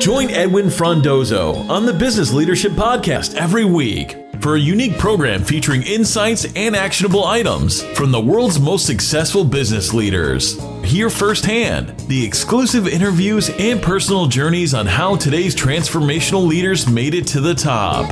Join 0.00 0.30
Edwin 0.30 0.66
Frondozo 0.66 1.68
on 1.68 1.86
the 1.86 1.92
Business 1.92 2.32
Leadership 2.32 2.72
Podcast 2.72 3.36
every 3.36 3.64
week 3.64 4.16
for 4.40 4.56
a 4.56 4.58
unique 4.58 4.98
program 4.98 5.44
featuring 5.44 5.82
insights 5.82 6.46
and 6.56 6.74
actionable 6.74 7.24
items 7.24 7.82
from 7.96 8.10
the 8.10 8.20
world's 8.20 8.58
most 8.58 8.86
successful 8.86 9.44
business 9.44 9.92
leaders. 9.92 10.58
Hear 10.82 11.10
firsthand 11.10 11.98
the 12.08 12.24
exclusive 12.24 12.88
interviews 12.88 13.50
and 13.58 13.82
personal 13.82 14.26
journeys 14.26 14.72
on 14.74 14.86
how 14.86 15.16
today's 15.16 15.54
transformational 15.54 16.46
leaders 16.46 16.88
made 16.88 17.14
it 17.14 17.26
to 17.28 17.40
the 17.40 17.54
top. 17.54 18.10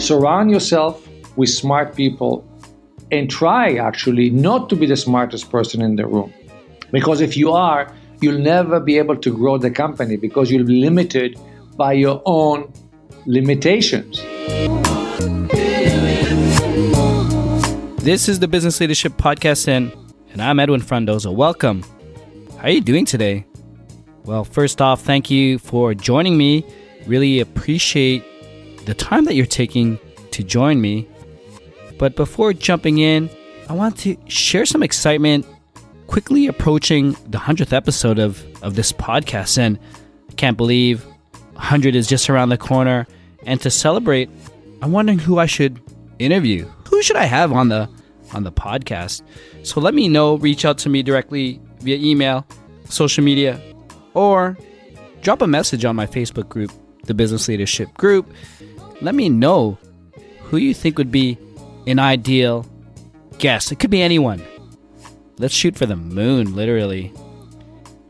Surround 0.00 0.50
yourself 0.50 1.08
with 1.36 1.48
smart 1.48 1.94
people 1.94 2.44
and 3.10 3.30
try 3.30 3.76
actually 3.76 4.30
not 4.30 4.68
to 4.68 4.76
be 4.76 4.86
the 4.86 4.96
smartest 4.96 5.50
person 5.50 5.80
in 5.80 5.96
the 5.96 6.06
room. 6.06 6.32
Because 6.90 7.20
if 7.20 7.36
you 7.36 7.52
are, 7.52 7.94
you'll 8.20 8.38
never 8.40 8.80
be 8.80 8.98
able 8.98 9.16
to 9.16 9.32
grow 9.32 9.58
the 9.58 9.70
company 9.70 10.16
because 10.16 10.50
you'll 10.50 10.66
be 10.66 10.80
limited 10.80 11.38
by 11.76 11.92
your 11.92 12.20
own 12.24 12.72
limitations. 13.26 14.20
This 18.02 18.28
is 18.28 18.40
the 18.40 18.48
Business 18.48 18.80
Leadership 18.80 19.12
Podcast, 19.12 19.68
and, 19.68 19.92
and 20.32 20.42
I'm 20.42 20.58
Edwin 20.58 20.80
Frondozo. 20.80 21.32
Welcome. 21.32 21.84
How 22.56 22.64
are 22.64 22.70
you 22.70 22.80
doing 22.80 23.04
today? 23.04 23.46
Well, 24.24 24.44
first 24.44 24.80
off, 24.82 25.02
thank 25.02 25.30
you 25.30 25.58
for 25.58 25.94
joining 25.94 26.36
me. 26.36 26.64
Really 27.06 27.40
appreciate 27.40 28.24
the 28.86 28.94
time 28.94 29.26
that 29.26 29.34
you're 29.34 29.46
taking 29.46 29.98
to 30.32 30.42
join 30.42 30.80
me. 30.80 31.08
But 31.98 32.16
before 32.16 32.52
jumping 32.52 32.98
in, 32.98 33.30
I 33.68 33.74
want 33.74 33.98
to 33.98 34.16
share 34.26 34.64
some 34.64 34.82
excitement 34.82 35.46
quickly 36.08 36.48
approaching 36.48 37.12
the 37.26 37.38
100th 37.38 37.72
episode 37.72 38.18
of, 38.18 38.44
of 38.62 38.74
this 38.74 38.90
podcast. 38.90 39.56
And 39.56 39.78
I 40.28 40.32
can't 40.32 40.56
believe 40.56 41.04
100 41.52 41.94
is 41.94 42.08
just 42.08 42.28
around 42.28 42.48
the 42.48 42.58
corner. 42.58 43.06
And 43.44 43.60
to 43.60 43.70
celebrate, 43.70 44.28
I'm 44.82 44.90
wondering 44.90 45.20
who 45.20 45.38
I 45.38 45.46
should 45.46 45.80
interview. 46.18 46.66
Who 46.88 47.02
should 47.02 47.16
I 47.16 47.24
have 47.24 47.52
on 47.52 47.68
the 47.68 47.88
on 48.34 48.42
the 48.42 48.52
podcast? 48.52 49.22
So 49.62 49.80
let 49.80 49.94
me 49.94 50.08
know. 50.08 50.36
Reach 50.36 50.64
out 50.64 50.78
to 50.78 50.88
me 50.88 51.02
directly 51.02 51.60
via 51.80 51.96
email, 51.96 52.46
social 52.88 53.22
media, 53.22 53.60
or 54.14 54.58
drop 55.22 55.42
a 55.42 55.46
message 55.46 55.84
on 55.84 55.94
my 55.94 56.06
Facebook 56.06 56.48
group, 56.48 56.72
the 57.04 57.14
Business 57.14 57.48
Leadership 57.48 57.92
Group. 57.94 58.30
Let 59.00 59.14
me 59.14 59.28
know 59.28 59.78
who 60.42 60.56
you 60.56 60.74
think 60.74 60.98
would 60.98 61.12
be 61.12 61.38
an 61.86 61.98
ideal 61.98 62.66
guest. 63.38 63.70
It 63.70 63.78
could 63.78 63.90
be 63.90 64.02
anyone. 64.02 64.42
Let's 65.40 65.54
shoot 65.54 65.76
for 65.76 65.86
the 65.86 65.94
moon, 65.94 66.56
literally. 66.56 67.12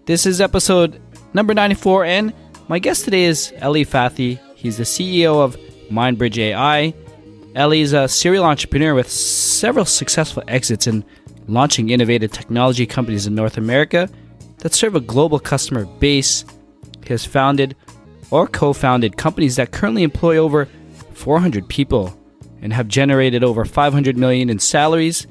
This 0.07 0.25
is 0.25 0.41
episode 0.41 0.98
number 1.34 1.53
94, 1.53 2.07
and 2.07 2.33
my 2.69 2.79
guest 2.79 3.05
today 3.05 3.25
is 3.25 3.53
Eli 3.62 3.84
Fathi. 3.84 4.41
He's 4.55 4.79
the 4.79 4.84
CEO 4.84 5.43
of 5.45 5.55
MindBridge 5.91 6.39
AI. 6.39 6.95
Eli 7.55 7.77
is 7.77 7.93
a 7.93 8.09
serial 8.09 8.45
entrepreneur 8.45 8.95
with 8.95 9.11
several 9.11 9.84
successful 9.84 10.43
exits 10.49 10.87
in 10.87 11.05
launching 11.49 11.91
innovative 11.91 12.33
technology 12.33 12.87
companies 12.87 13.27
in 13.27 13.34
North 13.34 13.59
America 13.59 14.09
that 14.61 14.73
serve 14.73 14.95
a 14.95 15.01
global 15.01 15.39
customer 15.39 15.84
base. 15.84 16.47
He 17.03 17.11
has 17.11 17.27
founded 17.27 17.77
or 18.31 18.47
co 18.47 18.73
founded 18.73 19.19
companies 19.19 19.56
that 19.56 19.71
currently 19.71 20.03
employ 20.03 20.39
over 20.39 20.67
400 21.12 21.69
people 21.69 22.19
and 22.62 22.73
have 22.73 22.89
generated 22.89 23.45
over 23.45 23.67
500 23.67 24.17
million 24.17 24.49
in 24.49 24.59
salaries 24.59 25.27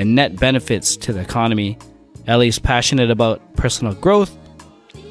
and 0.00 0.14
net 0.14 0.34
benefits 0.36 0.96
to 0.96 1.12
the 1.12 1.20
economy. 1.20 1.76
Eli 2.26 2.46
is 2.46 2.58
passionate 2.58 3.10
about 3.10 3.54
personal 3.56 3.92
growth, 3.92 4.34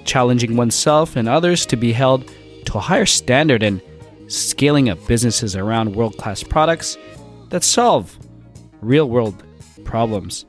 challenging 0.03 0.57
oneself 0.57 1.15
and 1.15 1.29
others 1.29 1.63
to 1.67 1.75
be 1.75 1.93
held 1.93 2.27
to 2.65 2.75
a 2.75 2.81
higher 2.81 3.05
standard 3.05 3.61
and 3.61 3.79
scaling 4.25 4.89
up 4.89 4.97
businesses 5.05 5.55
around 5.55 5.95
world 5.95 6.17
class 6.17 6.41
products 6.41 6.97
that 7.49 7.63
solve 7.63 8.17
real 8.81 9.07
world 9.07 9.43
problems. 9.83 10.47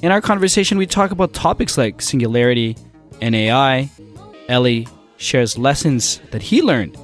In 0.00 0.10
our 0.10 0.22
conversation, 0.22 0.78
we 0.78 0.86
talk 0.86 1.10
about 1.10 1.34
topics 1.34 1.76
like 1.76 2.00
singularity 2.00 2.74
and 3.20 3.34
AI. 3.34 3.90
Eli 4.50 4.84
shares 5.18 5.58
lessons 5.58 6.22
that 6.30 6.40
he 6.40 6.62
learned 6.62 6.96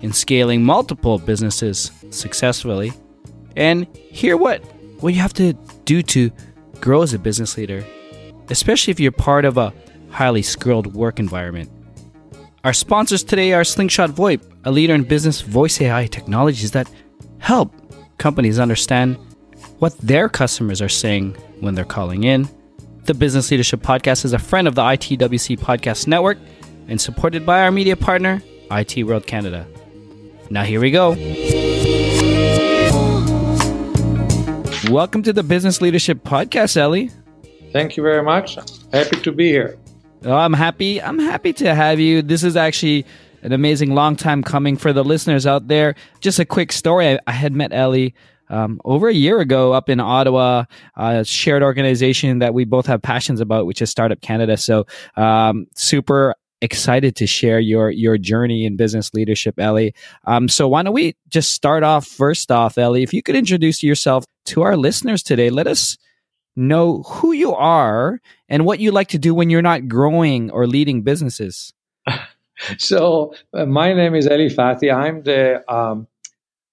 in 0.00 0.12
scaling 0.12 0.62
multiple 0.62 1.18
businesses 1.18 1.90
successfully 2.10 2.92
and 3.56 3.84
hear 3.96 4.36
what, 4.36 4.62
what 5.00 5.12
you 5.12 5.20
have 5.20 5.34
to 5.34 5.54
do 5.88 6.02
to 6.02 6.30
grow 6.80 7.00
as 7.00 7.14
a 7.14 7.18
business 7.18 7.56
leader, 7.56 7.82
especially 8.50 8.90
if 8.90 9.00
you're 9.00 9.10
part 9.10 9.46
of 9.46 9.56
a 9.56 9.72
highly 10.10 10.42
skilled 10.42 10.94
work 10.94 11.18
environment. 11.18 11.70
Our 12.62 12.74
sponsors 12.74 13.24
today 13.24 13.54
are 13.54 13.64
Slingshot 13.64 14.10
VoIP, 14.10 14.42
a 14.64 14.70
leader 14.70 14.94
in 14.94 15.04
business 15.04 15.40
voice 15.40 15.80
AI 15.80 16.06
technologies 16.06 16.72
that 16.72 16.90
help 17.38 17.72
companies 18.18 18.58
understand 18.58 19.16
what 19.78 19.96
their 19.98 20.28
customers 20.28 20.82
are 20.82 20.90
saying 20.90 21.34
when 21.60 21.74
they're 21.74 21.86
calling 21.86 22.24
in. 22.24 22.46
The 23.04 23.14
Business 23.14 23.50
Leadership 23.50 23.80
Podcast 23.80 24.26
is 24.26 24.34
a 24.34 24.38
friend 24.38 24.68
of 24.68 24.74
the 24.74 24.82
ITWC 24.82 25.58
Podcast 25.58 26.06
Network 26.06 26.36
and 26.88 27.00
supported 27.00 27.46
by 27.46 27.62
our 27.62 27.70
media 27.70 27.96
partner, 27.96 28.42
IT 28.70 29.04
World 29.04 29.26
Canada. 29.26 29.66
Now, 30.50 30.64
here 30.64 30.80
we 30.80 30.90
go. 30.90 31.14
Welcome 34.90 35.22
to 35.24 35.34
the 35.34 35.42
Business 35.42 35.82
Leadership 35.82 36.24
Podcast, 36.24 36.74
Eli. 36.80 37.08
Thank 37.72 37.98
you 37.98 38.02
very 38.02 38.22
much. 38.22 38.56
Happy 38.90 39.20
to 39.20 39.32
be 39.32 39.48
here. 39.48 39.78
Oh, 40.24 40.32
I'm 40.34 40.54
happy. 40.54 41.02
I'm 41.02 41.18
happy 41.18 41.52
to 41.54 41.74
have 41.74 42.00
you. 42.00 42.22
This 42.22 42.42
is 42.42 42.56
actually 42.56 43.04
an 43.42 43.52
amazing 43.52 43.94
long 43.94 44.16
time 44.16 44.42
coming 44.42 44.78
for 44.78 44.94
the 44.94 45.04
listeners 45.04 45.46
out 45.46 45.68
there. 45.68 45.94
Just 46.20 46.38
a 46.38 46.46
quick 46.46 46.72
story. 46.72 47.06
I, 47.06 47.18
I 47.26 47.32
had 47.32 47.52
met 47.52 47.74
Eli 47.74 48.10
um, 48.48 48.80
over 48.82 49.08
a 49.08 49.14
year 49.14 49.40
ago 49.40 49.74
up 49.74 49.90
in 49.90 50.00
Ottawa, 50.00 50.64
a 50.96 51.22
shared 51.22 51.62
organization 51.62 52.38
that 52.38 52.54
we 52.54 52.64
both 52.64 52.86
have 52.86 53.02
passions 53.02 53.42
about, 53.42 53.66
which 53.66 53.82
is 53.82 53.90
Startup 53.90 54.18
Canada. 54.22 54.56
So, 54.56 54.86
um, 55.16 55.66
super 55.74 56.34
excited 56.60 57.16
to 57.16 57.26
share 57.26 57.60
your 57.60 57.90
your 57.90 58.18
journey 58.18 58.64
in 58.64 58.76
business 58.76 59.12
leadership, 59.14 59.58
Eli. 59.60 59.90
Um, 60.24 60.48
so 60.48 60.68
why 60.68 60.82
don't 60.82 60.94
we 60.94 61.14
just 61.28 61.52
start 61.52 61.82
off 61.82 62.06
first 62.06 62.50
off, 62.50 62.78
Eli? 62.78 63.00
If 63.00 63.12
you 63.12 63.22
could 63.22 63.36
introduce 63.36 63.82
yourself 63.82 64.24
to 64.46 64.62
our 64.62 64.76
listeners 64.76 65.22
today, 65.22 65.50
let 65.50 65.66
us 65.66 65.96
know 66.56 67.02
who 67.04 67.32
you 67.32 67.54
are 67.54 68.20
and 68.48 68.64
what 68.64 68.80
you 68.80 68.90
like 68.90 69.08
to 69.08 69.18
do 69.18 69.34
when 69.34 69.48
you're 69.48 69.62
not 69.62 69.88
growing 69.88 70.50
or 70.50 70.66
leading 70.66 71.02
businesses. 71.02 71.72
so 72.78 73.32
uh, 73.54 73.64
my 73.64 73.92
name 73.92 74.14
is 74.14 74.26
Eli 74.26 74.48
Fathi. 74.48 74.92
I'm 74.92 75.22
the 75.22 75.62
um, 75.72 76.08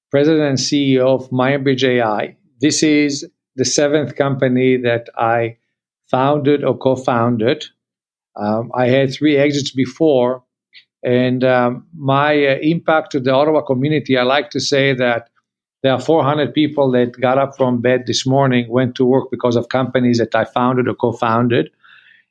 president 0.10 0.44
and 0.44 0.58
CEO 0.58 1.06
of 1.06 1.30
MindBridge 1.30 1.84
AI. 1.84 2.36
This 2.60 2.82
is 2.82 3.28
the 3.56 3.66
seventh 3.66 4.16
company 4.16 4.78
that 4.78 5.10
I 5.18 5.58
founded 6.10 6.64
or 6.64 6.78
co-founded. 6.78 7.66
Um, 8.38 8.72
I 8.76 8.88
had 8.88 9.14
three 9.14 9.38
exits 9.38 9.72
before, 9.72 10.44
and 11.04 11.44
um, 11.44 11.88
my 11.96 12.34
uh, 12.34 12.58
impact 12.62 13.12
to 13.12 13.20
the 13.20 13.32
Ottawa 13.32 13.62
community. 13.62 14.18
I 14.18 14.24
like 14.24 14.50
to 14.52 14.60
say 14.60 14.94
that 14.94 15.30
there 15.84 15.94
are 15.94 16.02
400 16.02 16.54
people 16.54 16.92
that 16.92 17.20
got 17.22 17.38
up 17.38 17.56
from 17.56 17.82
bed 17.82 18.04
this 18.08 18.26
morning, 18.26 18.68
went 18.70 18.96
to 18.96 19.06
work 19.06 19.30
because 19.32 19.56
of 19.56 19.70
companies 19.70 20.18
that 20.18 20.34
I 20.36 20.46
founded 20.46 20.88
or 20.88 20.96
co-founded, 20.96 21.70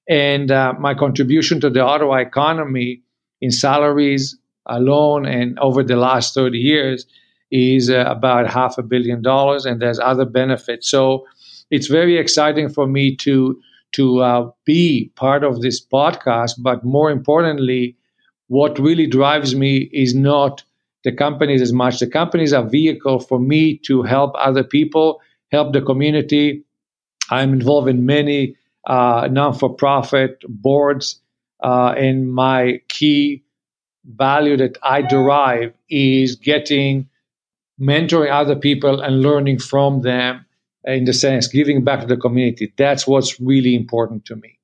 and 0.09 0.51
uh, 0.51 0.75
my 0.79 0.95
contribution 0.95 1.61
to 1.61 1.71
the 1.71 1.81
Ottawa 1.81 2.17
economy 2.17 3.03
in 3.41 3.51
salaries 3.51 4.37
alone 4.67 5.27
and 5.27 5.59
over 5.59 5.83
the 5.83 5.97
last 5.97 6.35
30 6.35 6.59
years 6.59 7.07
is 7.51 7.91
uh, 7.91 8.05
about 8.09 8.51
half 8.51 8.79
a 8.79 8.83
billion 8.83 9.23
dollars, 9.23 9.65
and 9.65 9.81
there's 9.81 10.01
other 10.01 10.25
benefits. 10.25 10.89
So 10.89 11.25
it's 11.71 11.87
very 11.87 12.19
exciting 12.19 12.69
for 12.69 12.87
me 12.87 13.15
to 13.17 13.61
to 13.95 14.21
uh, 14.21 14.51
be 14.65 15.11
part 15.17 15.45
of 15.45 15.61
this 15.61 15.85
podcast. 15.85 16.55
But 16.59 16.85
more 16.85 17.11
importantly, 17.11 17.97
what 18.49 18.79
really 18.79 19.07
drives 19.07 19.55
me 19.55 19.89
is 19.93 20.15
not 20.15 20.63
the 21.05 21.13
companies 21.13 21.63
as 21.63 21.73
much. 21.73 21.99
The 21.99 22.07
companies 22.07 22.53
are 22.53 22.67
vehicle 22.69 23.21
for 23.21 23.39
me 23.39 23.79
to 23.87 24.03
help 24.03 24.33
other 24.37 24.65
people, 24.65 25.21
help 25.53 25.73
the 25.73 25.83
community. 25.83 26.65
I'm 27.31 27.53
involved 27.53 27.89
in 27.89 28.07
many 28.07 28.57
uh, 28.87 29.29
non-for-profit 29.31 30.45
boards, 30.49 31.21
uh, 31.63 31.95
and 31.97 32.33
my 32.33 32.81
key 32.89 33.43
value 34.05 34.57
that 34.59 34.77
I 34.83 35.03
derive 35.03 35.73
is 35.89 36.37
getting 36.37 37.09
mentoring 37.81 38.31
other 38.31 38.57
people 38.57 39.01
and 39.01 39.23
learning 39.23 39.59
from 39.59 40.03
them 40.03 40.44
in 40.85 41.05
the 41.05 41.13
sense 41.13 41.49
giving 41.49 41.85
back 41.85 42.01
to 42.01 42.07
the 42.07 42.17
community. 42.17 42.73
That's 42.77 43.07
what's 43.07 43.41
really 43.41 43.75
important 43.75 44.25
to 44.27 44.37
me. 44.37 44.59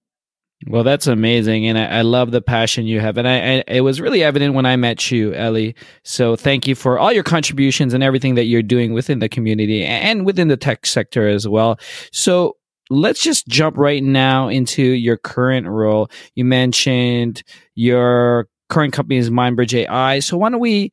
Well, 0.66 0.84
that's 0.84 1.06
amazing, 1.06 1.66
and 1.66 1.78
I, 1.78 1.86
I 1.86 2.02
love 2.02 2.32
the 2.32 2.42
passion 2.42 2.86
you 2.86 3.00
have, 3.00 3.16
and 3.16 3.26
I, 3.26 3.36
I, 3.36 3.64
it 3.66 3.80
was 3.80 3.98
really 3.98 4.22
evident 4.22 4.52
when 4.52 4.66
I 4.66 4.76
met 4.76 5.10
you, 5.10 5.34
Eli. 5.34 5.72
So, 6.04 6.36
thank 6.36 6.66
you 6.66 6.74
for 6.74 6.98
all 6.98 7.14
your 7.14 7.22
contributions 7.22 7.94
and 7.94 8.02
everything 8.02 8.34
that 8.34 8.44
you're 8.44 8.62
doing 8.62 8.92
within 8.92 9.20
the 9.20 9.28
community 9.30 9.86
and 9.86 10.26
within 10.26 10.48
the 10.48 10.58
tech 10.58 10.84
sector 10.84 11.26
as 11.26 11.48
well. 11.48 11.80
So, 12.12 12.58
let's 12.90 13.22
just 13.22 13.46
jump 13.46 13.78
right 13.78 14.02
now 14.02 14.48
into 14.48 14.82
your 14.82 15.16
current 15.16 15.66
role. 15.66 16.10
You 16.34 16.44
mentioned 16.44 17.42
your 17.74 18.46
current 18.68 18.92
company 18.92 19.16
is 19.16 19.30
MindBridge 19.30 19.74
AI. 19.74 20.18
So 20.18 20.36
why 20.36 20.50
don't 20.50 20.60
we 20.60 20.92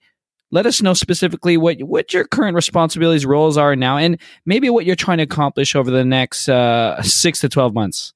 let 0.51 0.65
us 0.65 0.81
know 0.81 0.94
specifically 0.94 1.57
what 1.57 1.81
what 1.81 2.13
your 2.13 2.25
current 2.25 2.55
responsibilities 2.55 3.25
roles 3.25 3.57
are 3.57 3.75
now 3.75 3.97
and 3.97 4.19
maybe 4.45 4.69
what 4.69 4.85
you're 4.85 4.95
trying 4.95 5.17
to 5.17 5.23
accomplish 5.23 5.75
over 5.75 5.91
the 5.91 6.05
next 6.05 6.49
uh, 6.49 7.01
six 7.03 7.39
to 7.41 7.49
12 7.49 7.73
months. 7.73 8.13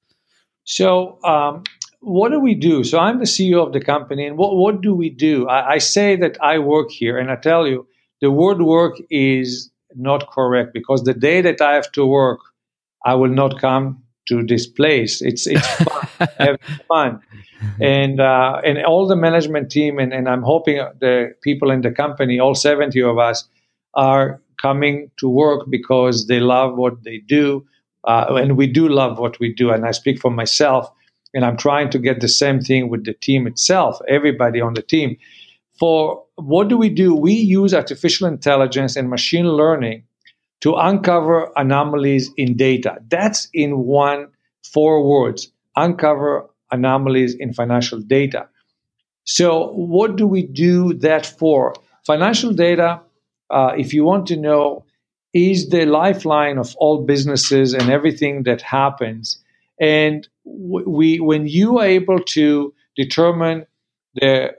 So 0.64 1.18
um, 1.24 1.64
what 2.00 2.30
do 2.30 2.40
we 2.40 2.54
do? 2.54 2.84
So 2.84 2.98
i'm 2.98 3.18
the 3.18 3.24
ceo 3.24 3.66
of 3.66 3.72
the 3.72 3.80
company 3.80 4.26
and 4.26 4.36
what, 4.36 4.56
what 4.56 4.80
do 4.80 4.94
we 4.94 5.10
do? 5.10 5.48
I, 5.48 5.72
I 5.72 5.78
say 5.78 6.16
that 6.16 6.36
i 6.42 6.58
work 6.58 6.90
here 6.90 7.18
and 7.18 7.30
i 7.30 7.36
tell 7.36 7.66
you 7.66 7.86
the 8.20 8.30
word 8.30 8.62
work 8.62 8.96
is 9.10 9.70
not 9.94 10.30
correct 10.30 10.72
because 10.72 11.04
the 11.04 11.14
day 11.14 11.42
that 11.42 11.60
i 11.60 11.74
have 11.74 11.92
to 11.92 12.06
work 12.06 12.40
i 13.04 13.14
will 13.14 13.28
not 13.28 13.60
come 13.60 14.01
to 14.28 14.42
this 14.44 14.66
place 14.66 15.22
it's 15.22 15.46
it's 15.46 15.66
fun 15.84 16.28
having 16.38 16.58
fun 16.88 17.20
and 17.80 18.20
uh, 18.20 18.60
and 18.64 18.84
all 18.84 19.06
the 19.06 19.16
management 19.16 19.70
team 19.70 19.98
and, 19.98 20.12
and 20.12 20.28
I'm 20.28 20.42
hoping 20.42 20.76
the 21.00 21.34
people 21.42 21.70
in 21.70 21.82
the 21.82 21.90
company, 21.90 22.38
all 22.38 22.54
70 22.54 23.00
of 23.02 23.18
us, 23.18 23.44
are 23.94 24.40
coming 24.60 25.10
to 25.18 25.28
work 25.28 25.68
because 25.68 26.26
they 26.26 26.40
love 26.40 26.76
what 26.76 27.02
they 27.04 27.18
do, 27.18 27.66
uh, 28.04 28.26
and 28.30 28.56
we 28.56 28.66
do 28.66 28.88
love 28.88 29.18
what 29.18 29.38
we 29.40 29.52
do. 29.52 29.70
And 29.70 29.84
I 29.84 29.90
speak 29.90 30.20
for 30.20 30.30
myself, 30.30 30.90
and 31.34 31.44
I'm 31.44 31.56
trying 31.56 31.90
to 31.90 31.98
get 31.98 32.20
the 32.20 32.28
same 32.28 32.60
thing 32.60 32.88
with 32.88 33.04
the 33.04 33.14
team 33.14 33.46
itself, 33.46 33.98
everybody 34.08 34.60
on 34.60 34.74
the 34.74 34.82
team. 34.82 35.16
For 35.78 36.22
what 36.36 36.68
do 36.68 36.76
we 36.76 36.90
do? 36.90 37.14
We 37.14 37.32
use 37.32 37.74
artificial 37.74 38.28
intelligence 38.28 38.96
and 38.96 39.10
machine 39.10 39.48
learning 39.48 40.04
to 40.62 40.74
uncover 40.74 41.52
anomalies 41.56 42.30
in 42.36 42.56
data. 42.56 42.98
That's 43.08 43.48
in 43.52 43.78
one 43.80 44.28
four 44.72 45.06
words: 45.06 45.52
uncover 45.76 46.48
anomalies 46.70 47.34
in 47.34 47.52
financial 47.52 48.00
data. 48.00 48.48
So, 49.24 49.72
what 49.72 50.16
do 50.16 50.26
we 50.26 50.42
do 50.42 50.94
that 50.94 51.26
for? 51.26 51.74
Financial 52.06 52.52
data, 52.52 53.00
uh, 53.50 53.72
if 53.76 53.94
you 53.94 54.04
want 54.04 54.26
to 54.28 54.36
know, 54.36 54.84
is 55.32 55.68
the 55.68 55.86
lifeline 55.86 56.58
of 56.58 56.74
all 56.76 57.04
businesses 57.04 57.74
and 57.74 57.90
everything 57.90 58.42
that 58.44 58.60
happens. 58.62 59.38
And 59.80 60.28
we, 60.44 61.20
when 61.20 61.46
you 61.46 61.78
are 61.78 61.86
able 61.86 62.18
to 62.18 62.74
determine 62.96 63.66
the 64.14 64.54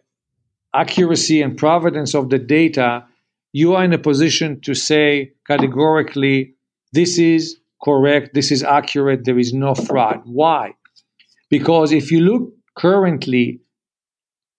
accuracy 0.74 1.42
and 1.42 1.58
provenance 1.58 2.16
of 2.16 2.30
the 2.30 2.40
data, 2.40 3.06
you 3.54 3.76
are 3.76 3.84
in 3.84 3.94
a 3.94 3.98
position 4.00 4.60
to 4.62 4.74
say 4.74 5.32
categorically, 5.48 6.56
this 6.92 7.18
is 7.18 7.58
correct, 7.84 8.34
this 8.34 8.52
is 8.52 8.64
accurate, 8.64 9.26
there 9.26 9.40
is 9.40 9.54
no 9.54 9.76
fraud. 9.76 10.22
Why? 10.26 10.74
Because 11.50 11.92
if 11.92 12.12
you 12.12 12.22
look 12.22 12.52
currently, 12.76 13.62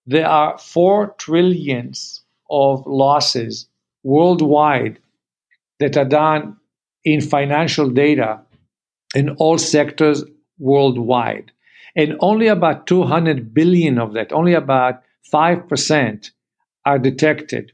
there 0.05 0.27
are 0.27 0.57
four 0.57 1.13
trillions 1.17 2.23
of 2.49 2.85
losses 2.87 3.67
worldwide 4.03 4.99
that 5.79 5.97
are 5.97 6.05
done 6.05 6.55
in 7.03 7.19
financial 7.19 7.89
data 7.89 8.39
in 9.13 9.29
all 9.31 9.57
sectors 9.57 10.23
worldwide. 10.57 11.51
And 11.95 12.15
only 12.19 12.47
about 12.47 12.87
200 12.87 13.53
billion 13.53 13.97
of 13.97 14.13
that, 14.13 14.31
only 14.31 14.53
about 14.53 15.01
5% 15.33 16.31
are 16.85 16.99
detected. 16.99 17.71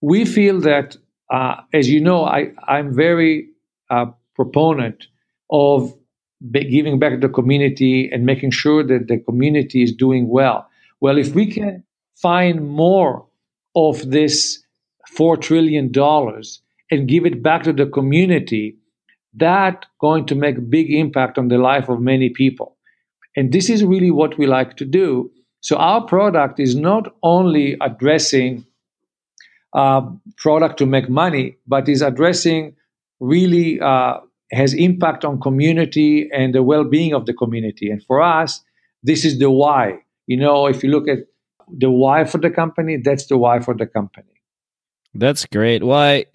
We 0.00 0.24
feel 0.24 0.60
that, 0.60 0.96
uh, 1.30 1.56
as 1.72 1.88
you 1.88 2.00
know, 2.00 2.24
I, 2.24 2.52
I'm 2.66 2.94
very 2.94 3.48
uh, 3.90 4.06
proponent 4.34 5.06
of 5.50 5.94
giving 6.52 6.98
back 6.98 7.12
to 7.12 7.18
the 7.18 7.32
community 7.32 8.08
and 8.10 8.24
making 8.24 8.50
sure 8.50 8.82
that 8.82 9.08
the 9.08 9.18
community 9.18 9.82
is 9.82 9.92
doing 9.92 10.28
well. 10.28 10.66
Well, 11.00 11.18
if 11.18 11.34
we 11.34 11.46
can 11.46 11.84
find 12.16 12.68
more 12.68 13.26
of 13.76 14.10
this 14.10 14.62
$4 15.16 15.40
trillion 15.40 15.92
and 16.90 17.08
give 17.08 17.26
it 17.26 17.42
back 17.42 17.62
to 17.64 17.72
the 17.72 17.86
community, 17.86 18.76
that 19.34 19.86
going 20.00 20.26
to 20.26 20.34
make 20.34 20.58
a 20.58 20.62
big 20.62 20.90
impact 20.90 21.38
on 21.38 21.48
the 21.48 21.58
life 21.58 21.88
of 21.88 22.00
many 22.00 22.30
people. 22.30 22.76
And 23.36 23.52
this 23.52 23.70
is 23.70 23.84
really 23.84 24.10
what 24.10 24.38
we 24.38 24.46
like 24.46 24.76
to 24.78 24.84
do. 24.84 25.30
So 25.60 25.76
our 25.76 26.04
product 26.04 26.58
is 26.58 26.74
not 26.74 27.14
only 27.22 27.76
addressing 27.80 28.66
uh, 29.72 30.02
product 30.36 30.78
to 30.78 30.86
make 30.86 31.08
money, 31.08 31.56
but 31.66 31.88
is 31.88 32.02
addressing 32.02 32.74
really 33.20 33.80
uh, 33.80 34.18
has 34.52 34.74
impact 34.74 35.24
on 35.24 35.40
community 35.40 36.28
and 36.32 36.54
the 36.54 36.62
well-being 36.62 37.14
of 37.14 37.26
the 37.26 37.34
community. 37.34 37.90
And 37.90 38.02
for 38.04 38.20
us, 38.20 38.62
this 39.02 39.24
is 39.24 39.38
the 39.38 39.50
why. 39.50 39.98
You 40.26 40.36
know, 40.36 40.66
if 40.66 40.82
you 40.82 40.90
look 40.90 41.08
at 41.08 41.18
the 41.68 41.90
why 41.90 42.24
for 42.24 42.38
the 42.38 42.50
company, 42.50 42.96
that's 42.96 43.26
the 43.26 43.38
why 43.38 43.60
for 43.60 43.74
the 43.74 43.86
company. 43.86 44.26
That's 45.14 45.44
great. 45.46 45.84
Well, 45.84 45.98
I, 45.98 46.26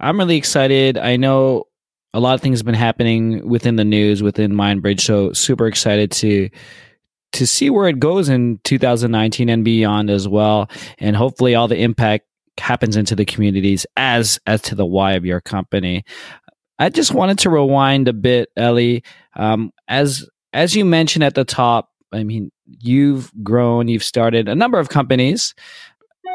I'm 0.00 0.18
really 0.18 0.36
excited. 0.36 0.98
I 0.98 1.16
know 1.16 1.66
a 2.14 2.20
lot 2.20 2.34
of 2.34 2.40
things 2.40 2.58
have 2.60 2.66
been 2.66 2.74
happening 2.74 3.46
within 3.48 3.76
the 3.76 3.84
news 3.84 4.22
within 4.22 4.52
MindBridge, 4.52 5.00
so 5.00 5.32
super 5.32 5.66
excited 5.66 6.10
to 6.12 6.50
to 7.32 7.46
see 7.46 7.70
where 7.70 7.88
it 7.88 7.98
goes 7.98 8.28
in 8.28 8.60
2019 8.64 9.48
and 9.48 9.64
beyond 9.64 10.10
as 10.10 10.28
well, 10.28 10.68
and 10.98 11.16
hopefully 11.16 11.54
all 11.54 11.66
the 11.66 11.80
impact 11.80 12.26
happens 12.58 12.96
into 12.96 13.14
the 13.14 13.24
communities 13.24 13.86
as 13.96 14.38
as 14.46 14.60
to 14.62 14.74
the 14.74 14.86
why 14.86 15.12
of 15.12 15.24
your 15.24 15.40
company. 15.40 16.04
I 16.78 16.88
just 16.88 17.14
wanted 17.14 17.38
to 17.40 17.50
rewind 17.50 18.08
a 18.08 18.12
bit, 18.12 18.50
Eli. 18.58 19.00
Um, 19.36 19.72
as 19.88 20.28
as 20.52 20.74
you 20.74 20.84
mentioned 20.84 21.24
at 21.24 21.34
the 21.34 21.44
top, 21.44 21.90
I 22.12 22.24
mean, 22.24 22.50
you've 22.66 23.32
grown, 23.42 23.88
you've 23.88 24.04
started 24.04 24.48
a 24.48 24.54
number 24.54 24.78
of 24.78 24.88
companies. 24.88 25.54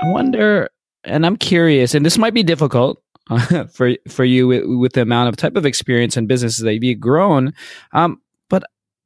I 0.01 0.11
wonder, 0.11 0.69
and 1.03 1.25
I'm 1.25 1.37
curious, 1.37 1.95
and 1.95 2.05
this 2.05 2.17
might 2.17 2.33
be 2.33 2.43
difficult 2.43 3.01
for 3.71 3.95
for 4.07 4.23
you 4.23 4.47
with, 4.47 4.63
with, 4.65 4.93
the 4.93 5.01
amount 5.01 5.29
of 5.29 5.37
type 5.37 5.55
of 5.55 5.65
experience 5.65 6.17
and 6.17 6.27
businesses 6.27 6.63
that 6.63 6.81
you've 6.81 6.99
grown. 6.99 7.53
Um, 7.93 8.21
but 8.49 8.63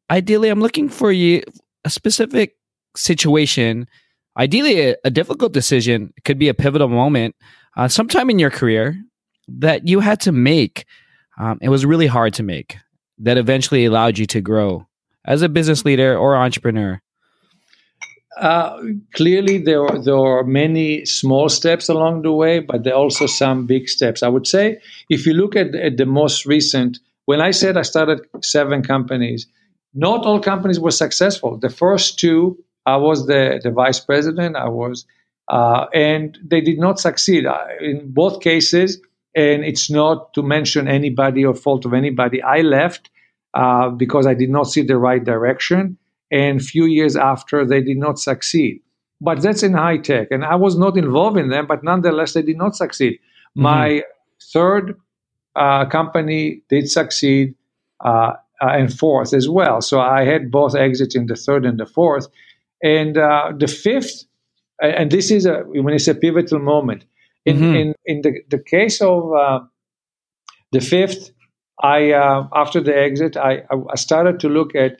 ideally, 0.09 0.49
I'm 0.49 0.61
looking 0.61 0.89
for 0.89 1.11
you 1.11 1.43
a 1.85 1.89
specific 1.89 2.55
situation. 2.95 3.87
Ideally, 4.37 4.89
a, 4.89 4.95
a 5.03 5.09
difficult 5.09 5.53
decision. 5.53 6.13
Could 6.23 6.39
be 6.39 6.49
a 6.49 6.53
pivotal 6.53 6.87
moment, 6.87 7.35
uh, 7.75 7.87
sometime 7.87 8.29
in 8.29 8.39
your 8.39 8.51
career 8.51 8.95
that 9.47 9.87
you 9.87 9.99
had 9.99 10.21
to 10.21 10.31
make 10.31 10.85
um, 11.39 11.57
it 11.61 11.69
was 11.69 11.85
really 11.85 12.07
hard 12.07 12.33
to 12.35 12.43
make 12.43 12.77
that 13.17 13.37
eventually 13.37 13.85
allowed 13.85 14.17
you 14.17 14.25
to 14.27 14.41
grow 14.41 14.87
as 15.25 15.41
a 15.41 15.49
business 15.49 15.85
leader 15.85 16.17
or 16.17 16.35
entrepreneur? 16.35 17.01
Uh, 18.37 18.79
clearly, 19.13 19.57
there 19.57 19.83
are, 19.83 20.01
there 20.01 20.17
are 20.17 20.43
many 20.43 21.05
small 21.05 21.49
steps 21.49 21.89
along 21.89 22.21
the 22.21 22.31
way, 22.31 22.59
but 22.59 22.83
there 22.83 22.93
are 22.93 23.01
also 23.03 23.25
some 23.25 23.65
big 23.65 23.89
steps. 23.89 24.23
I 24.23 24.29
would 24.29 24.47
say, 24.47 24.79
if 25.09 25.25
you 25.25 25.33
look 25.33 25.55
at, 25.55 25.75
at 25.75 25.97
the 25.97 26.05
most 26.05 26.45
recent, 26.45 26.99
when 27.25 27.41
I 27.41 27.51
said 27.51 27.77
I 27.77 27.81
started 27.81 28.21
seven 28.41 28.83
companies, 28.83 29.47
not 29.93 30.25
all 30.25 30.39
companies 30.39 30.79
were 30.79 30.91
successful. 30.91 31.57
The 31.57 31.69
first 31.69 32.19
two, 32.19 32.57
I 32.85 32.97
was 32.97 33.27
the, 33.27 33.59
the 33.63 33.71
vice 33.71 33.99
president. 33.99 34.55
I 34.55 34.69
was, 34.69 35.05
uh, 35.49 35.85
and 35.93 36.37
they 36.43 36.61
did 36.61 36.79
not 36.79 36.99
succeed. 36.99 37.45
In 37.79 38.11
both 38.11 38.41
cases, 38.41 38.99
and 39.35 39.63
it's 39.63 39.89
not 39.89 40.33
to 40.33 40.43
mention 40.43 40.87
anybody 40.87 41.45
or 41.45 41.53
fault 41.53 41.85
of 41.85 41.93
anybody. 41.93 42.41
I 42.41 42.61
left 42.61 43.09
uh, 43.53 43.89
because 43.89 44.27
I 44.27 44.33
did 44.33 44.49
not 44.49 44.63
see 44.63 44.81
the 44.81 44.97
right 44.97 45.23
direction, 45.23 45.97
and 46.31 46.61
few 46.61 46.85
years 46.85 47.15
after, 47.15 47.65
they 47.65 47.81
did 47.81 47.97
not 47.97 48.19
succeed. 48.19 48.81
But 49.19 49.41
that's 49.41 49.61
in 49.61 49.73
high 49.73 49.97
tech, 49.97 50.29
and 50.31 50.43
I 50.43 50.55
was 50.55 50.77
not 50.77 50.97
involved 50.97 51.37
in 51.37 51.49
them, 51.49 51.67
but 51.67 51.83
nonetheless, 51.83 52.33
they 52.33 52.41
did 52.41 52.57
not 52.57 52.75
succeed. 52.75 53.13
Mm-hmm. 53.13 53.61
My 53.61 54.03
third 54.51 54.99
uh, 55.55 55.85
company 55.85 56.63
did 56.69 56.89
succeed, 56.89 57.53
uh, 58.03 58.33
uh, 58.61 58.67
and 58.67 58.93
fourth 58.93 59.33
as 59.33 59.49
well. 59.49 59.81
So 59.81 59.99
I 59.99 60.23
had 60.23 60.51
both 60.51 60.75
exits 60.75 61.15
in 61.15 61.25
the 61.25 61.35
third 61.35 61.65
and 61.65 61.79
the 61.79 61.85
fourth, 61.85 62.27
and 62.83 63.17
uh, 63.17 63.51
the 63.57 63.67
fifth. 63.67 64.25
And 64.81 65.11
this 65.11 65.29
is 65.29 65.45
a 65.45 65.59
when 65.65 65.93
it's 65.93 66.07
a 66.07 66.15
pivotal 66.15 66.59
moment 66.59 67.05
in 67.45 67.57
mm-hmm. 67.57 67.75
in, 67.75 67.95
in 68.05 68.21
the, 68.21 68.41
the 68.49 68.59
case 68.59 69.01
of 69.01 69.33
uh, 69.33 69.59
the 70.71 70.81
fifth, 70.81 71.31
I 71.81 72.11
uh, 72.11 72.47
after 72.53 72.79
the 72.81 72.95
exit, 72.95 73.37
I, 73.37 73.63
I 73.71 73.95
started 73.95 74.39
to 74.41 74.49
look 74.49 74.75
at 74.75 74.97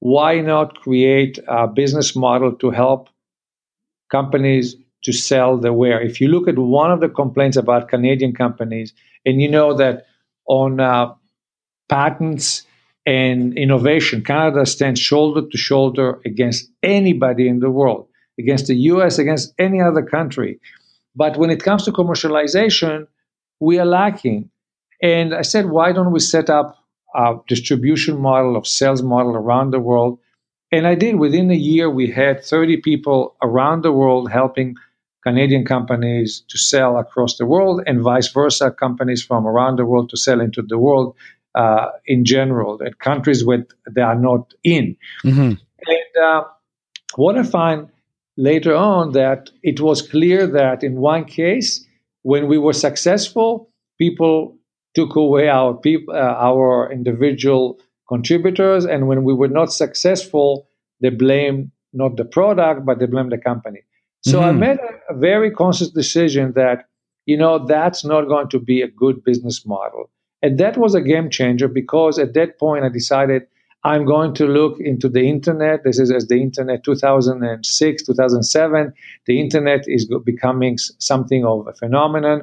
why 0.00 0.40
not 0.40 0.80
create 0.80 1.38
a 1.48 1.66
business 1.66 2.16
model 2.16 2.52
to 2.52 2.70
help 2.70 3.08
companies 4.10 4.76
to 5.04 5.12
sell 5.12 5.56
the 5.56 5.72
ware. 5.72 6.00
If 6.00 6.20
you 6.20 6.28
look 6.28 6.48
at 6.48 6.58
one 6.58 6.90
of 6.90 7.00
the 7.00 7.08
complaints 7.08 7.56
about 7.56 7.88
Canadian 7.88 8.34
companies, 8.34 8.92
and 9.24 9.40
you 9.40 9.48
know 9.48 9.74
that 9.74 10.06
on 10.46 10.80
uh, 10.80 11.14
patents 11.88 12.66
and 13.06 13.56
innovation, 13.56 14.22
Canada 14.22 14.66
stands 14.66 15.00
shoulder 15.00 15.42
to 15.48 15.58
shoulder 15.58 16.20
against 16.24 16.70
anybody 16.82 17.48
in 17.48 17.60
the 17.60 17.70
world, 17.70 18.08
against 18.38 18.66
the 18.66 18.76
US, 18.76 19.18
against 19.18 19.54
any 19.58 19.80
other 19.80 20.02
country. 20.02 20.60
But 21.16 21.36
when 21.36 21.50
it 21.50 21.62
comes 21.62 21.84
to 21.84 21.92
commercialization, 21.92 23.06
we 23.58 23.78
are 23.78 23.86
lacking. 23.86 24.50
And 25.02 25.34
I 25.34 25.42
said, 25.42 25.66
why 25.70 25.92
don't 25.92 26.12
we 26.12 26.20
set 26.20 26.50
up 26.50 26.76
a 27.14 27.34
distribution 27.48 28.20
model, 28.20 28.56
of 28.56 28.66
sales 28.66 29.02
model 29.02 29.34
around 29.34 29.72
the 29.72 29.80
world. 29.80 30.18
And 30.72 30.86
I 30.86 30.94
did. 30.94 31.16
Within 31.16 31.50
a 31.50 31.54
year, 31.54 31.90
we 31.90 32.10
had 32.10 32.44
30 32.44 32.78
people 32.78 33.34
around 33.42 33.82
the 33.82 33.92
world 33.92 34.30
helping 34.30 34.76
Canadian 35.22 35.64
companies 35.64 36.44
to 36.48 36.56
sell 36.56 36.96
across 36.96 37.36
the 37.36 37.46
world, 37.46 37.82
and 37.86 38.00
vice 38.00 38.32
versa, 38.32 38.70
companies 38.70 39.22
from 39.22 39.46
around 39.46 39.76
the 39.76 39.84
world 39.84 40.08
to 40.10 40.16
sell 40.16 40.40
into 40.40 40.62
the 40.62 40.78
world 40.78 41.14
uh, 41.54 41.90
in 42.06 42.24
general, 42.24 42.80
at 42.84 42.98
countries 42.98 43.44
where 43.44 43.66
they 43.90 44.02
are 44.02 44.18
not 44.18 44.52
in. 44.64 44.96
Mm-hmm. 45.24 45.52
And 45.86 46.24
uh, 46.24 46.44
what 47.16 47.36
I 47.36 47.42
find 47.42 47.88
later 48.36 48.74
on 48.74 49.12
that 49.12 49.50
it 49.62 49.80
was 49.80 50.02
clear 50.02 50.46
that 50.46 50.82
in 50.82 50.96
one 50.96 51.24
case, 51.24 51.86
when 52.22 52.46
we 52.46 52.58
were 52.58 52.72
successful, 52.72 53.70
people 53.98 54.56
took 54.94 55.14
away 55.16 55.48
our 55.48 55.74
people, 55.74 56.14
uh, 56.14 56.36
our 56.38 56.90
individual 56.92 57.78
contributors, 58.08 58.84
and 58.84 59.06
when 59.08 59.24
we 59.24 59.32
were 59.32 59.48
not 59.48 59.72
successful, 59.72 60.68
they 61.00 61.10
blamed 61.10 61.70
not 61.92 62.16
the 62.16 62.24
product, 62.24 62.84
but 62.84 62.98
they 62.98 63.06
blamed 63.06 63.32
the 63.32 63.38
company. 63.38 63.80
So 64.22 64.40
mm-hmm. 64.40 64.48
I 64.48 64.52
made 64.52 64.78
a, 64.78 65.14
a 65.14 65.18
very 65.18 65.50
conscious 65.50 65.90
decision 65.90 66.52
that 66.54 66.86
you 67.26 67.36
know 67.36 67.64
that's 67.64 68.04
not 68.04 68.26
going 68.26 68.48
to 68.48 68.58
be 68.58 68.82
a 68.82 68.88
good 68.88 69.22
business 69.24 69.64
model, 69.64 70.10
and 70.42 70.58
that 70.58 70.76
was 70.76 70.94
a 70.94 71.00
game 71.00 71.30
changer 71.30 71.68
because 71.68 72.18
at 72.18 72.34
that 72.34 72.58
point 72.58 72.84
I 72.84 72.88
decided 72.88 73.46
I'm 73.82 74.04
going 74.04 74.34
to 74.34 74.46
look 74.46 74.78
into 74.78 75.08
the 75.08 75.28
internet. 75.28 75.84
This 75.84 75.98
is 75.98 76.10
as 76.10 76.26
the 76.26 76.40
internet 76.40 76.84
2006, 76.84 78.02
2007. 78.02 78.92
The 79.26 79.40
internet 79.40 79.84
is 79.86 80.10
becoming 80.24 80.76
something 80.78 81.46
of 81.46 81.66
a 81.66 81.72
phenomenon. 81.72 82.42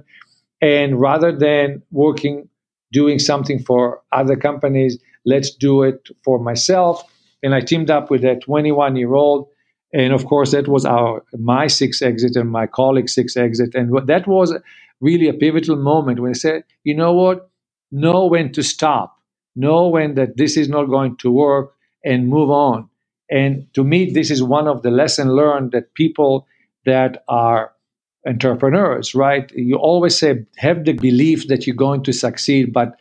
And 0.61 0.99
rather 0.99 1.31
than 1.31 1.83
working, 1.91 2.49
doing 2.91 3.19
something 3.19 3.59
for 3.59 4.01
other 4.11 4.35
companies, 4.35 4.97
let's 5.25 5.51
do 5.51 5.83
it 5.83 6.09
for 6.23 6.39
myself. 6.39 7.03
And 7.43 7.53
I 7.53 7.61
teamed 7.61 7.91
up 7.91 8.09
with 8.09 8.23
a 8.25 8.35
21 8.37 8.95
year 8.95 9.13
old. 9.13 9.47
And 9.93 10.13
of 10.13 10.25
course, 10.25 10.51
that 10.51 10.67
was 10.67 10.85
our 10.85 11.23
my 11.37 11.67
six 11.67 12.01
exit 12.01 12.35
and 12.35 12.49
my 12.49 12.65
colleague's 12.65 13.13
six 13.13 13.37
exit. 13.37 13.75
And 13.75 13.95
that 14.07 14.27
was 14.27 14.55
really 15.01 15.27
a 15.27 15.33
pivotal 15.33 15.75
moment 15.75 16.19
when 16.19 16.31
I 16.31 16.33
said, 16.33 16.63
you 16.83 16.95
know 16.95 17.13
what? 17.13 17.49
Know 17.91 18.25
when 18.25 18.51
to 18.53 18.63
stop 18.63 19.17
know 19.57 19.87
when 19.87 20.15
that 20.15 20.37
this 20.37 20.55
is 20.55 20.69
not 20.69 20.85
going 20.85 21.17
to 21.17 21.31
work 21.31 21.75
and 22.05 22.29
move 22.29 22.49
on. 22.49 22.87
And 23.29 23.67
to 23.73 23.83
me, 23.83 24.09
this 24.11 24.31
is 24.31 24.41
one 24.41 24.67
of 24.67 24.83
the 24.83 24.91
lessons 24.91 25.31
learned 25.31 25.71
that 25.73 25.93
people 25.95 26.47
that 26.85 27.23
are 27.27 27.73
entrepreneurs, 28.25 29.13
right? 29.13 29.51
You 29.53 29.75
always 29.75 30.17
say, 30.17 30.45
have 30.57 30.85
the 30.85 30.93
belief 30.93 31.47
that 31.47 31.67
you're 31.67 31.75
going 31.75 32.03
to 32.03 32.13
succeed, 32.13 32.71
but 32.71 32.97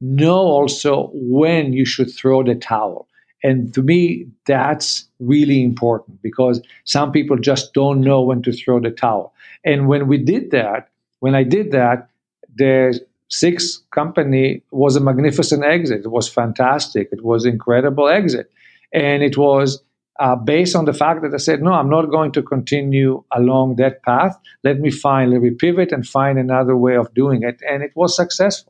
know 0.00 0.38
also 0.38 1.10
when 1.12 1.72
you 1.72 1.84
should 1.84 2.12
throw 2.12 2.44
the 2.44 2.54
towel. 2.54 3.08
And 3.42 3.72
to 3.74 3.82
me, 3.82 4.26
that's 4.46 5.08
really 5.18 5.64
important 5.64 6.20
because 6.22 6.60
some 6.84 7.10
people 7.10 7.38
just 7.38 7.72
don't 7.72 8.02
know 8.02 8.20
when 8.20 8.42
to 8.42 8.52
throw 8.52 8.80
the 8.80 8.90
towel. 8.90 9.32
And 9.64 9.88
when 9.88 10.08
we 10.08 10.18
did 10.18 10.50
that, 10.50 10.90
when 11.20 11.34
I 11.34 11.42
did 11.42 11.72
that, 11.72 12.10
there's 12.54 13.00
six 13.30 13.82
company 13.92 14.62
was 14.70 14.96
a 14.96 15.00
magnificent 15.00 15.64
exit. 15.64 16.00
It 16.04 16.10
was 16.10 16.28
fantastic. 16.28 17.08
It 17.12 17.24
was 17.24 17.46
incredible 17.46 18.08
exit, 18.08 18.50
and 18.92 19.22
it 19.22 19.38
was 19.38 19.82
uh, 20.20 20.36
based 20.36 20.76
on 20.76 20.84
the 20.84 20.92
fact 20.92 21.22
that 21.22 21.32
I 21.32 21.38
said, 21.38 21.62
no, 21.62 21.72
I'm 21.72 21.88
not 21.88 22.10
going 22.10 22.32
to 22.32 22.42
continue 22.42 23.24
along 23.32 23.76
that 23.76 24.02
path. 24.02 24.38
Let 24.62 24.78
me 24.80 24.90
finally 24.90 25.36
let 25.36 25.42
me 25.42 25.50
pivot 25.50 25.92
and 25.92 26.06
find 26.06 26.38
another 26.38 26.76
way 26.76 26.96
of 26.96 27.12
doing 27.14 27.42
it, 27.42 27.60
and 27.68 27.82
it 27.82 27.92
was 27.94 28.14
successful. 28.14 28.69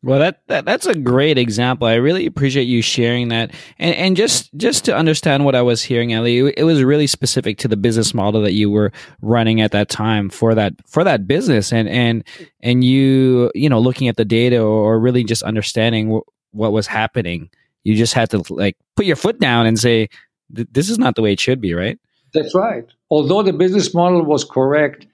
Well, 0.00 0.20
that, 0.20 0.42
that 0.46 0.64
that's 0.64 0.86
a 0.86 0.94
great 0.94 1.38
example. 1.38 1.88
I 1.88 1.94
really 1.94 2.24
appreciate 2.24 2.64
you 2.64 2.82
sharing 2.82 3.28
that, 3.28 3.52
and 3.80 3.94
and 3.96 4.16
just 4.16 4.54
just 4.56 4.84
to 4.84 4.94
understand 4.96 5.44
what 5.44 5.56
I 5.56 5.62
was 5.62 5.82
hearing, 5.82 6.10
Eli, 6.10 6.52
it 6.56 6.62
was 6.62 6.84
really 6.84 7.08
specific 7.08 7.58
to 7.58 7.68
the 7.68 7.76
business 7.76 8.14
model 8.14 8.40
that 8.42 8.52
you 8.52 8.70
were 8.70 8.92
running 9.22 9.60
at 9.60 9.72
that 9.72 9.88
time 9.88 10.30
for 10.30 10.54
that 10.54 10.74
for 10.86 11.02
that 11.02 11.26
business, 11.26 11.72
and 11.72 11.88
and 11.88 12.22
and 12.62 12.84
you 12.84 13.50
you 13.56 13.68
know 13.68 13.80
looking 13.80 14.06
at 14.06 14.16
the 14.16 14.24
data 14.24 14.60
or 14.60 15.00
really 15.00 15.24
just 15.24 15.42
understanding 15.42 16.06
w- 16.06 16.24
what 16.52 16.72
was 16.72 16.86
happening. 16.86 17.50
You 17.82 17.96
just 17.96 18.14
had 18.14 18.30
to 18.30 18.44
like 18.50 18.76
put 18.94 19.04
your 19.04 19.16
foot 19.16 19.40
down 19.40 19.66
and 19.66 19.80
say, 19.80 20.10
"This 20.48 20.90
is 20.90 21.00
not 21.00 21.16
the 21.16 21.22
way 21.22 21.32
it 21.32 21.40
should 21.40 21.60
be," 21.60 21.74
right? 21.74 21.98
That's 22.32 22.54
right. 22.54 22.84
Although 23.10 23.42
the 23.42 23.52
business 23.52 23.92
model 23.92 24.22
was 24.22 24.44
correct, 24.44 25.08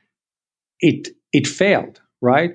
it 0.81 1.09
it 1.33 1.47
failed, 1.47 2.03
right? 2.21 2.55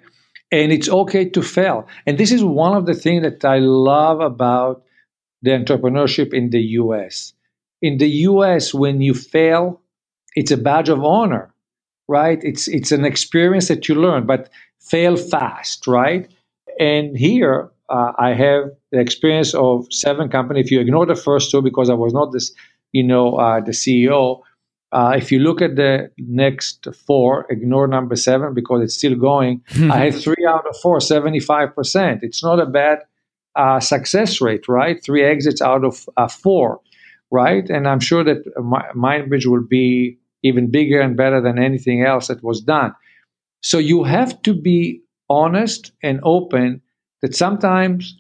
And 0.52 0.72
it's 0.72 0.90
okay 0.90 1.30
to 1.30 1.42
fail. 1.42 1.88
And 2.06 2.18
this 2.18 2.32
is 2.32 2.44
one 2.44 2.76
of 2.76 2.86
the 2.86 2.94
things 2.94 3.24
that 3.24 3.46
I 3.46 3.60
love 3.60 4.20
about 4.20 4.84
the 5.42 5.52
entrepreneurship 5.52 6.34
in 6.34 6.50
the 6.50 6.62
US. 6.62 7.34
In 7.82 7.98
the 7.98 8.10
US, 8.10 8.74
when 8.74 9.02
you 9.02 9.14
fail, 9.14 9.82
it's 10.36 10.52
a 10.52 10.58
badge 10.58 10.90
of 10.90 11.04
honor, 11.04 11.54
right? 12.08 12.44
It's 12.44 12.68
it's 12.68 12.92
an 12.92 13.06
experience 13.06 13.68
that 13.68 13.88
you 13.88 13.96
learn, 13.96 14.26
but 14.26 14.50
fail 14.80 15.16
fast, 15.16 15.88
right? 15.88 16.30
And 16.80 17.18
here 17.18 17.70
uh, 17.90 18.14
I 18.18 18.34
have 18.34 18.72
the 18.92 19.00
experience 19.00 19.54
of 19.54 19.88
seven 19.92 20.30
companies. 20.30 20.66
If 20.66 20.72
you 20.72 20.80
ignore 20.80 21.06
the 21.06 21.16
first 21.16 21.52
two, 21.52 21.62
because 21.62 21.90
I 21.90 21.94
was 21.94 22.14
not 22.14 22.32
this, 22.32 22.52
you 22.92 23.04
know, 23.04 23.36
uh, 23.36 23.62
the 23.62 23.72
CEO, 23.72 24.42
uh, 24.92 25.14
if 25.16 25.32
you 25.32 25.40
look 25.40 25.62
at 25.62 25.76
the 25.76 26.12
next 26.18 26.88
four, 27.06 27.46
ignore 27.50 27.88
number 27.88 28.16
seven 28.16 28.54
because 28.54 28.82
it's 28.82 28.96
still 28.96 29.16
going. 29.16 29.62
I 29.92 30.06
had 30.06 30.16
three 30.16 30.46
out 30.48 30.66
of 30.68 30.76
four, 30.78 30.98
75%. 30.98 32.20
It's 32.24 32.44
not 32.44 32.60
a 32.60 32.66
bad 32.66 33.00
uh, 33.56 33.80
success 33.80 34.42
rate, 34.42 34.68
right? 34.68 35.04
Three 35.04 35.24
exits 35.24 35.62
out 35.62 35.84
of 35.84 36.10
uh, 36.18 36.28
four, 36.28 36.82
right? 37.30 37.70
And 37.70 37.88
I'm 37.88 38.00
sure 38.00 38.24
that 38.24 38.44
my, 38.58 38.84
MindBridge 38.96 39.46
will 39.46 39.64
be 39.64 40.18
even 40.42 40.72
bigger 40.72 41.00
and 41.00 41.16
better 41.16 41.42
than 41.42 41.60
anything 41.60 42.04
else 42.04 42.28
that 42.28 42.44
was 42.44 42.62
done. 42.62 42.96
So 43.62 43.78
you 43.78 44.04
have 44.06 44.42
to 44.44 44.54
be 44.54 45.02
honest 45.30 45.92
and 46.02 46.20
open 46.24 46.82
that 47.22 47.36
sometimes, 47.36 48.18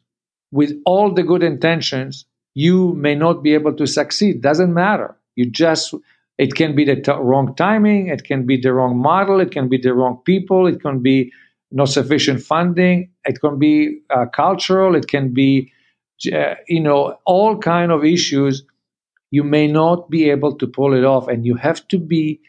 with 0.52 0.74
all 0.86 1.14
the 1.14 1.24
good 1.24 1.44
intentions, 1.44 2.26
you 2.54 2.94
may 2.96 3.16
not 3.16 3.42
be 3.42 3.54
able 3.54 3.74
to 3.76 3.88
succeed. 3.88 4.42
Doesn't 4.42 4.74
matter. 4.74 5.16
You 5.36 5.50
just 5.50 5.94
it 6.39 6.55
can 6.55 6.75
be 6.75 6.86
the 6.86 6.96
t- 6.96 7.12
wrong 7.12 7.53
timing, 7.55 8.08
it 8.08 8.24
can 8.24 8.48
be 8.48 8.58
the 8.58 8.74
wrong 8.74 8.98
model, 8.98 9.41
it 9.41 9.51
can 9.51 9.69
be 9.69 9.77
the 9.77 9.93
wrong 9.93 10.22
people, 10.25 10.67
it 10.67 10.81
can 10.81 11.01
be 11.03 11.31
not 11.72 11.89
sufficient 11.89 12.41
funding, 12.41 13.12
it 13.25 13.41
can 13.41 13.60
be 13.60 14.00
uh, 14.10 14.25
cultural, 14.34 14.96
it 14.96 15.10
can 15.10 15.34
be 15.34 15.72
uh, 16.34 16.55
you 16.67 16.81
know 16.81 17.17
all 17.25 17.58
kind 17.60 17.91
of 17.91 18.05
issues. 18.05 18.63
You 19.31 19.43
may 19.43 19.67
not 19.67 20.10
be 20.10 20.31
able 20.31 20.55
to 20.58 20.67
pull 20.67 20.93
it 20.96 21.05
off, 21.05 21.27
and 21.27 21.46
you 21.46 21.55
have 21.55 21.88
to 21.89 22.00
be 22.00 22.41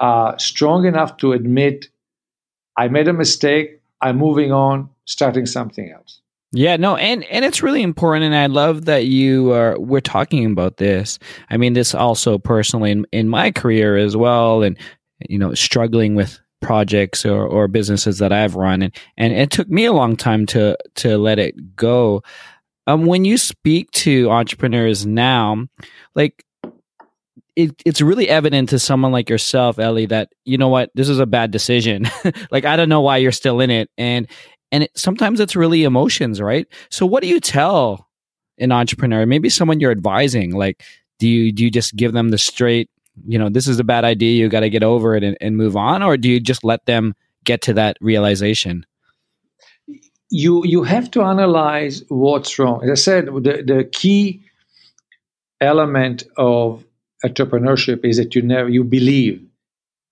uh, 0.00 0.36
strong 0.38 0.86
enough 0.86 1.18
to 1.18 1.32
admit, 1.32 1.88
I 2.78 2.88
made 2.88 3.08
a 3.08 3.12
mistake. 3.12 3.80
I'm 4.00 4.18
moving 4.18 4.52
on, 4.52 4.90
starting 5.04 5.46
something 5.46 5.92
else. 5.92 6.22
Yeah, 6.52 6.76
no, 6.76 6.96
and 6.96 7.24
and 7.24 7.44
it's 7.44 7.62
really 7.62 7.82
important, 7.82 8.24
and 8.24 8.34
I 8.34 8.46
love 8.46 8.86
that 8.86 9.04
you 9.04 9.52
are 9.52 9.78
we're 9.78 10.00
talking 10.00 10.46
about 10.46 10.78
this. 10.78 11.18
I 11.50 11.58
mean, 11.58 11.74
this 11.74 11.94
also 11.94 12.38
personally 12.38 12.90
in, 12.90 13.06
in 13.12 13.28
my 13.28 13.50
career 13.50 13.98
as 13.98 14.16
well, 14.16 14.62
and 14.62 14.78
you 15.28 15.38
know, 15.38 15.52
struggling 15.52 16.14
with 16.14 16.40
projects 16.62 17.26
or, 17.26 17.46
or 17.46 17.68
businesses 17.68 18.18
that 18.18 18.32
I've 18.32 18.54
run, 18.54 18.82
and 18.82 18.96
and 19.18 19.34
it 19.34 19.50
took 19.50 19.68
me 19.68 19.84
a 19.84 19.92
long 19.92 20.16
time 20.16 20.46
to 20.46 20.78
to 20.96 21.18
let 21.18 21.38
it 21.38 21.76
go. 21.76 22.22
Um, 22.86 23.04
when 23.04 23.26
you 23.26 23.36
speak 23.36 23.90
to 23.90 24.30
entrepreneurs 24.30 25.04
now, 25.04 25.66
like 26.14 26.42
it, 27.56 27.74
it's 27.84 28.00
really 28.00 28.28
evident 28.28 28.70
to 28.70 28.78
someone 28.78 29.12
like 29.12 29.28
yourself, 29.28 29.78
Eli, 29.78 30.06
that 30.06 30.30
you 30.46 30.56
know 30.56 30.68
what, 30.68 30.90
this 30.94 31.10
is 31.10 31.18
a 31.18 31.26
bad 31.26 31.50
decision. 31.50 32.08
like 32.50 32.64
I 32.64 32.76
don't 32.76 32.88
know 32.88 33.02
why 33.02 33.18
you're 33.18 33.32
still 33.32 33.60
in 33.60 33.68
it, 33.68 33.90
and 33.98 34.28
and 34.72 34.84
it, 34.84 34.90
sometimes 34.96 35.40
it's 35.40 35.56
really 35.56 35.84
emotions 35.84 36.40
right? 36.40 36.66
So 36.90 37.06
what 37.06 37.22
do 37.22 37.28
you 37.28 37.40
tell 37.40 38.08
an 38.58 38.72
entrepreneur? 38.72 39.26
Maybe 39.26 39.48
someone 39.48 39.80
you're 39.80 39.90
advising 39.90 40.54
like 40.54 40.82
do 41.18 41.28
you 41.28 41.52
do 41.52 41.64
you 41.64 41.70
just 41.70 41.96
give 41.96 42.12
them 42.12 42.30
the 42.30 42.38
straight 42.38 42.90
you 43.26 43.38
know 43.38 43.48
this 43.48 43.66
is 43.66 43.80
a 43.80 43.84
bad 43.84 44.04
idea 44.04 44.38
you 44.38 44.48
got 44.48 44.60
to 44.60 44.70
get 44.70 44.84
over 44.84 45.16
it 45.16 45.24
and, 45.24 45.36
and 45.40 45.56
move 45.56 45.76
on? 45.76 46.02
Or 46.02 46.16
do 46.16 46.28
you 46.28 46.40
just 46.40 46.64
let 46.64 46.86
them 46.86 47.14
get 47.44 47.62
to 47.62 47.74
that 47.74 47.96
realization? 48.00 48.86
You 50.30 50.64
you 50.64 50.84
have 50.84 51.10
to 51.12 51.22
analyze 51.22 52.02
what's 52.08 52.58
wrong. 52.58 52.82
As 52.84 52.90
i 52.90 52.94
said 52.94 53.26
the, 53.26 53.62
the 53.66 53.88
key 53.90 54.42
element 55.60 56.22
of 56.36 56.84
entrepreneurship 57.24 58.04
is 58.04 58.16
that 58.18 58.34
you 58.34 58.42
never 58.42 58.68
you 58.68 58.84
believe. 58.84 59.44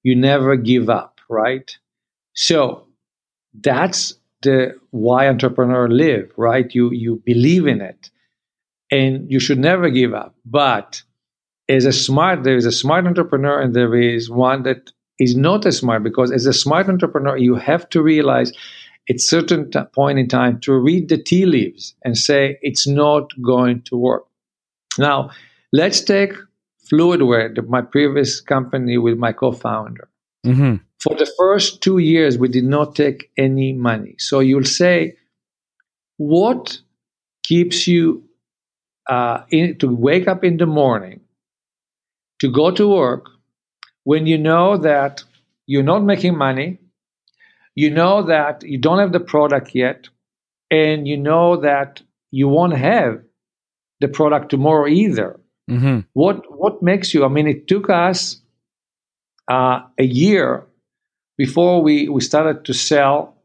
You 0.03 0.15
never 0.17 0.57
give 0.57 0.89
up 0.89 1.17
right? 1.29 1.77
So 2.35 2.87
that's 3.55 4.15
the 4.43 4.75
why 4.91 5.29
entrepreneur 5.29 5.89
live, 5.89 6.31
right? 6.37 6.73
You 6.75 6.91
you 6.93 7.23
believe 7.25 7.67
in 7.67 7.81
it, 7.81 8.11
and 8.91 9.31
you 9.31 9.41
should 9.41 9.59
never 9.59 9.91
give 9.91 10.15
up. 10.15 10.35
But 10.45 11.03
as 11.69 11.85
a 11.85 11.93
smart, 11.93 12.45
there 12.45 12.57
is 12.57 12.67
a 12.67 12.73
smart 12.73 13.07
entrepreneur, 13.07 13.61
and 13.61 13.75
there 13.75 13.95
is 13.95 14.31
one 14.31 14.63
that 14.65 14.93
is 15.19 15.37
not 15.37 15.67
as 15.67 15.79
smart 15.79 16.03
because 16.03 16.31
as 16.31 16.47
a 16.47 16.53
smart 16.53 16.89
entrepreneur, 16.89 17.37
you 17.37 17.55
have 17.55 17.89
to 17.91 18.03
realize 18.03 18.53
at 19.09 19.21
certain 19.21 19.71
t- 19.71 19.79
point 19.95 20.19
in 20.19 20.29
time 20.29 20.61
to 20.61 20.75
read 20.75 21.09
the 21.09 21.17
tea 21.17 21.47
leaves 21.47 21.95
and 22.05 22.19
say 22.19 22.59
it's 22.63 22.87
not 22.87 23.31
going 23.43 23.83
to 23.83 23.97
work. 23.97 24.25
Now, 24.99 25.31
let's 25.73 26.01
take 26.01 26.33
Fluidware, 26.91 27.67
my 27.69 27.83
previous 27.83 28.41
company 28.41 28.99
with 28.99 29.19
my 29.19 29.33
co-founder. 29.33 30.09
Mm-hmm. 30.45 30.77
For 31.01 31.15
the 31.15 31.31
first 31.39 31.83
two 31.83 31.99
years, 31.99 32.39
we 32.39 32.49
did 32.49 32.65
not 32.65 32.95
take 32.95 33.31
any 33.37 33.73
money. 33.73 34.17
So 34.19 34.41
you'll 34.41 34.65
say, 34.65 35.17
what 36.17 36.81
keeps 37.45 37.87
you 37.87 38.25
uh, 39.09 39.43
in, 39.51 39.79
to 39.79 39.89
wake 39.89 40.27
up 40.27 40.43
in 40.43 40.57
the 40.57 40.67
morning, 40.67 41.21
to 42.41 42.51
go 42.51 42.71
to 42.71 42.89
work, 42.89 43.29
when 44.05 44.27
you 44.27 44.39
know 44.39 44.77
that 44.79 45.23
you're 45.67 45.83
not 45.83 46.03
making 46.03 46.37
money, 46.37 46.79
you 47.75 47.91
know 47.91 48.23
that 48.23 48.63
you 48.63 48.79
don't 48.79 48.99
have 48.99 49.13
the 49.13 49.21
product 49.21 49.75
yet, 49.75 50.09
and 50.71 51.07
you 51.07 51.17
know 51.17 51.61
that 51.61 52.03
you 52.31 52.49
won't 52.49 52.77
have 52.77 53.23
the 54.01 54.09
product 54.09 54.51
tomorrow 54.51 54.87
either. 54.87 55.39
Mm-hmm. 55.71 56.01
What 56.15 56.45
what 56.49 56.83
makes 56.83 57.13
you? 57.13 57.25
I 57.25 57.29
mean, 57.29 57.47
it 57.47 57.67
took 57.69 57.91
us 57.91 58.41
uh, 59.51 59.81
a 59.99 60.05
year 60.05 60.67
before 61.37 61.83
we, 61.83 62.09
we 62.09 62.21
started 62.21 62.65
to 62.65 62.73
sell 62.73 63.37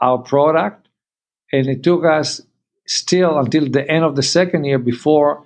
our 0.00 0.18
product, 0.18 0.88
and 1.52 1.66
it 1.66 1.82
took 1.82 2.04
us 2.04 2.40
still 2.86 3.38
until 3.38 3.68
the 3.68 3.88
end 3.88 4.04
of 4.04 4.16
the 4.16 4.22
second 4.22 4.64
year 4.64 4.78
before 4.78 5.44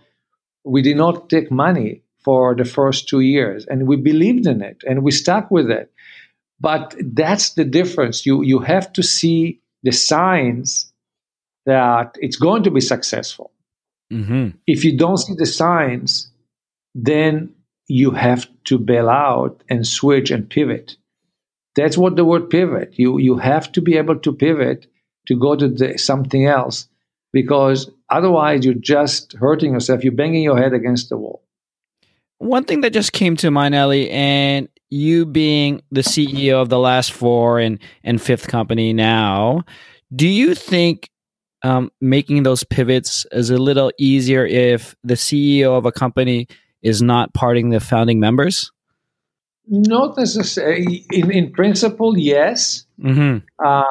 we 0.64 0.82
did 0.82 0.96
not 0.96 1.28
take 1.28 1.50
money 1.50 2.02
for 2.24 2.56
the 2.56 2.64
first 2.64 3.08
two 3.08 3.20
years, 3.20 3.66
and 3.66 3.86
we 3.86 3.96
believed 3.96 4.46
in 4.46 4.60
it 4.62 4.82
and 4.86 5.04
we 5.04 5.12
stuck 5.12 5.50
with 5.50 5.70
it. 5.70 5.92
But 6.58 6.94
that's 7.00 7.50
the 7.50 7.64
difference. 7.64 8.26
You 8.26 8.42
you 8.42 8.58
have 8.60 8.92
to 8.94 9.02
see 9.02 9.60
the 9.82 9.92
signs 9.92 10.92
that 11.66 12.16
it's 12.20 12.36
going 12.36 12.62
to 12.64 12.70
be 12.70 12.80
successful. 12.80 13.52
Mm-hmm. 14.12 14.56
If 14.66 14.84
you 14.84 14.96
don't 14.96 15.18
see 15.18 15.34
the 15.36 15.46
signs, 15.46 16.30
then 16.94 17.54
you 17.88 18.10
have 18.12 18.48
to 18.64 18.78
bail 18.78 19.08
out 19.08 19.62
and 19.68 19.86
switch 19.86 20.30
and 20.30 20.48
pivot. 20.48 20.96
That's 21.76 21.98
what 21.98 22.16
the 22.16 22.24
word 22.24 22.50
pivot. 22.50 22.94
You 22.98 23.18
you 23.18 23.36
have 23.36 23.70
to 23.72 23.82
be 23.82 23.96
able 23.96 24.18
to 24.20 24.32
pivot 24.32 24.86
to 25.26 25.38
go 25.38 25.54
to 25.56 25.68
the, 25.68 25.98
something 25.98 26.46
else 26.46 26.88
because 27.32 27.90
otherwise 28.10 28.64
you're 28.64 28.74
just 28.74 29.34
hurting 29.34 29.74
yourself. 29.74 30.02
You're 30.02 30.14
banging 30.14 30.42
your 30.42 30.56
head 30.56 30.72
against 30.72 31.10
the 31.10 31.16
wall. 31.16 31.42
One 32.38 32.64
thing 32.64 32.80
that 32.82 32.92
just 32.92 33.12
came 33.12 33.36
to 33.36 33.50
mind, 33.50 33.74
Eli, 33.74 34.08
and 34.10 34.68
you 34.90 35.26
being 35.26 35.82
the 35.90 36.02
CEO 36.02 36.60
of 36.62 36.68
the 36.68 36.78
last 36.78 37.12
four 37.12 37.58
and 37.58 37.78
and 38.04 38.20
fifth 38.20 38.48
company 38.48 38.92
now, 38.92 39.64
do 40.14 40.28
you 40.28 40.54
think 40.54 41.10
um, 41.62 41.90
making 42.00 42.42
those 42.42 42.64
pivots 42.64 43.26
is 43.32 43.50
a 43.50 43.58
little 43.58 43.90
easier 43.98 44.46
if 44.46 44.94
the 45.02 45.14
CEO 45.14 45.76
of 45.76 45.84
a 45.84 45.92
company 45.92 46.46
is 46.82 47.02
not 47.02 47.34
parting 47.34 47.70
the 47.70 47.80
founding 47.80 48.20
members? 48.20 48.70
Not 49.68 50.16
necessarily. 50.16 51.04
In, 51.12 51.30
in 51.30 51.52
principle, 51.52 52.16
yes. 52.18 52.86
Mm-hmm. 53.00 53.44
Uh, 53.64 53.84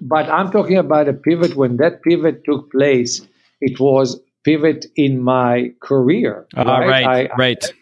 but 0.00 0.28
I'm 0.28 0.50
talking 0.50 0.78
about 0.78 1.08
a 1.08 1.12
pivot. 1.12 1.56
When 1.56 1.76
that 1.76 2.02
pivot 2.02 2.44
took 2.44 2.70
place, 2.70 3.20
it 3.60 3.78
was 3.78 4.20
pivot 4.44 4.86
in 4.96 5.22
my 5.22 5.72
career. 5.80 6.46
Uh, 6.56 6.64
right, 6.64 6.88
right. 6.88 7.30
I, 7.30 7.34
right. 7.36 7.64
I 7.64 7.72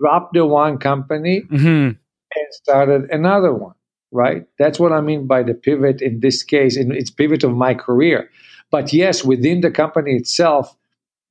dropped 0.00 0.34
the 0.34 0.46
one 0.46 0.78
company 0.78 1.42
mm-hmm. 1.50 1.66
and 1.66 2.46
started 2.50 3.10
another 3.10 3.52
one. 3.52 3.74
Right. 4.14 4.44
That's 4.58 4.78
what 4.78 4.92
I 4.92 5.00
mean 5.00 5.26
by 5.26 5.42
the 5.42 5.54
pivot 5.54 6.02
in 6.02 6.20
this 6.20 6.42
case. 6.42 6.76
It's 6.76 7.10
pivot 7.10 7.44
of 7.44 7.52
my 7.52 7.72
career. 7.72 8.28
But 8.70 8.92
yes, 8.92 9.24
within 9.24 9.62
the 9.62 9.70
company 9.70 10.12
itself, 10.12 10.76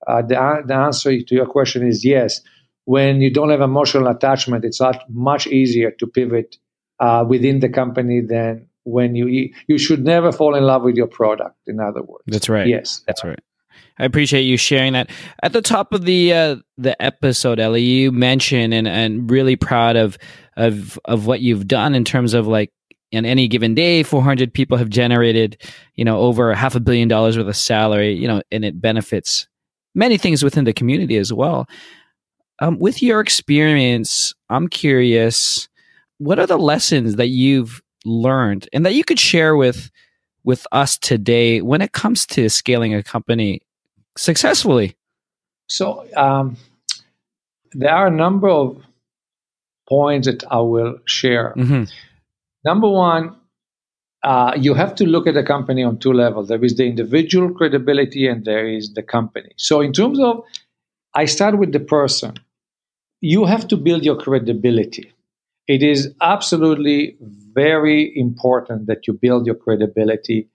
uh, 0.08 0.24
the, 0.24 0.64
the 0.66 0.74
answer 0.74 1.12
to 1.22 1.36
your 1.36 1.46
question 1.46 1.88
is 1.88 2.04
yes. 2.04 2.42
When 2.92 3.22
you 3.22 3.32
don't 3.32 3.52
have 3.52 3.62
emotional 3.62 4.08
attachment, 4.08 4.66
it's 4.66 4.82
much 5.08 5.48
easier 5.48 5.92
to 5.92 6.08
pivot 6.08 6.58
uh, 7.00 7.24
within 7.26 7.62
the 7.62 7.70
company 7.70 8.20
than 8.20 8.68
when 8.84 9.16
you 9.16 9.54
you 9.68 9.78
should 9.78 10.04
never 10.04 10.34
fall 10.34 10.56
in 10.56 10.64
love 10.64 10.84
with 10.84 10.96
your 10.96 11.08
product. 11.08 11.56
In 11.68 11.80
other 11.80 12.02
words, 12.02 12.26
that's 12.28 12.50
right. 12.50 12.68
Yes, 12.68 13.02
that's 13.08 13.24
right. 13.24 13.40
I 13.98 14.04
appreciate 14.04 14.42
you 14.42 14.58
sharing 14.58 14.92
that. 14.92 15.10
At 15.42 15.54
the 15.54 15.62
top 15.62 15.94
of 15.94 16.04
the 16.04 16.34
uh, 16.34 16.56
the 16.78 17.02
episode, 17.02 17.62
Eli, 17.62 17.78
you 17.78 18.12
mentioned 18.12 18.74
and 18.74 18.90
and 18.90 19.32
really 19.32 19.56
proud 19.56 19.96
of 19.96 20.18
of 20.58 21.00
of 21.06 21.26
what 21.28 21.40
you've 21.40 21.68
done 21.70 21.96
in 21.96 22.04
terms 22.04 22.34
of 22.34 22.46
like 22.46 22.72
in 23.14 23.26
any 23.26 23.48
given 23.48 23.74
day 23.74 24.04
400 24.04 24.54
people 24.54 24.78
have 24.78 24.90
generated 24.90 25.62
you 25.96 26.04
know 26.04 26.20
over 26.20 26.54
half 26.54 26.76
a 26.76 26.80
billion 26.82 27.08
dollars 27.08 27.38
worth 27.38 27.48
of 27.48 27.56
salary 27.56 28.14
you 28.14 28.28
know 28.28 28.42
and 28.52 28.64
it 28.66 28.82
benefits 28.82 29.48
many 29.96 30.18
things 30.18 30.44
within 30.44 30.66
the 30.66 30.74
community 30.74 31.18
as 31.18 31.32
well. 31.34 31.68
Um, 32.62 32.78
with 32.78 33.02
your 33.02 33.20
experience, 33.20 34.36
I'm 34.50 34.68
curious, 34.68 35.68
what 36.20 36.38
are 36.38 36.46
the 36.46 36.60
lessons 36.60 37.16
that 37.16 37.30
you've 37.30 37.82
learned 38.06 38.70
and 38.72 38.86
that 38.86 38.94
you 38.94 39.04
could 39.04 39.20
share 39.20 39.56
with 39.56 39.90
with 40.44 40.66
us 40.72 40.98
today 40.98 41.62
when 41.62 41.82
it 41.82 41.92
comes 41.92 42.26
to 42.28 42.50
scaling 42.50 42.94
a 42.94 43.02
company 43.02 43.62
successfully? 44.16 44.96
So 45.68 46.06
um, 46.16 46.56
there 47.74 47.92
are 47.92 48.08
a 48.08 48.12
number 48.12 48.50
of 48.50 48.80
points 49.90 50.28
that 50.28 50.44
I 50.52 50.60
will 50.60 51.00
share. 51.06 51.56
Mm-hmm. 51.58 51.84
Number 52.64 52.90
one, 52.90 53.36
uh, 54.24 54.54
you 54.56 54.76
have 54.76 54.94
to 54.96 55.06
look 55.06 55.26
at 55.26 55.36
a 55.36 55.44
company 55.44 55.84
on 55.84 55.98
two 55.98 56.14
levels. 56.14 56.50
There 56.50 56.64
is 56.64 56.76
the 56.76 56.86
individual 56.86 57.52
credibility 57.54 58.28
and 58.28 58.46
there 58.46 58.68
is 58.68 58.94
the 58.94 59.02
company. 59.02 59.52
So, 59.58 59.82
in 59.82 59.94
terms 59.94 60.20
of, 60.20 60.44
I 61.16 61.26
start 61.26 61.58
with 61.58 61.72
the 61.72 61.80
person. 61.80 62.38
You 63.22 63.46
have 63.46 63.68
to 63.70 63.78
build 63.78 64.04
your 64.04 64.18
credibility. 64.18 65.14
It 65.68 65.84
is 65.84 66.14
absolutely 66.22 67.18
very 67.22 68.12
important 68.18 68.88
that 68.88 69.08
you 69.08 69.14
build 69.14 69.46
your 69.46 69.56
credibility. 69.56 70.50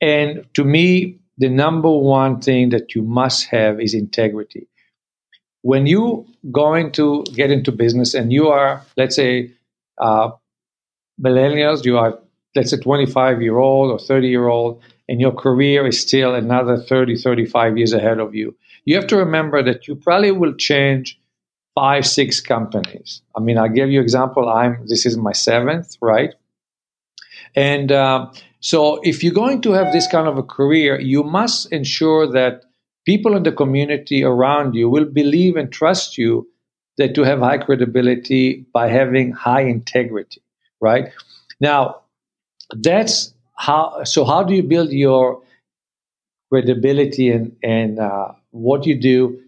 And 0.00 0.46
to 0.54 0.64
me, 0.64 1.20
the 1.38 1.48
number 1.48 1.90
one 1.90 2.40
thing 2.40 2.70
that 2.70 2.94
you 2.94 3.02
must 3.02 3.46
have 3.48 3.80
is 3.80 3.94
integrity. 3.94 4.66
When 5.62 5.86
you 5.86 6.26
going 6.50 6.92
to 6.92 7.24
get 7.34 7.50
into 7.50 7.72
business 7.72 8.14
and 8.14 8.32
you 8.32 8.48
are, 8.48 8.84
let's 8.96 9.16
say, 9.16 9.52
uh, 9.98 10.30
millennials, 11.20 11.84
you 11.84 11.98
are 11.98 12.18
let's 12.54 12.70
say 12.70 12.76
25 12.78 13.42
year 13.42 13.58
old 13.58 13.90
or 13.90 13.98
30 13.98 14.28
year 14.28 14.48
old 14.48 14.82
and 15.08 15.20
your 15.20 15.32
career 15.32 15.86
is 15.86 16.00
still 16.00 16.34
another 16.34 16.76
30 16.76 17.16
35 17.16 17.76
years 17.76 17.92
ahead 17.92 18.18
of 18.18 18.34
you 18.34 18.56
you 18.84 18.96
have 18.96 19.06
to 19.06 19.16
remember 19.16 19.62
that 19.62 19.86
you 19.86 19.94
probably 19.94 20.32
will 20.32 20.54
change 20.54 21.20
five 21.78 22.04
six 22.06 22.40
companies. 22.40 23.22
I 23.36 23.40
mean 23.40 23.56
i'll 23.58 23.76
give 23.80 23.90
you 23.94 24.00
example. 24.00 24.48
I'm 24.48 24.72
this 24.92 25.06
is 25.06 25.16
my 25.28 25.34
seventh 25.48 25.96
right? 26.12 26.34
And 27.54 27.92
uh, 27.92 28.30
so 28.60 28.78
if 29.10 29.22
you're 29.22 29.40
going 29.44 29.60
to 29.66 29.72
have 29.78 29.92
this 29.92 30.08
kind 30.14 30.28
of 30.32 30.36
a 30.38 30.46
career 30.56 31.00
you 31.00 31.22
must 31.38 31.72
ensure 31.78 32.24
that 32.38 32.64
people 33.10 33.36
in 33.38 33.44
the 33.48 33.56
community 33.62 34.20
around 34.32 34.74
you 34.80 34.88
will 34.94 35.08
believe 35.20 35.54
and 35.56 35.72
trust 35.80 36.18
you 36.18 36.32
that 36.98 37.14
to 37.14 37.22
have 37.22 37.38
high 37.48 37.58
credibility 37.66 38.66
by 38.78 38.88
having 38.88 39.32
high 39.32 39.64
integrity 39.76 40.42
right? 40.80 41.12
Now 41.60 41.80
that's 42.88 43.32
how 43.66 44.04
so 44.04 44.24
how 44.24 44.42
do 44.42 44.54
you 44.54 44.64
build 44.74 44.90
your 44.92 45.42
credibility 46.50 47.30
and 47.30 47.56
and 47.62 47.98
uh, 47.98 48.32
what 48.50 48.86
you 48.86 48.98
do 49.00 49.40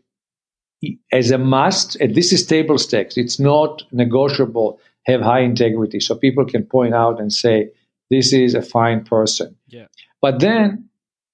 as 1.13 1.31
a 1.31 1.39
must 1.39 1.97
and 1.97 2.15
this 2.15 2.33
is 2.33 2.47
table 2.47 2.79
stakes. 2.79 3.17
It's 3.17 3.39
not 3.39 3.83
negotiable 3.93 4.81
have 5.07 5.21
high 5.21 5.41
integrity. 5.41 6.01
So 6.01 6.15
people 6.15 6.45
can 6.45 6.65
point 6.65 6.95
out 6.95 7.21
and 7.21 7.33
say 7.33 7.71
this 8.11 8.33
is 8.33 8.55
a 8.55 8.63
fine 8.63 9.05
person. 9.05 9.57
Yeah. 9.69 9.87
But 10.21 10.41
then 10.41 10.89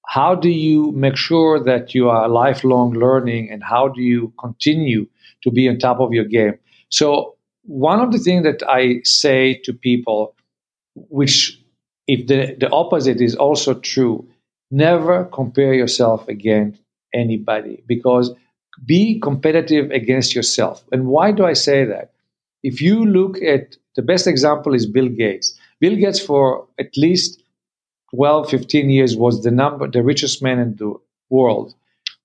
how 0.05 0.35
do 0.35 0.49
you 0.49 0.91
make 0.93 1.17
sure 1.17 1.61
that 1.63 1.93
you 1.93 2.09
are 2.09 2.29
lifelong 2.29 2.93
learning 2.93 3.51
and 3.51 3.61
how 3.63 3.89
do 3.89 4.01
you 4.01 4.33
continue 4.39 5.07
to 5.43 5.51
be 5.51 5.67
on 5.67 5.79
top 5.79 5.99
of 5.99 6.13
your 6.13 6.25
game? 6.25 6.57
So 6.89 7.35
one 7.63 7.99
of 7.99 8.13
the 8.13 8.17
things 8.17 8.43
that 8.43 8.63
i 8.69 9.01
say 9.03 9.59
to 9.65 9.73
people 9.73 10.33
which 10.95 11.59
if 12.07 12.27
the, 12.27 12.55
the 12.57 12.69
opposite 12.69 13.21
is 13.21 13.35
also 13.35 13.73
true, 13.73 14.27
never 14.71 15.25
compare 15.25 15.73
yourself 15.73 16.27
against 16.27 16.81
anybody 17.13 17.83
because 17.85 18.33
be 18.85 19.19
competitive 19.19 19.91
against 19.91 20.35
yourself. 20.35 20.83
And 20.91 21.07
why 21.07 21.31
do 21.31 21.45
I 21.45 21.53
say 21.53 21.85
that? 21.85 22.11
If 22.63 22.81
you 22.81 23.05
look 23.05 23.41
at 23.41 23.77
the 23.97 24.01
best 24.03 24.27
example 24.27 24.73
is 24.73 24.85
Bill 24.85 25.09
Gates. 25.09 25.59
Bill 25.81 25.95
Gates 25.95 26.19
for 26.19 26.67
at 26.79 26.95
least 26.95 27.41
12, 28.15 28.49
15 28.49 28.89
years 28.89 29.17
was 29.17 29.43
the 29.43 29.51
number 29.51 29.89
the 29.89 30.03
richest 30.03 30.41
man 30.41 30.59
in 30.59 30.75
the 30.75 30.93
world, 31.29 31.73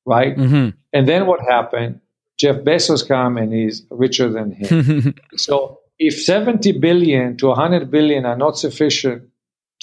right? 0.05 0.37
Mm-hmm. 0.37 0.77
And 0.93 1.09
then 1.09 1.27
what 1.27 1.41
happened? 1.41 2.01
Jeff 2.39 2.57
Bezos 2.57 3.07
come 3.07 3.39
and 3.39 3.53
he's 3.53 3.85
richer 3.91 4.29
than 4.29 4.53
him. 4.53 5.15
so 5.37 5.81
if 5.99 6.23
70 6.23 6.79
billion 6.79 7.37
to 7.39 7.47
100 7.49 7.91
billion 7.91 8.27
are 8.27 8.37
not 8.37 8.59
sufficient 8.59 9.29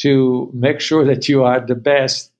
to 0.01 0.49
make 0.53 0.79
sure 0.79 1.03
that 1.05 1.27
you 1.27 1.43
are 1.43 1.59
the 1.59 1.75
best, 1.75 2.31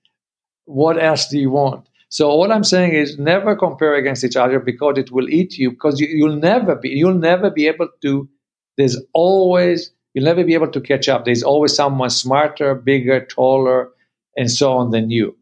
what 0.66 1.02
else 1.02 1.28
do 1.28 1.40
you 1.40 1.50
want? 1.50 1.89
So 2.10 2.28
all 2.30 2.52
I'm 2.52 2.64
saying 2.64 2.94
is 2.94 3.20
never 3.20 3.56
compare 3.56 3.94
against 3.96 4.24
each 4.24 4.36
other 4.36 4.60
because 4.60 4.98
it 4.98 5.12
will 5.12 5.30
eat 5.30 5.58
you 5.58 5.70
because 5.70 6.00
you, 6.00 6.26
will 6.26 6.36
never 6.36 6.76
be 6.76 6.90
you'll 6.90 7.14
never 7.14 7.52
be 7.52 7.68
able 7.68 7.88
to. 8.02 8.28
There's 8.78 8.98
always 9.14 9.92
you'll 10.14 10.26
never 10.26 10.44
be 10.44 10.56
able 10.56 10.72
to 10.72 10.82
catch 10.82 11.08
up. 11.08 11.26
There's 11.26 11.44
always 11.44 11.76
someone 11.76 12.10
smarter, 12.10 12.74
bigger, 12.74 13.26
taller, 13.26 13.90
and 14.36 14.50
so 14.50 14.74
on 14.74 14.90
than 14.90 15.12
you. 15.12 15.38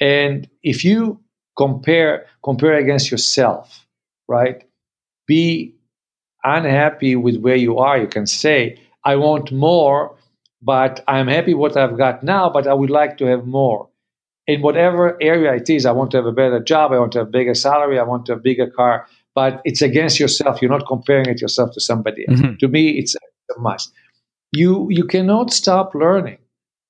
And 0.00 0.48
if 0.62 0.84
you 0.84 1.20
compare 1.58 2.26
compare 2.44 2.76
against 2.76 3.10
yourself, 3.10 3.84
right? 4.28 4.62
Be 5.26 5.74
unhappy 6.44 7.16
with 7.16 7.38
where 7.38 7.56
you 7.56 7.78
are. 7.78 7.98
You 7.98 8.06
can 8.06 8.26
say, 8.28 8.78
I 9.04 9.16
want 9.16 9.50
more, 9.50 10.16
but 10.62 11.02
I'm 11.08 11.26
happy 11.26 11.54
what 11.54 11.76
I've 11.76 11.98
got 11.98 12.22
now, 12.22 12.48
but 12.48 12.68
I 12.68 12.74
would 12.74 12.90
like 12.90 13.18
to 13.18 13.24
have 13.24 13.44
more 13.44 13.88
in 14.46 14.62
whatever 14.62 15.16
area 15.20 15.54
it 15.54 15.68
is. 15.68 15.86
I 15.86 15.92
want 15.92 16.10
to 16.12 16.18
have 16.18 16.26
a 16.26 16.32
better 16.32 16.60
job. 16.60 16.92
I 16.92 16.98
want 16.98 17.12
to 17.12 17.18
have 17.18 17.28
a 17.28 17.30
bigger 17.30 17.54
salary. 17.54 17.98
I 17.98 18.04
want 18.04 18.26
to 18.26 18.32
have 18.32 18.38
a 18.40 18.42
bigger 18.42 18.68
car. 18.68 19.06
But 19.34 19.60
it's 19.64 19.82
against 19.82 20.18
yourself. 20.18 20.62
You're 20.62 20.70
not 20.70 20.86
comparing 20.86 21.28
it 21.28 21.40
yourself 21.40 21.72
to 21.74 21.80
somebody 21.80 22.24
else. 22.28 22.40
Mm-hmm. 22.40 22.56
To 22.56 22.68
me, 22.68 22.90
it's 22.98 23.14
a 23.14 23.60
must. 23.60 23.92
You 24.52 24.88
you 24.90 25.04
cannot 25.04 25.52
stop 25.52 25.94
learning. 25.94 26.38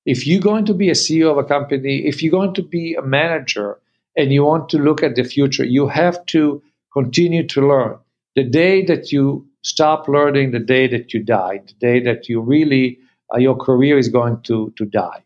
If 0.05 0.25
you're 0.25 0.41
going 0.41 0.65
to 0.65 0.73
be 0.73 0.89
a 0.89 0.93
CEO 0.93 1.31
of 1.31 1.37
a 1.37 1.43
company, 1.43 2.07
if 2.07 2.23
you're 2.23 2.31
going 2.31 2.53
to 2.53 2.63
be 2.63 2.95
a 2.95 3.01
manager, 3.01 3.79
and 4.17 4.33
you 4.33 4.43
want 4.43 4.67
to 4.69 4.79
look 4.79 5.03
at 5.03 5.15
the 5.15 5.23
future, 5.23 5.63
you 5.63 5.87
have 5.87 6.25
to 6.25 6.61
continue 6.91 7.45
to 7.47 7.61
learn. 7.65 7.97
The 8.35 8.43
day 8.43 8.83
that 8.85 9.11
you 9.11 9.47
stop 9.61 10.07
learning, 10.07 10.51
the 10.51 10.59
day 10.59 10.87
that 10.87 11.13
you 11.13 11.23
die, 11.23 11.61
the 11.67 11.73
day 11.73 11.99
that 12.03 12.27
you 12.27 12.41
really 12.41 12.97
uh, 13.33 13.37
your 13.37 13.55
career 13.55 13.97
is 13.97 14.09
going 14.09 14.41
to 14.43 14.73
to 14.77 14.85
die. 14.85 15.23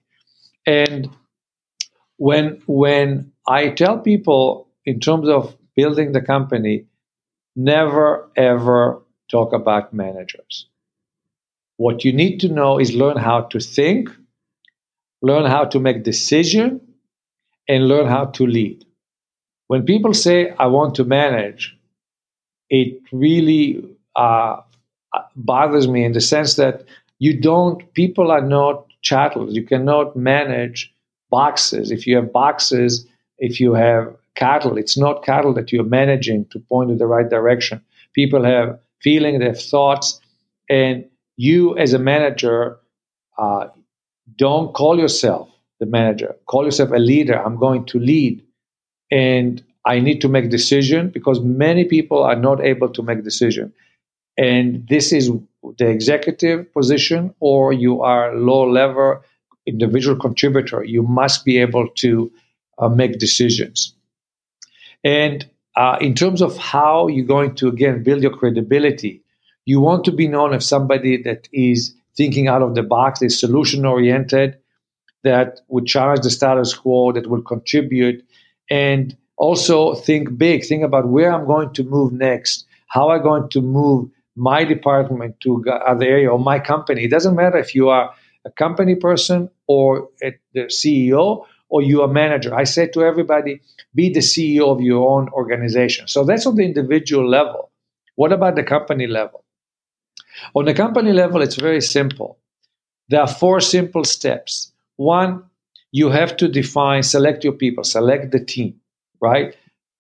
And 0.66 1.10
when 2.22 2.62
when 2.68 3.32
I 3.48 3.70
tell 3.70 3.98
people 3.98 4.68
in 4.86 5.00
terms 5.00 5.28
of 5.28 5.56
building 5.76 6.12
the 6.12 6.22
company, 6.22 6.86
never 7.56 8.30
ever 8.36 9.02
talk 9.32 9.54
about 9.54 9.92
managers. 9.92 10.68
What 11.78 12.06
you 12.06 12.14
need 12.14 12.38
to 12.42 12.48
know 12.48 12.78
is 12.78 12.94
learn 12.94 13.18
how 13.18 13.42
to 13.54 13.60
think, 13.60 14.12
learn 15.24 15.46
how 15.50 15.66
to 15.66 15.80
make 15.80 16.04
decision, 16.04 16.80
and 17.68 17.88
learn 17.88 18.06
how 18.06 18.26
to 18.38 18.46
lead. 18.46 18.86
When 19.66 19.84
people 19.84 20.14
say 20.14 20.52
I 20.60 20.68
want 20.68 20.94
to 20.96 21.04
manage, 21.04 21.76
it 22.70 23.02
really 23.12 23.84
uh, 24.16 24.58
bothers 25.36 25.88
me 25.88 26.06
in 26.06 26.12
the 26.12 26.22
sense 26.22 26.54
that 26.58 26.86
you 27.18 27.42
don't. 27.42 27.92
People 27.96 28.30
are 28.30 28.46
not 28.46 28.86
chattels. 29.02 29.56
You 29.56 29.64
cannot 29.66 30.16
manage 30.16 30.91
boxes. 31.32 31.90
If 31.90 32.06
you 32.06 32.16
have 32.18 32.32
boxes, 32.32 33.08
if 33.40 33.60
you 33.60 33.74
have 33.74 34.16
cattle, 34.36 34.78
it's 34.78 34.98
not 34.98 35.24
cattle 35.24 35.54
that 35.56 35.72
you're 35.72 35.84
managing 35.84 36.46
to 36.52 36.60
point 36.60 36.92
in 36.92 36.98
the 36.98 37.08
right 37.08 37.30
direction. 37.30 37.82
People 38.14 38.44
have 38.44 38.80
feeling, 39.02 39.40
they 39.40 39.46
have 39.46 39.62
thoughts, 39.62 40.20
and 40.70 41.06
you 41.38 41.76
as 41.78 41.94
a 41.94 42.00
manager 42.00 42.78
uh, 43.38 43.68
don't 44.38 44.74
call 44.74 45.00
yourself 45.00 45.50
the 45.80 45.86
manager. 45.86 46.36
Call 46.46 46.66
yourself 46.66 46.92
a 46.92 47.00
leader. 47.00 47.42
I'm 47.44 47.58
going 47.58 47.86
to 47.86 48.00
lead, 48.00 48.44
and 49.10 49.64
I 49.86 50.00
need 50.00 50.22
to 50.22 50.30
make 50.30 50.50
decision 50.50 51.10
because 51.10 51.40
many 51.42 51.86
people 51.86 52.22
are 52.24 52.36
not 52.36 52.62
able 52.62 52.90
to 52.90 53.02
make 53.02 53.24
decision. 53.24 53.74
And 54.38 54.88
this 54.88 55.12
is 55.12 55.32
the 55.78 55.88
executive 55.88 56.72
position, 56.74 57.34
or 57.40 57.74
you 57.74 58.02
are 58.02 58.36
low 58.36 58.70
level 58.70 59.22
individual 59.72 60.18
contributor, 60.20 60.84
you 60.84 61.04
must 61.04 61.46
be 61.46 61.58
able 61.58 61.88
to 62.04 62.32
uh, 62.78 62.90
make 62.90 63.20
decisions. 63.20 63.96
And 65.04 65.50
uh, 65.76 65.98
in 66.00 66.14
terms 66.14 66.42
of 66.42 66.58
how 66.58 67.08
you're 67.08 67.26
going 67.26 67.56
to, 67.56 67.68
again, 67.68 68.04
build 68.04 68.22
your 68.22 68.36
credibility, 68.36 69.24
you 69.66 69.80
want 69.80 70.04
to 70.06 70.12
be 70.12 70.28
known 70.28 70.54
as 70.54 70.68
somebody 70.68 71.22
that 71.24 71.48
is 71.52 71.96
thinking 72.18 72.48
out 72.48 72.62
of 72.62 72.76
the 72.76 72.84
box, 72.84 73.22
is 73.22 73.40
solution 73.40 73.86
oriented, 73.86 74.58
that 75.24 75.62
would 75.68 75.86
challenge 75.86 76.22
the 76.22 76.30
status 76.30 76.74
quo, 76.74 77.12
that 77.14 77.28
will 77.28 77.42
contribute, 77.42 78.26
and 78.70 79.16
also 79.38 79.96
think 79.96 80.38
big. 80.38 80.66
Think 80.66 80.84
about 80.84 81.08
where 81.08 81.32
I'm 81.34 81.46
going 81.46 81.74
to 81.74 81.84
move 81.84 82.12
next, 82.12 82.66
how 82.88 83.12
I'm 83.12 83.24
going 83.24 83.50
to 83.50 83.62
move 83.62 84.10
my 84.36 84.64
department 84.64 85.40
to 85.42 85.64
other 85.70 86.06
area 86.06 86.30
or 86.30 86.40
my 86.40 86.60
company. 86.60 87.04
It 87.04 87.12
doesn't 87.12 87.36
matter 87.36 87.58
if 87.58 87.76
you 87.76 87.90
are 87.90 88.14
a 88.46 88.52
company 88.52 88.96
person 88.96 89.50
or 89.72 90.10
the 90.54 90.66
CEO 90.80 91.46
or 91.70 91.82
you 91.82 92.02
a 92.02 92.08
manager. 92.08 92.54
I 92.54 92.66
say 92.66 92.88
to 92.88 93.04
everybody, 93.04 93.62
be 93.96 94.10
the 94.10 94.20
CEO 94.20 94.66
of 94.74 94.82
your 94.82 95.10
own 95.10 95.30
organization. 95.30 96.08
So 96.08 96.26
that's 96.26 96.46
on 96.46 96.56
the 96.56 96.66
individual 96.66 97.28
level. 97.28 97.72
What 98.16 98.34
about 98.34 98.56
the 98.56 98.64
company 98.64 99.08
level? 99.08 99.44
On 100.54 100.66
the 100.66 100.74
company 100.74 101.14
level, 101.14 101.42
it's 101.42 101.56
very 101.56 101.82
simple. 101.82 102.38
There 103.10 103.22
are 103.22 103.28
four 103.28 103.62
simple 103.62 104.04
steps. 104.04 104.74
One, 104.98 105.44
you 105.92 106.10
have 106.10 106.36
to 106.38 106.48
define, 106.48 107.04
select 107.04 107.44
your 107.44 107.54
people, 107.54 107.84
select 107.84 108.32
the 108.32 108.44
team, 108.44 108.82
right? 109.22 109.56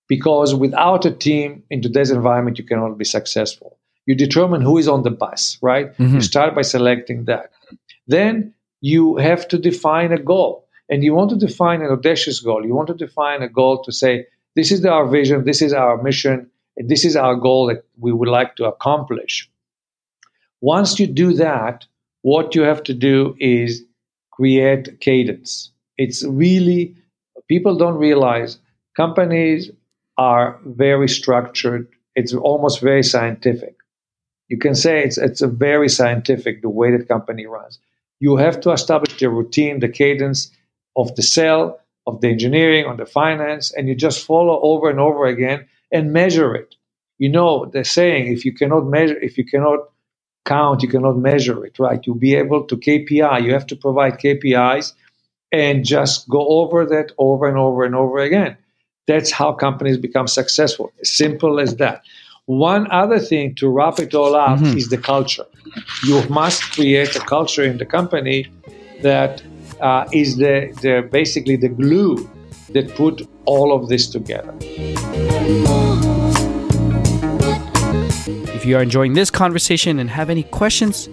Because 0.08 0.54
without 0.54 1.06
a 1.06 1.12
team 1.12 1.64
in 1.70 1.82
today's 1.82 2.12
environment, 2.12 2.60
you 2.60 2.66
cannot 2.66 2.98
be 2.98 3.06
successful. 3.06 3.78
You 4.06 4.16
determine 4.16 4.62
who 4.62 4.78
is 4.78 4.88
on 4.88 5.04
the 5.04 5.12
bus, 5.12 5.58
right? 5.62 5.88
Mm-hmm. 5.98 6.16
You 6.16 6.22
start 6.22 6.56
by 6.56 6.64
selecting 6.64 7.26
that. 7.26 7.52
Then 8.08 8.54
you 8.82 9.18
have 9.18 9.48
to 9.50 9.58
define 9.58 10.12
a 10.12 10.22
goal. 10.22 10.68
And 10.90 11.04
you 11.04 11.14
want 11.14 11.30
to 11.30 11.38
define 11.38 11.82
an 11.82 11.92
audacious 11.92 12.42
goal. 12.42 12.66
You 12.66 12.76
want 12.76 12.88
to 12.88 12.94
define 12.94 13.42
a 13.42 13.48
goal 13.48 13.82
to 13.84 13.92
say, 13.94 14.26
this 14.56 14.72
is 14.72 14.84
our 14.86 15.08
vision, 15.08 15.46
this 15.46 15.62
is 15.62 15.72
our 15.72 16.02
mission, 16.02 16.50
and 16.76 16.90
this 16.90 17.06
is 17.06 17.16
our 17.16 17.36
goal 17.36 17.68
that 17.68 17.86
we 17.98 18.12
would 18.12 18.28
like 18.28 18.58
to 18.58 18.66
accomplish. 18.66 19.50
Once 20.60 21.00
you 21.00 21.08
do 21.08 21.34
that, 21.34 21.86
what 22.24 22.54
you 22.56 22.64
have 22.64 22.84
to 22.84 22.94
do 22.94 23.36
is 23.40 23.84
create 24.32 25.00
cadence. 25.00 25.72
It's 25.98 26.26
really, 26.26 26.96
people 27.48 27.78
don't 27.78 27.96
realize 27.96 28.60
companies 28.98 29.72
are 30.18 30.60
very 30.66 31.08
structured, 31.08 31.88
it's 32.16 32.34
almost 32.34 32.82
very 32.82 33.04
scientific. 33.04 33.76
You 34.50 34.58
can 34.58 34.76
say 34.76 35.04
it's, 35.04 35.18
it's 35.18 35.42
a 35.42 35.48
very 35.48 35.88
scientific 35.88 36.62
the 36.62 36.70
way 36.70 36.92
that 36.92 37.08
company 37.08 37.46
runs 37.46 37.80
you 38.22 38.38
have 38.38 38.62
to 38.64 38.72
establish 38.74 39.20
the 39.20 39.30
routine, 39.30 39.82
the 39.82 39.90
cadence 39.90 40.52
of 40.98 41.16
the 41.18 41.24
sale, 41.24 41.80
of 42.08 42.22
the 42.22 42.30
engineering, 42.30 42.88
on 42.88 42.98
the 42.98 43.08
finance, 43.08 43.74
and 43.74 43.90
you 43.90 43.96
just 43.96 44.26
follow 44.26 44.62
over 44.64 44.90
and 44.92 45.02
over 45.02 45.28
again 45.28 45.68
and 45.92 46.14
measure 46.14 46.56
it. 46.56 46.76
You 47.20 47.30
know 47.32 47.66
the 47.68 47.86
saying: 47.86 48.34
if 48.34 48.46
you 48.46 48.54
cannot 48.54 48.88
measure, 48.88 49.20
if 49.20 49.38
you 49.40 49.46
cannot 49.46 49.82
count, 50.46 50.84
you 50.84 50.90
cannot 50.90 51.18
measure 51.18 51.66
it. 51.66 51.80
Right? 51.80 52.02
You'll 52.06 52.18
be 52.18 52.36
able 52.36 52.66
to 52.68 52.78
KPI. 52.78 53.44
You 53.46 53.54
have 53.54 53.68
to 53.68 53.78
provide 53.78 54.20
KPIs 54.20 54.94
and 55.54 55.86
just 55.86 56.30
go 56.30 56.48
over 56.48 56.86
that 56.88 57.14
over 57.20 57.50
and 57.50 57.58
over 57.58 57.86
and 57.86 57.96
over 57.96 58.20
again. 58.20 58.58
That's 59.08 59.32
how 59.32 59.54
companies 59.54 59.98
become 59.98 60.28
successful. 60.28 60.94
As 61.02 61.12
simple 61.14 61.60
as 61.60 61.78
that. 61.78 62.04
One 62.52 62.92
other 62.92 63.18
thing 63.18 63.56
to 63.56 63.70
wrap 63.70 63.98
it 64.00 64.14
all 64.14 64.36
up 64.36 64.60
mm-hmm. 64.60 64.78
is 64.78 64.90
the 64.90 64.98
culture. 64.98 65.46
You 66.04 66.22
must 66.28 66.62
create 66.74 67.16
a 67.16 67.22
culture 67.22 67.64
in 67.64 67.78
the 67.78 67.86
company 67.86 68.48
that 69.02 69.42
uh, 69.80 70.06
is 70.12 70.36
the, 70.36 70.78
the 70.82 71.08
basically 71.10 71.56
the 71.56 71.70
glue 71.70 72.30
that 72.72 72.94
put 72.96 73.26
all 73.46 73.72
of 73.72 73.88
this 73.88 74.10
together. 74.10 74.54
If 78.54 78.66
you 78.66 78.76
are 78.76 78.82
enjoying 78.82 79.14
this 79.14 79.32
conversation 79.32 80.00
and 80.00 80.10
have 80.10 80.30
any 80.30 80.44
questions, 80.44 81.08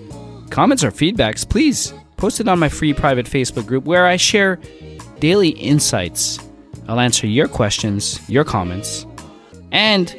comments, 0.51 0.83
or 0.83 0.91
feedbacks, 0.91 1.49
please 1.49 1.95
post 2.17 2.41
it 2.41 2.49
on 2.49 2.59
my 2.59 2.69
free 2.69 2.93
private 2.93 3.27
Facebook 3.27 3.65
group 3.65 3.85
where 3.85 4.07
I 4.07 4.17
share 4.17 4.59
daily 5.21 5.51
insights. 5.51 6.41
I'll 6.89 6.99
answer 6.99 7.29
your 7.29 7.47
questions, 7.47 8.29
your 8.29 8.43
comments, 8.43 9.07
and 9.71 10.17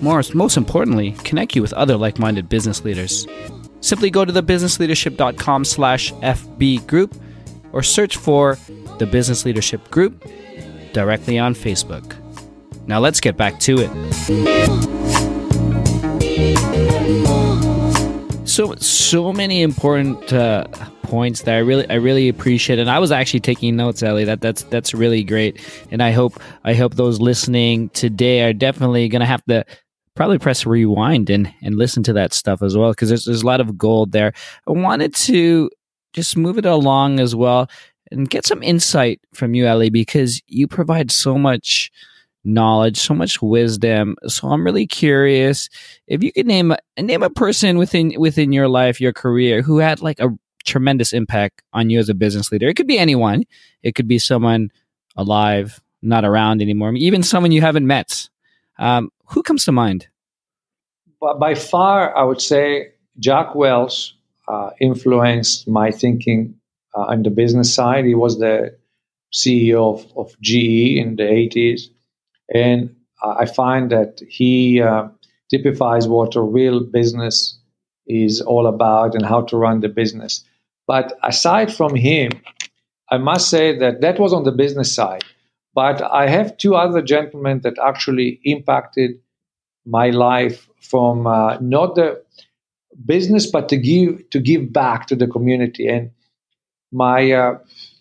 most, 0.00 0.34
most 0.34 0.56
importantly, 0.56 1.12
connect 1.24 1.56
you 1.56 1.62
with 1.62 1.72
other 1.72 1.96
like-minded 1.96 2.48
business 2.48 2.84
leaders. 2.84 3.26
Simply 3.80 4.10
go 4.10 4.24
to 4.24 4.32
thebusinessleadership.com 4.32 5.64
slash 5.64 6.12
FB 6.14 6.86
group 6.86 7.14
or 7.72 7.82
search 7.82 8.16
for 8.16 8.58
the 8.98 9.06
Business 9.06 9.44
Leadership 9.44 9.90
Group 9.90 10.24
directly 10.92 11.38
on 11.38 11.54
Facebook. 11.54 12.16
Now 12.86 12.98
let's 12.98 13.20
get 13.20 13.36
back 13.36 13.60
to 13.60 13.76
it. 13.78 13.90
So 18.48 18.74
so 18.76 19.32
many 19.32 19.62
important 19.62 20.32
uh, 20.32 20.66
points 21.02 21.42
that 21.42 21.54
I 21.54 21.58
really 21.58 21.88
I 21.88 21.94
really 21.94 22.28
appreciate, 22.28 22.78
and 22.78 22.90
I 22.90 22.98
was 22.98 23.12
actually 23.12 23.40
taking 23.40 23.76
notes, 23.76 24.02
Eli. 24.02 24.24
That 24.24 24.40
that's 24.40 24.62
that's 24.64 24.94
really 24.94 25.22
great, 25.22 25.60
and 25.90 26.02
I 26.02 26.12
hope 26.12 26.40
I 26.64 26.74
hope 26.74 26.94
those 26.94 27.20
listening 27.20 27.90
today 27.90 28.42
are 28.42 28.52
definitely 28.52 29.08
going 29.08 29.20
to 29.20 29.26
have 29.26 29.44
to 29.44 29.64
probably 30.18 30.36
press 30.36 30.66
rewind 30.66 31.30
and 31.30 31.54
and 31.62 31.76
listen 31.76 32.02
to 32.02 32.12
that 32.12 32.32
stuff 32.32 32.60
as 32.60 32.76
well 32.76 32.90
because 32.90 33.08
there's 33.08 33.24
there's 33.24 33.42
a 33.42 33.46
lot 33.46 33.60
of 33.60 33.78
gold 33.78 34.10
there. 34.10 34.32
I 34.66 34.72
wanted 34.72 35.14
to 35.14 35.70
just 36.12 36.36
move 36.36 36.58
it 36.58 36.66
along 36.66 37.20
as 37.20 37.36
well 37.36 37.70
and 38.10 38.28
get 38.28 38.44
some 38.44 38.60
insight 38.60 39.20
from 39.32 39.54
you, 39.54 39.68
Eli, 39.68 39.90
because 39.90 40.42
you 40.48 40.66
provide 40.66 41.12
so 41.12 41.38
much 41.38 41.92
knowledge, 42.42 42.98
so 42.98 43.14
much 43.14 43.40
wisdom. 43.40 44.16
So 44.26 44.48
I'm 44.48 44.64
really 44.64 44.88
curious 44.88 45.68
if 46.08 46.24
you 46.24 46.32
could 46.32 46.46
name 46.46 46.72
a, 46.72 47.02
name 47.02 47.22
a 47.22 47.30
person 47.30 47.78
within 47.78 48.12
within 48.18 48.52
your 48.52 48.66
life, 48.66 49.00
your 49.00 49.12
career, 49.12 49.62
who 49.62 49.78
had 49.78 50.02
like 50.02 50.18
a 50.18 50.36
tremendous 50.64 51.12
impact 51.12 51.62
on 51.72 51.90
you 51.90 52.00
as 52.00 52.08
a 52.08 52.14
business 52.14 52.50
leader. 52.50 52.66
It 52.66 52.74
could 52.74 52.88
be 52.88 52.98
anyone. 52.98 53.44
It 53.84 53.94
could 53.94 54.08
be 54.08 54.18
someone 54.18 54.72
alive, 55.16 55.80
not 56.02 56.24
around 56.24 56.60
anymore, 56.60 56.92
even 56.94 57.22
someone 57.22 57.52
you 57.52 57.60
haven't 57.60 57.86
met. 57.86 58.28
Um, 58.78 59.10
who 59.26 59.42
comes 59.42 59.64
to 59.64 59.72
mind? 59.72 60.08
By 61.20 61.54
far, 61.54 62.16
I 62.16 62.22
would 62.22 62.40
say 62.40 62.92
Jack 63.18 63.54
Welch 63.54 64.14
uh, 64.46 64.70
influenced 64.80 65.66
my 65.68 65.90
thinking 65.90 66.54
uh, 66.96 67.02
on 67.02 67.22
the 67.22 67.30
business 67.30 67.74
side. 67.74 68.04
He 68.04 68.14
was 68.14 68.38
the 68.38 68.76
CEO 69.32 69.94
of, 69.94 70.16
of 70.16 70.40
GE 70.40 70.96
in 70.96 71.16
the 71.16 71.24
80s. 71.24 71.82
And 72.54 72.94
I 73.22 73.46
find 73.46 73.90
that 73.90 74.20
he 74.28 74.80
uh, 74.80 75.08
typifies 75.50 76.06
what 76.06 76.36
a 76.36 76.42
real 76.42 76.80
business 76.80 77.58
is 78.06 78.40
all 78.40 78.66
about 78.66 79.14
and 79.14 79.24
how 79.24 79.42
to 79.42 79.56
run 79.56 79.80
the 79.80 79.88
business. 79.88 80.44
But 80.86 81.18
aside 81.22 81.74
from 81.74 81.94
him, 81.94 82.30
I 83.10 83.18
must 83.18 83.50
say 83.50 83.76
that 83.78 84.00
that 84.00 84.18
was 84.18 84.32
on 84.32 84.44
the 84.44 84.52
business 84.52 84.94
side. 84.94 85.24
But 85.78 86.02
I 86.02 86.26
have 86.28 86.56
two 86.56 86.74
other 86.74 87.00
gentlemen 87.00 87.60
that 87.60 87.78
actually 87.78 88.40
impacted 88.42 89.20
my 89.86 90.10
life 90.10 90.68
from 90.80 91.24
uh, 91.28 91.56
not 91.60 91.94
the 91.94 92.20
business, 93.06 93.46
but 93.46 93.68
to 93.68 93.76
give 93.76 94.28
to 94.30 94.40
give 94.40 94.72
back 94.72 95.06
to 95.06 95.14
the 95.14 95.28
community. 95.28 95.86
And 95.86 96.10
my 96.90 97.30
uh, 97.30 97.58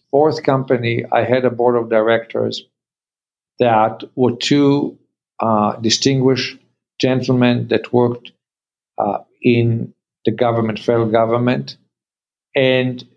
fourth 0.10 0.42
company, 0.42 1.06
I 1.12 1.24
had 1.24 1.46
a 1.46 1.52
board 1.52 1.76
of 1.76 1.92
directors 1.92 2.66
that 3.60 4.04
were 4.16 4.36
two 4.36 4.98
uh, 5.40 5.76
distinguished 5.76 6.58
gentlemen 7.00 7.68
that 7.68 7.94
worked 7.94 8.32
uh, 8.98 9.20
in 9.44 9.94
the 10.26 10.32
government, 10.32 10.80
federal 10.80 11.12
government, 11.12 11.78
and 12.56 13.08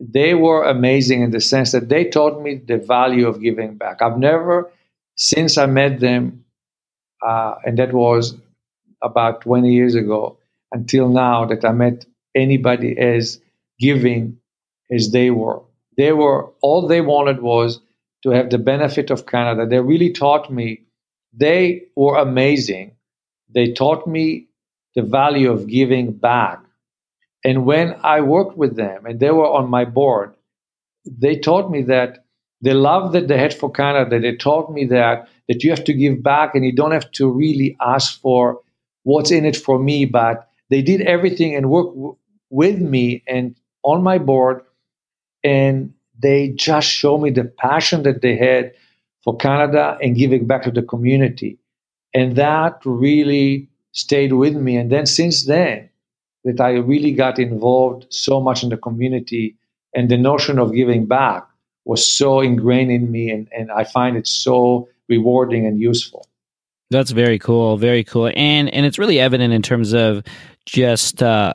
they 0.00 0.34
were 0.34 0.64
amazing 0.64 1.22
in 1.22 1.30
the 1.30 1.40
sense 1.40 1.72
that 1.72 1.90
they 1.90 2.04
taught 2.06 2.42
me 2.42 2.54
the 2.56 2.78
value 2.78 3.28
of 3.28 3.40
giving 3.42 3.76
back. 3.76 4.00
I've 4.00 4.18
never, 4.18 4.70
since 5.16 5.58
I 5.58 5.66
met 5.66 6.00
them, 6.00 6.44
uh, 7.26 7.56
and 7.64 7.78
that 7.78 7.92
was 7.92 8.34
about 9.02 9.42
20 9.42 9.72
years 9.72 9.94
ago, 9.94 10.38
until 10.72 11.08
now, 11.08 11.44
that 11.44 11.64
I 11.64 11.72
met 11.72 12.06
anybody 12.34 12.96
as 12.98 13.40
giving 13.78 14.38
as 14.90 15.12
they 15.12 15.30
were. 15.30 15.60
They 15.96 16.12
were 16.12 16.50
all 16.62 16.86
they 16.86 17.02
wanted 17.02 17.42
was 17.42 17.80
to 18.22 18.30
have 18.30 18.50
the 18.50 18.58
benefit 18.58 19.10
of 19.10 19.26
Canada. 19.26 19.66
They 19.66 19.80
really 19.80 20.12
taught 20.12 20.50
me. 20.50 20.82
They 21.32 21.84
were 21.94 22.16
amazing. 22.16 22.92
They 23.54 23.72
taught 23.72 24.06
me 24.06 24.48
the 24.94 25.02
value 25.02 25.50
of 25.50 25.66
giving 25.66 26.12
back. 26.12 26.60
And 27.44 27.64
when 27.66 27.94
I 28.02 28.20
worked 28.20 28.56
with 28.56 28.76
them 28.76 29.06
and 29.06 29.20
they 29.20 29.30
were 29.30 29.48
on 29.50 29.70
my 29.70 29.84
board, 29.84 30.34
they 31.06 31.38
taught 31.38 31.70
me 31.70 31.82
that 31.84 32.24
the 32.62 32.74
love 32.74 33.12
that 33.12 33.28
they 33.28 33.38
had 33.38 33.54
for 33.54 33.70
Canada, 33.70 34.20
they 34.20 34.36
taught 34.36 34.72
me 34.72 34.86
that 34.86 35.28
that 35.48 35.64
you 35.64 35.70
have 35.70 35.84
to 35.84 35.92
give 35.94 36.22
back 36.22 36.54
and 36.54 36.64
you 36.64 36.72
don't 36.72 36.92
have 36.92 37.10
to 37.12 37.28
really 37.30 37.76
ask 37.80 38.20
for 38.20 38.60
what's 39.04 39.30
in 39.30 39.44
it 39.44 39.56
for 39.56 39.78
me, 39.78 40.04
but 40.04 40.48
they 40.70 40.82
did 40.82 41.00
everything 41.02 41.56
and 41.56 41.70
worked 41.70 41.94
w- 41.96 42.16
with 42.50 42.78
me 42.80 43.22
and 43.26 43.56
on 43.82 44.02
my 44.02 44.18
board 44.18 44.62
and 45.44 45.92
they 46.18 46.48
just 46.50 46.88
showed 46.88 47.18
me 47.18 47.30
the 47.30 47.44
passion 47.44 48.02
that 48.02 48.22
they 48.22 48.36
had 48.36 48.72
for 49.24 49.36
Canada 49.36 49.98
and 50.02 50.16
giving 50.16 50.46
back 50.46 50.62
to 50.64 50.70
the 50.70 50.82
community. 50.82 51.58
And 52.14 52.36
that 52.36 52.80
really 52.86 53.70
stayed 53.92 54.34
with 54.34 54.56
me. 54.56 54.76
And 54.78 54.92
then 54.92 55.06
since 55.06 55.46
then, 55.46 55.89
that 56.44 56.60
I 56.60 56.72
really 56.72 57.12
got 57.12 57.38
involved 57.38 58.06
so 58.10 58.40
much 58.40 58.62
in 58.62 58.70
the 58.70 58.76
community 58.76 59.56
and 59.94 60.08
the 60.08 60.16
notion 60.16 60.58
of 60.58 60.74
giving 60.74 61.06
back 61.06 61.46
was 61.84 62.06
so 62.06 62.40
ingrained 62.40 62.90
in 62.90 63.10
me 63.10 63.30
and, 63.30 63.48
and 63.56 63.70
I 63.70 63.84
find 63.84 64.16
it 64.16 64.26
so 64.26 64.88
rewarding 65.08 65.66
and 65.66 65.80
useful. 65.80 66.26
That's 66.90 67.12
very 67.12 67.38
cool, 67.38 67.76
very 67.76 68.02
cool. 68.02 68.32
And 68.34 68.68
and 68.74 68.84
it's 68.84 68.98
really 68.98 69.20
evident 69.20 69.52
in 69.52 69.62
terms 69.62 69.92
of 69.92 70.24
just 70.66 71.22
uh, 71.22 71.54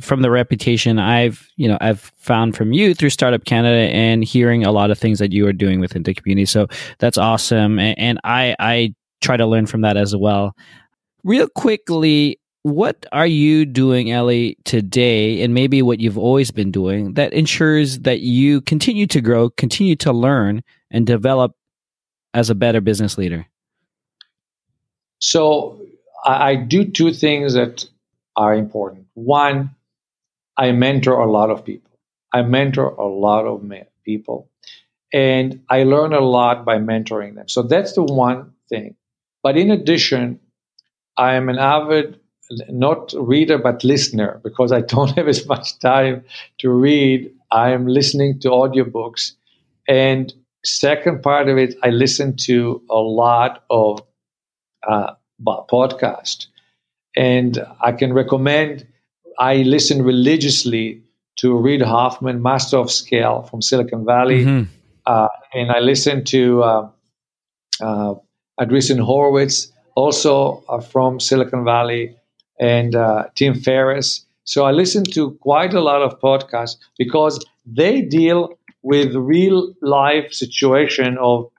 from 0.00 0.22
the 0.22 0.30
reputation 0.30 0.98
I've 0.98 1.48
you 1.56 1.66
know 1.66 1.78
I've 1.80 2.12
found 2.18 2.56
from 2.56 2.72
you 2.72 2.94
through 2.94 3.10
Startup 3.10 3.44
Canada 3.44 3.92
and 3.92 4.22
hearing 4.22 4.64
a 4.64 4.70
lot 4.70 4.90
of 4.90 4.98
things 4.98 5.18
that 5.18 5.32
you 5.32 5.46
are 5.48 5.52
doing 5.52 5.80
within 5.80 6.04
the 6.04 6.14
community. 6.14 6.46
So 6.46 6.68
that's 6.98 7.18
awesome, 7.18 7.80
and, 7.80 7.98
and 7.98 8.20
I 8.22 8.54
I 8.60 8.94
try 9.20 9.36
to 9.36 9.46
learn 9.46 9.66
from 9.66 9.80
that 9.80 9.96
as 9.96 10.14
well. 10.14 10.54
Real 11.24 11.48
quickly, 11.48 12.38
what 12.66 13.06
are 13.12 13.28
you 13.28 13.64
doing, 13.64 14.08
Eli, 14.08 14.54
today, 14.64 15.40
and 15.42 15.54
maybe 15.54 15.82
what 15.82 16.00
you've 16.00 16.18
always 16.18 16.50
been 16.50 16.72
doing 16.72 17.14
that 17.14 17.32
ensures 17.32 18.00
that 18.00 18.22
you 18.22 18.60
continue 18.60 19.06
to 19.06 19.20
grow, 19.20 19.50
continue 19.50 19.94
to 19.94 20.12
learn, 20.12 20.64
and 20.90 21.06
develop 21.06 21.54
as 22.34 22.50
a 22.50 22.56
better 22.56 22.80
business 22.80 23.16
leader? 23.16 23.46
So 25.20 25.80
I 26.24 26.56
do 26.56 26.84
two 26.84 27.12
things 27.12 27.54
that 27.54 27.84
are 28.36 28.52
important. 28.52 29.06
One, 29.14 29.70
I 30.56 30.72
mentor 30.72 31.20
a 31.20 31.30
lot 31.30 31.50
of 31.50 31.64
people. 31.64 31.92
I 32.32 32.42
mentor 32.42 32.88
a 32.88 33.06
lot 33.06 33.46
of 33.46 33.62
people. 34.04 34.50
And 35.12 35.62
I 35.70 35.84
learn 35.84 36.12
a 36.12 36.20
lot 36.20 36.64
by 36.64 36.78
mentoring 36.78 37.36
them. 37.36 37.46
So 37.46 37.62
that's 37.62 37.92
the 37.92 38.02
one 38.02 38.54
thing. 38.68 38.96
But 39.44 39.56
in 39.56 39.70
addition, 39.70 40.40
I 41.16 41.34
am 41.34 41.48
an 41.48 41.58
avid, 41.58 42.18
not 42.68 43.12
reader, 43.16 43.58
but 43.58 43.84
listener 43.84 44.40
because 44.42 44.72
I 44.72 44.80
don't 44.80 45.10
have 45.16 45.28
as 45.28 45.46
much 45.46 45.78
time 45.78 46.24
to 46.58 46.70
read. 46.70 47.30
I 47.50 47.70
am 47.70 47.86
listening 47.86 48.40
to 48.40 48.48
audiobooks. 48.48 49.32
And 49.88 50.32
second 50.64 51.22
part 51.22 51.48
of 51.48 51.58
it, 51.58 51.74
I 51.82 51.90
listen 51.90 52.36
to 52.38 52.82
a 52.90 52.98
lot 52.98 53.64
of 53.70 54.02
uh, 54.88 55.12
podcasts. 55.40 56.46
And 57.16 57.64
I 57.80 57.92
can 57.92 58.12
recommend 58.12 58.86
I 59.38 59.56
listen 59.56 60.02
religiously 60.02 61.02
to 61.36 61.56
Reid 61.56 61.82
Hoffman, 61.82 62.42
Master 62.42 62.78
of 62.78 62.90
Scale 62.90 63.42
from 63.42 63.60
Silicon 63.60 64.04
Valley, 64.04 64.44
mm-hmm. 64.44 64.70
uh, 65.04 65.28
and 65.52 65.70
I 65.70 65.80
listen 65.80 66.24
to 66.24 66.62
uh, 66.62 66.88
uh, 67.80 68.14
Andreessen 68.58 68.98
Horowitz, 68.98 69.70
also 69.94 70.64
uh, 70.68 70.80
from 70.80 71.20
Silicon 71.20 71.64
Valley, 71.64 72.16
and 72.60 72.94
uh, 72.94 73.24
Tim 73.34 73.54
Ferriss. 73.54 74.24
So 74.44 74.64
I 74.64 74.70
listen 74.70 75.04
to 75.12 75.32
quite 75.40 75.74
a 75.74 75.80
lot 75.80 76.02
of 76.02 76.20
podcasts 76.20 76.76
because 76.98 77.44
they 77.64 78.02
deal 78.02 78.58
with 78.82 79.14
real 79.14 79.74
life 79.82 80.32
situation 80.32 81.18
of 81.18 81.50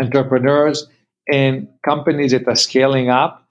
entrepreneurs 0.00 0.86
and 1.32 1.68
companies 1.84 2.32
that 2.32 2.48
are 2.48 2.56
scaling 2.56 3.10
up, 3.10 3.46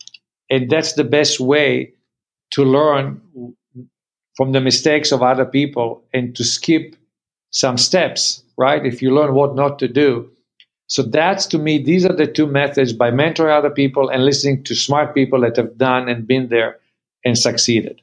and 0.50 0.70
that's 0.70 0.94
the 0.94 1.04
best 1.04 1.40
way 1.40 1.94
to 2.52 2.64
learn 2.64 3.22
from 4.36 4.52
the 4.52 4.62
mistakes 4.62 5.12
of 5.12 5.22
other 5.22 5.46
people 5.46 6.04
and 6.14 6.36
to 6.36 6.44
skip 6.44 6.96
some 7.52 7.78
steps, 7.78 8.44
right? 8.58 8.86
If 8.86 9.02
you 9.02 9.14
learn 9.14 9.34
what 9.34 9.56
not 9.56 9.80
to 9.80 9.88
do. 9.88 10.32
So 10.88 11.04
that's 11.04 11.46
to 11.48 11.58
me, 11.58 11.82
these 11.82 12.06
are 12.06 12.16
the 12.16 12.28
two 12.28 12.48
methods 12.48 12.94
by 12.94 13.12
mentoring 13.12 13.58
other 13.58 13.70
people 13.70 14.10
and 14.10 14.26
listening 14.26 14.64
to 14.66 14.76
smart 14.76 15.16
people 15.16 15.42
that 15.42 15.56
have 15.56 15.78
done 15.78 16.10
and 16.10 16.28
been 16.28 16.50
there 16.50 16.80
and 17.26 17.38
succeeded. 17.38 18.02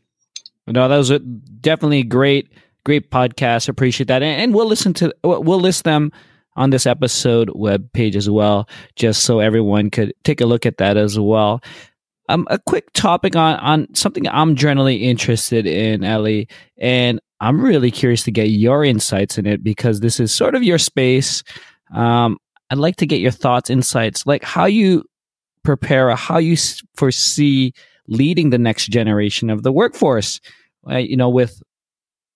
No, 0.66 0.88
that 0.88 0.96
was 0.96 1.10
a 1.10 1.18
definitely 1.18 2.02
great, 2.02 2.52
great 2.84 3.10
podcast. 3.10 3.68
Appreciate 3.68 4.06
that. 4.06 4.22
And, 4.22 4.40
and 4.40 4.54
we'll 4.54 4.66
listen 4.66 4.94
to, 4.94 5.14
we'll 5.22 5.60
list 5.60 5.84
them 5.84 6.12
on 6.56 6.70
this 6.70 6.86
episode 6.86 7.50
web 7.54 7.92
page 7.92 8.16
as 8.16 8.28
well, 8.28 8.68
just 8.96 9.24
so 9.24 9.40
everyone 9.40 9.90
could 9.90 10.12
take 10.24 10.40
a 10.40 10.46
look 10.46 10.66
at 10.66 10.78
that 10.78 10.96
as 10.96 11.18
well. 11.18 11.62
Um, 12.28 12.46
a 12.50 12.58
quick 12.58 12.92
topic 12.92 13.34
on 13.34 13.56
on 13.56 13.92
something 13.94 14.28
I'm 14.28 14.54
generally 14.54 14.96
interested 14.96 15.66
in, 15.66 16.04
Eli, 16.04 16.44
and 16.78 17.20
I'm 17.40 17.60
really 17.60 17.90
curious 17.90 18.22
to 18.24 18.30
get 18.30 18.50
your 18.50 18.84
insights 18.84 19.36
in 19.36 19.46
it 19.46 19.64
because 19.64 20.00
this 20.00 20.20
is 20.20 20.32
sort 20.32 20.54
of 20.54 20.62
your 20.62 20.78
space. 20.78 21.42
Um, 21.92 22.38
I'd 22.70 22.78
like 22.78 22.96
to 22.96 23.06
get 23.06 23.20
your 23.20 23.30
thoughts, 23.30 23.70
insights, 23.70 24.26
like 24.26 24.44
how 24.44 24.66
you 24.66 25.04
prepare, 25.64 26.14
how 26.14 26.38
you 26.38 26.56
foresee 26.96 27.72
leading 28.08 28.50
the 28.50 28.58
next 28.58 28.86
generation 28.86 29.50
of 29.50 29.62
the 29.62 29.72
workforce. 29.72 30.40
Right? 30.84 31.08
You 31.08 31.16
know, 31.16 31.28
with 31.28 31.62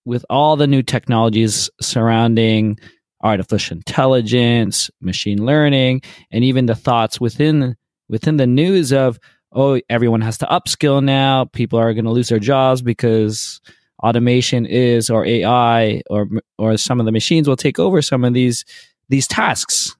with 0.05 0.25
all 0.29 0.55
the 0.55 0.67
new 0.67 0.83
technologies 0.83 1.69
surrounding 1.81 2.77
artificial 3.23 3.77
intelligence, 3.77 4.89
machine 5.01 5.45
learning, 5.45 6.01
and 6.31 6.43
even 6.43 6.67
the 6.67 6.75
thoughts 6.75 7.19
within 7.19 7.75
within 8.09 8.37
the 8.37 8.47
news 8.47 8.93
of 8.93 9.19
oh, 9.55 9.79
everyone 9.89 10.21
has 10.21 10.37
to 10.37 10.45
upskill 10.47 11.01
now. 11.03 11.45
People 11.45 11.79
are 11.79 11.93
going 11.93 12.05
to 12.05 12.11
lose 12.11 12.27
their 12.27 12.39
jobs 12.39 12.81
because 12.81 13.61
automation 14.03 14.65
is 14.65 15.09
or 15.09 15.25
AI 15.25 16.01
or 16.09 16.27
or 16.57 16.77
some 16.77 16.99
of 16.99 17.05
the 17.05 17.11
machines 17.11 17.47
will 17.47 17.55
take 17.55 17.79
over 17.79 18.01
some 18.01 18.23
of 18.23 18.33
these 18.33 18.65
these 19.09 19.27
tasks. 19.27 19.95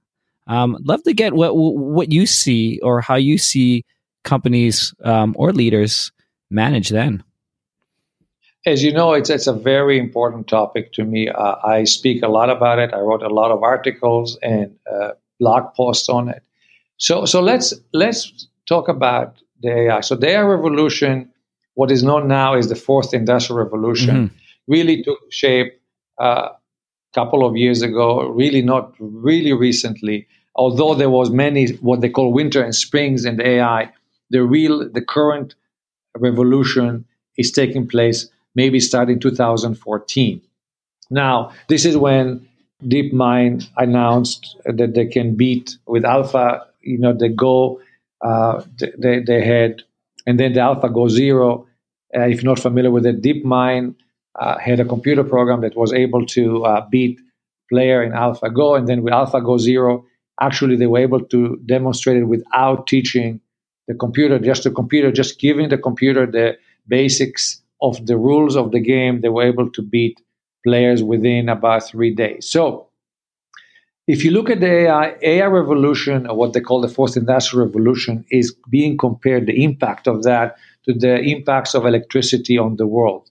Um, 0.48 0.78
love 0.84 1.04
to 1.04 1.14
get 1.14 1.34
what 1.34 1.56
what 1.56 2.12
you 2.12 2.26
see 2.26 2.80
or 2.82 3.02
how 3.02 3.16
you 3.16 3.38
see 3.38 3.84
companies 4.24 4.94
um, 5.04 5.36
or 5.38 5.54
leaders 5.54 6.12
manage 6.50 6.90
then. 6.90 7.24
As 8.66 8.84
you 8.84 8.92
know, 8.92 9.14
it's 9.14 9.30
it's 9.30 9.48
a 9.48 9.54
very 9.54 10.00
important 10.00 10.48
topic 10.48 10.92
to 10.94 11.04
me. 11.04 11.30
Uh, 11.30 11.56
I 11.64 11.84
speak 11.84 12.24
a 12.24 12.28
lot 12.28 12.50
about 12.50 12.80
it. 12.80 12.94
I 12.94 13.00
wrote 13.00 13.22
a 13.22 13.30
lot 13.30 13.52
of 13.52 13.62
articles 13.64 14.38
and 14.42 14.76
uh, 14.92 15.12
blog 15.40 15.74
posts 15.76 16.10
on 16.10 16.30
it. 16.30 16.44
So 16.98 17.26
so 17.26 17.42
let's 17.42 17.74
let's 17.94 18.48
talk 18.66 18.88
about 18.88 19.36
the 19.62 19.70
AI. 19.70 20.02
So 20.02 20.16
the 20.16 20.30
AI 20.30 20.42
revolution, 20.42 21.30
what 21.76 21.92
is 21.92 22.04
known 22.04 22.28
now 22.28 22.56
is 22.56 22.68
the 22.68 22.76
fourth 22.76 23.14
industrial 23.14 23.64
revolution, 23.64 24.16
mm-hmm. 24.16 24.36
really 24.68 25.04
took 25.04 25.20
shape 25.32 25.80
a 26.20 26.24
uh, 26.24 26.56
couple 27.14 27.46
of 27.46 27.56
years 27.56 27.84
ago. 27.84 28.28
Really 28.30 28.64
not 28.64 28.94
really 29.00 29.54
recently. 29.54 30.28
Although 30.56 30.96
there 30.96 31.10
was 31.10 31.30
many 31.30 31.68
what 31.76 32.02
they 32.02 32.10
call 32.10 32.32
winter 32.32 32.64
and 32.64 32.74
springs 32.74 33.26
in 33.26 33.38
the 33.38 33.48
AI, 33.48 33.92
the 34.30 34.44
real 34.44 34.90
the 34.90 35.02
current 35.02 35.56
revolution 36.18 37.06
is 37.38 37.52
taking 37.52 37.88
place 37.88 38.30
maybe 38.56 38.80
starting 38.80 39.20
2014. 39.20 40.42
Now, 41.10 41.52
this 41.68 41.86
is 41.86 41.98
when 41.98 42.48
DeepMind 42.84 43.68
announced 43.78 44.58
that 44.66 44.94
they 44.96 45.06
can 45.06 45.36
beat 45.36 45.78
with 45.86 46.06
Alpha, 46.06 46.66
you 46.82 46.98
know, 46.98 47.14
the 47.14 47.30
Go 47.30 47.82
uh, 48.22 48.64
they, 48.98 49.20
they 49.20 49.44
had, 49.46 49.84
and 50.26 50.40
then 50.40 50.54
the 50.54 50.60
AlphaGo 50.60 51.10
Zero. 51.10 51.68
Uh, 52.16 52.22
if 52.22 52.42
you're 52.42 52.52
not 52.52 52.60
familiar 52.60 52.90
with 52.90 53.06
it, 53.06 53.22
DeepMind 53.22 53.96
uh, 54.40 54.58
had 54.58 54.80
a 54.80 54.86
computer 54.86 55.24
program 55.24 55.62
that 55.62 55.76
was 55.76 55.94
able 55.94 56.26
to 56.26 56.66
uh, 56.66 56.88
beat 56.90 57.20
player 57.70 58.02
in 58.04 58.12
AlphaGo, 58.14 58.78
and 58.78 58.88
then 58.88 59.04
with 59.04 59.14
AlphaGo 59.14 59.60
Zero, 59.60 60.06
actually 60.42 60.76
they 60.76 60.88
were 60.88 61.00
able 61.00 61.24
to 61.26 61.58
demonstrate 61.66 62.18
it 62.18 62.26
without 62.26 62.88
teaching 62.88 63.40
the 63.88 63.94
computer, 63.94 64.40
just 64.40 64.64
the 64.64 64.72
computer, 64.72 65.12
just 65.12 65.40
giving 65.40 65.70
the 65.70 65.78
computer 65.78 66.26
the 66.26 66.58
basics 66.88 67.62
of 67.82 68.06
the 68.06 68.18
rules 68.18 68.56
of 68.56 68.72
the 68.72 68.80
game, 68.80 69.22
they 69.22 69.30
were 69.30 69.44
able 69.44 69.70
to 69.72 69.82
beat 69.82 70.22
players 70.64 71.04
within 71.04 71.50
about 71.50 71.88
three 71.88 72.14
days. 72.14 72.50
So, 72.50 72.88
if 74.08 74.24
you 74.24 74.32
look 74.32 74.52
at 74.52 74.60
the 74.60 74.72
AI, 74.72 75.16
AI 75.22 75.46
revolution, 75.46 76.28
or 76.28 76.36
what 76.36 76.54
they 76.54 76.62
call 76.62 76.82
the 76.82 76.88
fourth 76.88 77.18
industrial 77.18 77.66
revolution, 77.66 78.24
is 78.30 78.56
being 78.70 78.98
compared 78.98 79.48
the 79.48 79.64
impact 79.64 80.08
of 80.08 80.24
that 80.24 80.58
to 80.86 80.94
the 80.94 81.20
impacts 81.22 81.74
of 81.74 81.86
electricity 81.86 82.58
on 82.58 82.76
the 82.76 82.86
world. 82.86 83.30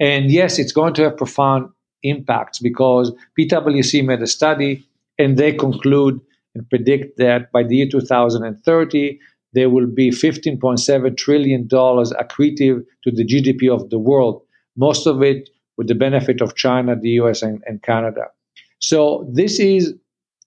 And 0.00 0.30
yes, 0.30 0.58
it's 0.58 0.72
going 0.72 0.94
to 0.94 1.02
have 1.04 1.18
profound 1.18 1.70
impacts 2.02 2.58
because 2.58 3.12
PwC 3.38 4.04
made 4.04 4.22
a 4.22 4.26
study 4.26 4.86
and 5.18 5.36
they 5.36 5.52
conclude 5.52 6.20
and 6.54 6.68
predict 6.70 7.18
that 7.18 7.50
by 7.52 7.62
the 7.62 7.76
year 7.76 7.88
2030, 7.90 9.18
there 9.52 9.70
will 9.70 9.86
be 9.86 10.10
$15.7 10.10 11.16
trillion 11.16 11.68
accretive 11.68 12.84
to 13.04 13.10
the 13.10 13.24
GDP 13.24 13.72
of 13.72 13.90
the 13.90 13.98
world, 13.98 14.42
most 14.76 15.06
of 15.06 15.22
it 15.22 15.50
with 15.76 15.88
the 15.88 15.94
benefit 15.94 16.40
of 16.40 16.54
China, 16.54 16.96
the 16.96 17.10
US, 17.20 17.42
and, 17.42 17.62
and 17.66 17.82
Canada. 17.82 18.26
So, 18.80 19.28
this 19.32 19.58
is 19.58 19.94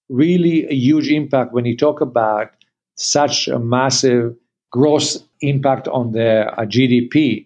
really 0.10 0.66
a 0.68 0.74
huge 0.74 1.10
impact 1.10 1.54
when 1.54 1.66
you 1.66 1.76
talk 1.76 2.02
about 2.02 2.52
such 2.96 3.48
a 3.48 3.60
massive 3.60 4.36
gross 4.72 5.24
impact 5.42 5.88
on 5.88 6.12
the 6.12 6.48
uh, 6.54 6.66
GDP. 6.66 7.46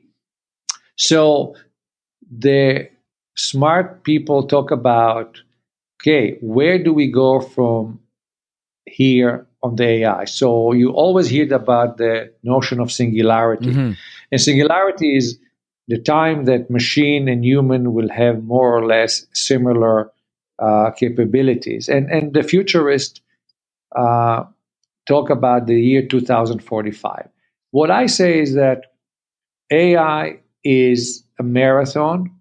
So, 0.97 1.55
the 2.29 2.89
smart 3.35 4.03
people 4.03 4.47
talk 4.47 4.71
about 4.71 5.39
okay, 6.01 6.37
where 6.41 6.83
do 6.83 6.91
we 6.93 7.11
go 7.11 7.39
from 7.39 7.99
here 8.91 9.47
on 9.63 9.75
the 9.75 9.83
AI. 9.83 10.25
So 10.25 10.73
you 10.73 10.91
always 10.91 11.27
hear 11.27 11.51
about 11.53 11.97
the 11.97 12.31
notion 12.43 12.79
of 12.79 12.91
singularity. 12.91 13.67
Mm-hmm. 13.67 13.91
And 14.31 14.41
singularity 14.41 15.17
is 15.17 15.39
the 15.87 15.99
time 15.99 16.45
that 16.45 16.69
machine 16.69 17.27
and 17.27 17.43
human 17.43 17.93
will 17.93 18.09
have 18.09 18.43
more 18.43 18.75
or 18.75 18.85
less 18.85 19.25
similar 19.33 20.11
uh, 20.59 20.91
capabilities. 20.91 21.89
And, 21.89 22.09
and 22.09 22.33
the 22.33 22.43
futurists 22.43 23.21
uh, 23.95 24.43
talk 25.07 25.29
about 25.29 25.67
the 25.67 25.79
year 25.79 26.05
2045. 26.05 27.27
What 27.71 27.91
I 27.91 28.05
say 28.05 28.39
is 28.39 28.53
that 28.55 28.93
AI 29.71 30.39
is 30.63 31.23
a 31.39 31.43
marathon. 31.43 32.31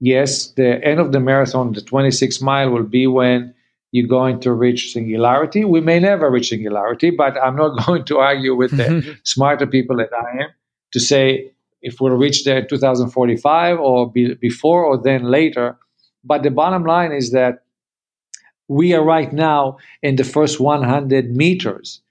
Yes, 0.00 0.48
the 0.48 0.84
end 0.84 1.00
of 1.00 1.12
the 1.12 1.20
marathon, 1.20 1.72
the 1.72 1.80
26 1.80 2.40
mile, 2.42 2.70
will 2.70 2.82
be 2.82 3.06
when 3.06 3.54
you're 3.96 4.06
going 4.06 4.38
to 4.40 4.52
reach 4.52 4.92
singularity. 4.92 5.64
We 5.64 5.80
may 5.80 5.98
never 5.98 6.30
reach 6.30 6.50
singularity, 6.50 7.08
but 7.10 7.42
I'm 7.42 7.56
not 7.56 7.72
going 7.86 8.04
to 8.04 8.18
argue 8.18 8.54
with 8.54 8.76
the 8.76 9.16
smarter 9.24 9.66
people 9.66 9.96
that 9.96 10.10
I 10.12 10.42
am 10.44 10.50
to 10.92 11.00
say 11.00 11.50
if 11.80 11.98
we'll 11.98 12.12
reach 12.12 12.44
there 12.44 12.62
2045 12.64 13.80
or 13.80 14.12
be, 14.12 14.34
before 14.34 14.84
or 14.84 15.02
then 15.02 15.24
later. 15.24 15.78
But 16.22 16.42
the 16.42 16.50
bottom 16.50 16.84
line 16.84 17.12
is 17.12 17.30
that 17.30 17.64
we 18.68 18.92
are 18.92 19.02
right 19.02 19.32
now 19.32 19.78
in 20.02 20.16
the 20.16 20.24
first 20.24 20.60
100 20.60 21.34
meters 21.34 22.02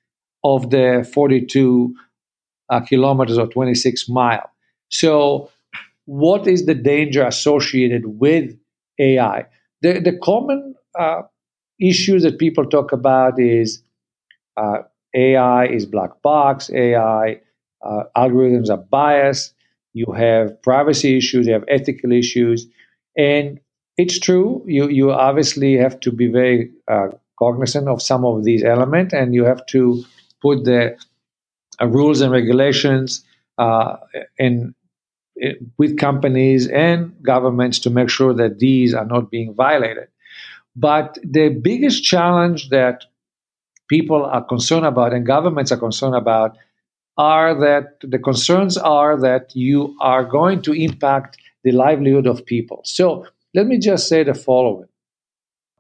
of 0.43 0.71
the 0.71 1.07
42 1.13 1.95
uh, 2.69 2.79
kilometers 2.79 3.37
or 3.37 3.47
26 3.47 4.09
mile. 4.09 4.49
So, 4.89 5.51
what 6.05 6.47
is 6.47 6.65
the 6.65 6.75
danger 6.75 7.25
associated 7.25 8.03
with 8.05 8.55
AI? 8.99 9.45
The, 9.81 9.99
the 9.99 10.17
common 10.23 10.75
uh, 10.97 11.23
issues 11.79 12.23
that 12.23 12.39
people 12.39 12.65
talk 12.65 12.91
about 12.91 13.39
is 13.39 13.81
uh, 14.57 14.79
AI 15.15 15.65
is 15.67 15.85
black 15.85 16.21
box, 16.21 16.69
AI 16.73 17.39
uh, 17.85 18.03
algorithms 18.17 18.69
are 18.69 18.77
biased, 18.77 19.53
you 19.93 20.11
have 20.11 20.61
privacy 20.61 21.17
issues, 21.17 21.47
you 21.47 21.53
have 21.53 21.63
ethical 21.67 22.11
issues, 22.11 22.67
and 23.17 23.59
it's 23.97 24.19
true. 24.19 24.63
You 24.67 24.89
you 24.89 25.11
obviously 25.11 25.77
have 25.77 25.99
to 26.01 26.11
be 26.11 26.27
very 26.27 26.71
uh, 26.87 27.07
cognizant 27.39 27.87
of 27.87 28.01
some 28.01 28.25
of 28.25 28.43
these 28.43 28.63
elements, 28.63 29.13
and 29.13 29.33
you 29.33 29.45
have 29.45 29.65
to 29.67 30.03
put 30.41 30.65
the 30.65 30.97
uh, 31.81 31.87
rules 31.87 32.21
and 32.21 32.31
regulations 32.31 33.23
uh, 33.57 33.97
in 34.37 34.75
with 35.77 35.97
companies 35.97 36.67
and 36.67 37.13
governments 37.21 37.79
to 37.79 37.89
make 37.89 38.09
sure 38.09 38.33
that 38.33 38.59
these 38.59 38.93
are 38.93 39.05
not 39.05 39.29
being 39.29 39.53
violated. 39.53 40.07
But 40.75 41.17
the 41.23 41.49
biggest 41.49 42.03
challenge 42.03 42.69
that 42.69 43.05
people 43.87 44.25
are 44.25 44.43
concerned 44.43 44.85
about 44.85 45.13
and 45.13 45.25
governments 45.25 45.71
are 45.71 45.77
concerned 45.77 46.15
about 46.15 46.57
are 47.17 47.57
that 47.59 47.97
the 48.01 48.19
concerns 48.19 48.77
are 48.77 49.19
that 49.21 49.55
you 49.55 49.95
are 50.01 50.25
going 50.25 50.61
to 50.63 50.73
impact 50.73 51.37
the 51.63 51.71
livelihood 51.71 52.27
of 52.27 52.45
people. 52.45 52.81
So 52.83 53.25
let 53.53 53.67
me 53.67 53.79
just 53.79 54.09
say 54.09 54.23
the 54.23 54.33
following 54.33 54.89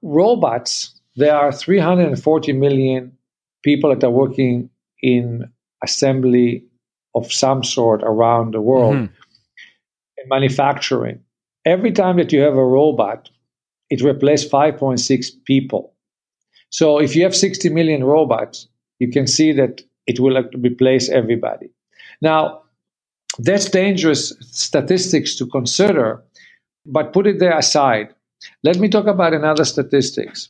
robots, 0.01 0.93
there 1.15 1.35
are 1.35 1.51
340 1.51 2.53
million 2.53 3.17
people 3.63 3.89
that 3.89 4.03
are 4.03 4.11
working 4.11 4.69
in 5.01 5.51
assembly 5.83 6.63
of 7.15 7.31
some 7.31 7.63
sort 7.63 8.01
around 8.03 8.53
the 8.53 8.61
world 8.61 8.95
mm-hmm. 8.95 9.13
in 10.17 10.29
manufacturing. 10.29 11.19
Every 11.65 11.91
time 11.91 12.17
that 12.17 12.31
you 12.31 12.41
have 12.41 12.55
a 12.55 12.65
robot, 12.65 13.29
it 13.89 14.01
replaced 14.01 14.51
5.6 14.51 15.31
people. 15.45 15.93
So 16.69 16.99
if 16.99 17.15
you 17.15 17.23
have 17.23 17.35
60 17.35 17.69
million 17.69 18.03
robots, 18.03 18.67
you 18.99 19.09
can 19.11 19.27
see 19.27 19.51
that 19.53 19.81
it 20.07 20.19
will 20.19 20.41
replace 20.57 21.09
everybody. 21.09 21.69
Now, 22.21 22.61
that's 23.39 23.69
dangerous 23.69 24.33
statistics 24.41 25.35
to 25.35 25.45
consider, 25.47 26.23
but 26.85 27.13
put 27.13 27.27
it 27.27 27.39
there 27.39 27.57
aside. 27.57 28.13
Let 28.63 28.77
me 28.77 28.89
talk 28.89 29.07
about 29.07 29.33
another 29.33 29.65
statistics. 29.65 30.49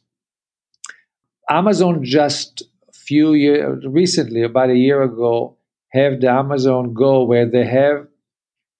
Amazon 1.50 2.04
just 2.04 2.64
a 2.90 2.94
few 2.94 3.34
years 3.34 3.84
recently, 3.88 4.44
about 4.44 4.70
a 4.70 4.76
year 4.76 5.04
ago, 5.04 5.58
have 5.90 6.22
the 6.22 6.30
Amazon 6.30 6.94
Go 6.94 7.24
where 7.24 7.50
they 7.50 7.66
have 7.66 8.08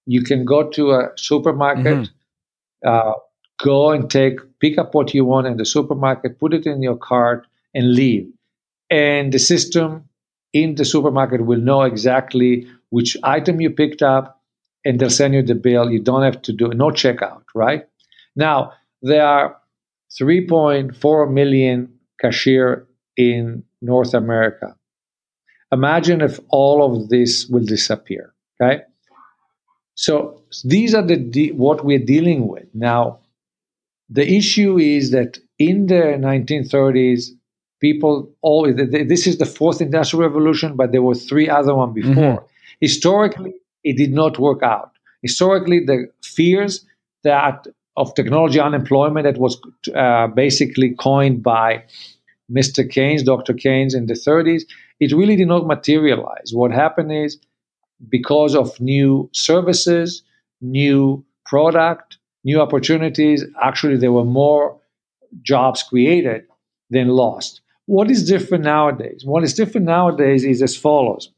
you 0.06 0.22
can 0.22 0.46
go 0.46 0.70
to 0.70 0.92
a 0.92 1.10
supermarket, 1.18 1.98
mm-hmm. 1.98 2.88
uh, 2.88 3.14
go 3.64 3.92
and 3.92 4.10
take 4.10 4.40
pick 4.60 4.78
up 4.78 4.94
what 4.94 5.14
you 5.14 5.26
want 5.26 5.48
in 5.48 5.58
the 5.58 5.66
supermarket 5.66 6.40
put 6.40 6.54
it 6.54 6.66
in 6.66 6.82
your 6.82 6.98
cart 6.98 7.48
and 7.74 7.94
leave. 7.94 8.28
And 8.90 9.34
the 9.34 9.40
system 9.40 10.08
in 10.54 10.76
the 10.76 10.86
supermarket 10.86 11.46
will 11.46 11.60
know 11.60 11.82
exactly 11.82 12.68
which 12.90 13.18
item 13.24 13.60
you 13.60 13.70
picked 13.70 14.02
up 14.02 14.42
and 14.86 15.00
they'll 15.00 15.10
send 15.10 15.34
you 15.34 15.42
the 15.42 15.56
bill. 15.56 15.92
You 15.92 16.00
don't 16.00 16.24
have 16.24 16.42
to 16.44 16.54
do 16.54 16.70
no 16.70 16.90
checkout 16.90 17.44
right? 17.54 17.88
Now 18.36 18.74
there 19.02 19.26
are 19.26 19.58
3.4 20.22 21.32
million 21.32 21.94
cashier 22.22 22.88
in 23.18 23.64
north 23.82 24.14
america. 24.14 24.76
Imagine 25.72 26.22
if 26.22 26.40
all 26.50 26.84
of 26.84 27.10
this 27.10 27.48
will 27.48 27.66
disappear 27.66 28.34
okay? 28.62 28.84
So 29.96 30.44
these 30.64 30.94
are 30.94 31.02
the 31.02 31.18
de- 31.18 31.52
what 31.54 31.84
we're 31.86 32.00
dealing 32.00 32.48
with. 32.48 32.68
Now. 32.74 33.20
The 34.10 34.36
issue 34.36 34.78
is 34.78 35.12
that 35.12 35.40
in 35.58 35.88
the 35.88 36.18
1930s, 36.20 37.30
people 37.82 38.32
always 38.42 38.76
this 38.92 39.28
is 39.28 39.38
the 39.38 39.46
fourth 39.46 39.82
industrial 39.82 40.28
revolution, 40.28 40.76
but 40.76 40.92
there 40.92 41.02
were 41.02 41.16
three 41.16 41.50
other 41.50 41.74
one 41.76 41.94
before. 41.94 42.14
Mm-hmm. 42.14 42.46
Historically, 42.82 43.54
it 43.84 43.98
did 43.98 44.14
not 44.14 44.40
work 44.40 44.62
out. 44.64 44.92
Historically, 45.22 45.80
the 45.84 46.08
fears 46.24 46.86
that 47.24 47.68
of 47.98 48.14
technology 48.14 48.60
unemployment 48.60 49.24
that 49.24 49.38
was 49.38 49.60
uh, 49.96 50.28
basically 50.28 50.94
coined 50.96 51.42
by 51.42 51.84
Mr. 52.52 52.88
Keynes, 52.88 53.24
Dr. 53.24 53.54
Keynes 53.54 53.94
in 53.94 54.06
the 54.06 54.14
30s, 54.14 54.64
it 55.00 55.12
really 55.14 55.36
did 55.36 55.48
not 55.48 55.66
materialize. 55.66 56.52
What 56.54 56.72
happened 56.72 57.12
is 57.12 57.40
because 58.10 58.56
of 58.56 58.80
new 58.80 59.30
services, 59.34 60.22
new 60.62 61.24
product, 61.46 62.05
new 62.46 62.62
opportunities, 62.62 63.44
actually 63.62 63.98
there 63.98 64.14
were 64.14 64.24
more 64.24 64.80
jobs 65.42 65.84
created 65.84 66.44
than 66.90 67.10
lost. 67.10 67.62
What 67.88 68.10
is 68.10 68.28
different 68.28 68.64
nowadays? 68.64 69.24
What 69.26 69.44
is 69.44 69.54
different 69.54 69.86
nowadays 69.88 70.46
is 70.46 70.62
as 70.62 70.78
follows. 70.78 71.32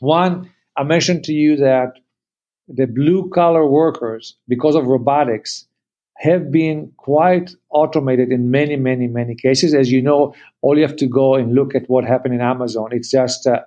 One, 0.00 0.50
I 0.76 0.84
mentioned 0.84 1.24
to 1.24 1.32
you 1.32 1.56
that 1.56 1.92
the 2.68 2.86
blue 2.86 3.30
collar 3.30 3.66
workers, 3.66 4.36
because 4.48 4.74
of 4.74 4.86
robotics, 4.86 5.66
have 6.18 6.50
been 6.50 6.92
quite 6.96 7.54
automated 7.70 8.32
in 8.32 8.50
many, 8.50 8.76
many, 8.76 9.06
many 9.06 9.34
cases. 9.34 9.74
As 9.74 9.92
you 9.92 10.00
know, 10.00 10.34
all 10.62 10.76
you 10.76 10.82
have 10.82 10.96
to 10.96 11.06
go 11.06 11.34
and 11.34 11.54
look 11.54 11.74
at 11.74 11.88
what 11.88 12.04
happened 12.04 12.34
in 12.34 12.40
Amazon. 12.40 12.88
It's 12.92 13.10
just 13.10 13.46
uh, 13.46 13.60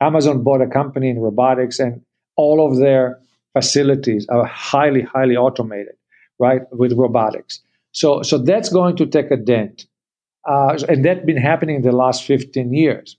Amazon 0.00 0.42
bought 0.42 0.60
a 0.60 0.66
company 0.66 1.08
in 1.08 1.20
robotics, 1.20 1.78
and 1.78 2.02
all 2.36 2.66
of 2.66 2.78
their 2.78 3.20
facilities 3.52 4.26
are 4.28 4.44
highly, 4.44 5.02
highly 5.02 5.36
automated, 5.36 5.94
right, 6.38 6.62
with 6.72 6.92
robotics. 6.92 7.60
So, 7.92 8.22
so 8.22 8.38
that's 8.38 8.68
going 8.68 8.96
to 8.96 9.06
take 9.06 9.30
a 9.30 9.36
dent, 9.36 9.86
uh, 10.48 10.76
and 10.88 11.04
that's 11.04 11.24
been 11.24 11.36
happening 11.36 11.76
in 11.76 11.82
the 11.82 11.92
last 11.92 12.24
15 12.24 12.72
years. 12.72 13.16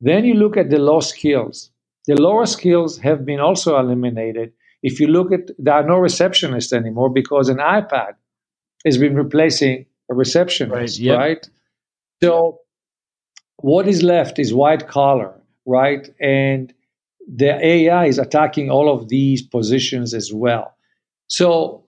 Then 0.00 0.24
you 0.24 0.34
look 0.34 0.56
at 0.56 0.70
the 0.70 0.78
low 0.78 1.00
skills. 1.00 1.70
The 2.06 2.20
lower 2.20 2.46
skills 2.46 2.98
have 2.98 3.24
been 3.24 3.40
also 3.40 3.78
eliminated 3.78 4.52
if 4.84 5.00
you 5.00 5.06
look 5.06 5.32
at, 5.32 5.50
there 5.58 5.74
are 5.74 5.82
no 5.82 5.94
receptionists 5.94 6.70
anymore 6.70 7.08
because 7.08 7.48
an 7.48 7.56
iPad 7.56 8.12
has 8.84 8.98
been 8.98 9.14
replacing 9.14 9.86
a 10.10 10.14
receptionist, 10.14 11.00
right? 11.00 11.04
Yep. 11.04 11.18
right? 11.18 11.50
So 12.22 12.60
what 13.56 13.88
is 13.88 14.02
left 14.02 14.38
is 14.38 14.52
white 14.52 14.86
collar, 14.86 15.40
right? 15.64 16.06
And 16.20 16.70
the 17.26 17.58
AI 17.66 18.04
is 18.04 18.18
attacking 18.18 18.70
all 18.70 18.92
of 18.92 19.08
these 19.08 19.40
positions 19.40 20.12
as 20.12 20.34
well. 20.34 20.76
So 21.28 21.86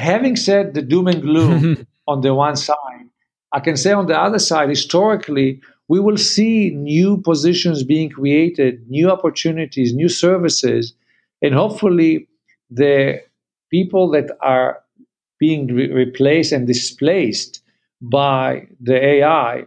having 0.00 0.36
said 0.36 0.74
the 0.74 0.82
doom 0.82 1.06
and 1.08 1.22
gloom 1.22 1.86
on 2.08 2.22
the 2.22 2.34
one 2.34 2.56
side, 2.56 3.06
I 3.52 3.60
can 3.60 3.76
say 3.76 3.92
on 3.92 4.06
the 4.06 4.18
other 4.18 4.38
side, 4.38 4.68
historically, 4.68 5.60
we 5.88 6.00
will 6.00 6.16
see 6.16 6.70
new 6.70 7.18
positions 7.18 7.82
being 7.82 8.10
created, 8.10 8.88
new 8.88 9.10
opportunities, 9.10 9.92
new 9.92 10.08
services 10.08 10.94
and 11.42 11.54
hopefully 11.54 12.28
the 12.70 13.20
people 13.70 14.10
that 14.10 14.30
are 14.40 14.80
being 15.38 15.66
re- 15.68 15.90
replaced 15.90 16.52
and 16.52 16.66
displaced 16.66 17.62
by 18.00 18.66
the 18.80 19.02
AI 19.02 19.64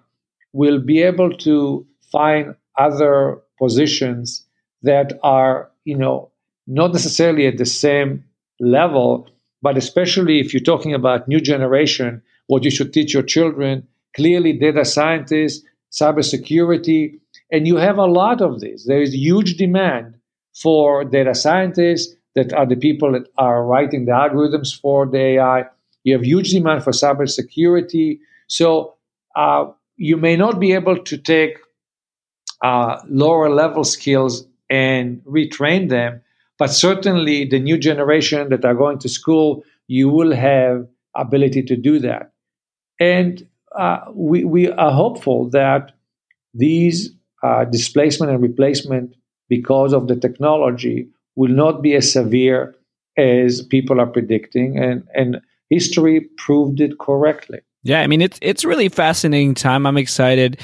will 0.54 0.80
be 0.80 1.02
able 1.02 1.32
to 1.38 1.86
find 2.12 2.56
other 2.78 3.40
positions 3.58 4.46
that 4.84 5.14
are, 5.24 5.72
you 5.86 5.98
know, 5.98 6.30
not 6.68 6.92
necessarily 6.94 7.48
at 7.48 7.58
the 7.58 7.66
same 7.66 8.24
level, 8.60 9.28
but 9.64 9.78
especially 9.78 10.42
if 10.42 10.54
you're 10.54 10.62
talking 10.62 10.94
about 10.94 11.28
new 11.30 11.42
generation, 11.42 12.22
what 12.48 12.66
you 12.66 12.72
should 12.72 12.94
teach 12.94 13.14
your 13.16 13.24
children, 13.24 13.88
clearly 14.16 14.54
data 14.54 14.86
scientists, 14.86 15.66
cybersecurity, 15.92 17.20
and 17.52 17.66
you 17.68 17.78
have 17.78 17.98
a 17.98 18.06
lot 18.06 18.42
of 18.42 18.60
this. 18.60 18.86
There 18.86 19.02
is 19.02 19.16
huge 19.16 19.56
demand 19.58 20.16
for 20.62 21.06
data 21.06 21.34
scientists 21.34 22.16
that 22.36 22.54
are 22.54 22.68
the 22.68 22.76
people 22.76 23.14
that 23.14 23.28
are 23.38 23.66
writing 23.66 24.06
the 24.06 24.12
algorithms 24.12 24.80
for 24.80 25.08
the 25.08 25.20
AI. 25.38 25.66
You 26.04 26.14
have 26.14 26.26
huge 26.26 26.52
demand 26.52 26.84
for 26.84 26.92
cybersecurity. 26.92 28.20
So 28.48 28.96
uh, 29.36 29.66
you 29.98 30.18
may 30.18 30.36
not 30.36 30.60
be 30.60 30.74
able 30.74 30.98
to 30.98 31.18
take 31.18 31.58
uh, 32.64 33.00
lower 33.10 33.50
level 33.50 33.84
skills 33.84 34.46
and 34.70 35.22
retrain 35.26 35.90
them, 35.90 36.22
but 36.60 36.68
certainly 36.68 37.46
the 37.46 37.60
new 37.60 37.78
generation 37.78 38.50
that 38.50 38.66
are 38.66 38.76
going 38.76 39.00
to 39.00 39.10
school, 39.10 39.64
you 39.88 40.10
will 40.10 40.34
have 40.36 40.88
ability 41.16 41.64
to 41.64 41.76
do 41.76 42.00
that. 42.00 42.32
And 43.00 43.46
uh, 43.78 44.00
we, 44.14 44.44
we 44.44 44.70
are 44.70 44.92
hopeful 44.92 45.50
that 45.50 45.92
these 46.54 47.10
uh, 47.44 47.66
displacement 47.66 48.32
and 48.32 48.42
replacement 48.42 49.16
because 49.50 49.94
of 49.94 50.08
the 50.08 50.16
technology 50.16 51.08
will 51.36 51.52
not 51.52 51.82
be 51.82 51.96
as 51.96 52.12
severe 52.12 52.76
as 53.18 53.62
people 53.62 54.00
are 54.00 54.08
predicting 54.08 54.78
and 54.78 55.08
and 55.14 55.40
history 55.70 56.22
proved 56.38 56.82
it 56.82 56.98
correctly 57.00 57.60
yeah 57.84 58.02
i 58.02 58.08
mean 58.08 58.22
it's 58.22 58.40
it's 58.42 58.66
really 58.66 58.90
fascinating 58.90 59.54
time 59.54 59.86
i'm 59.86 59.98
excited 59.98 60.60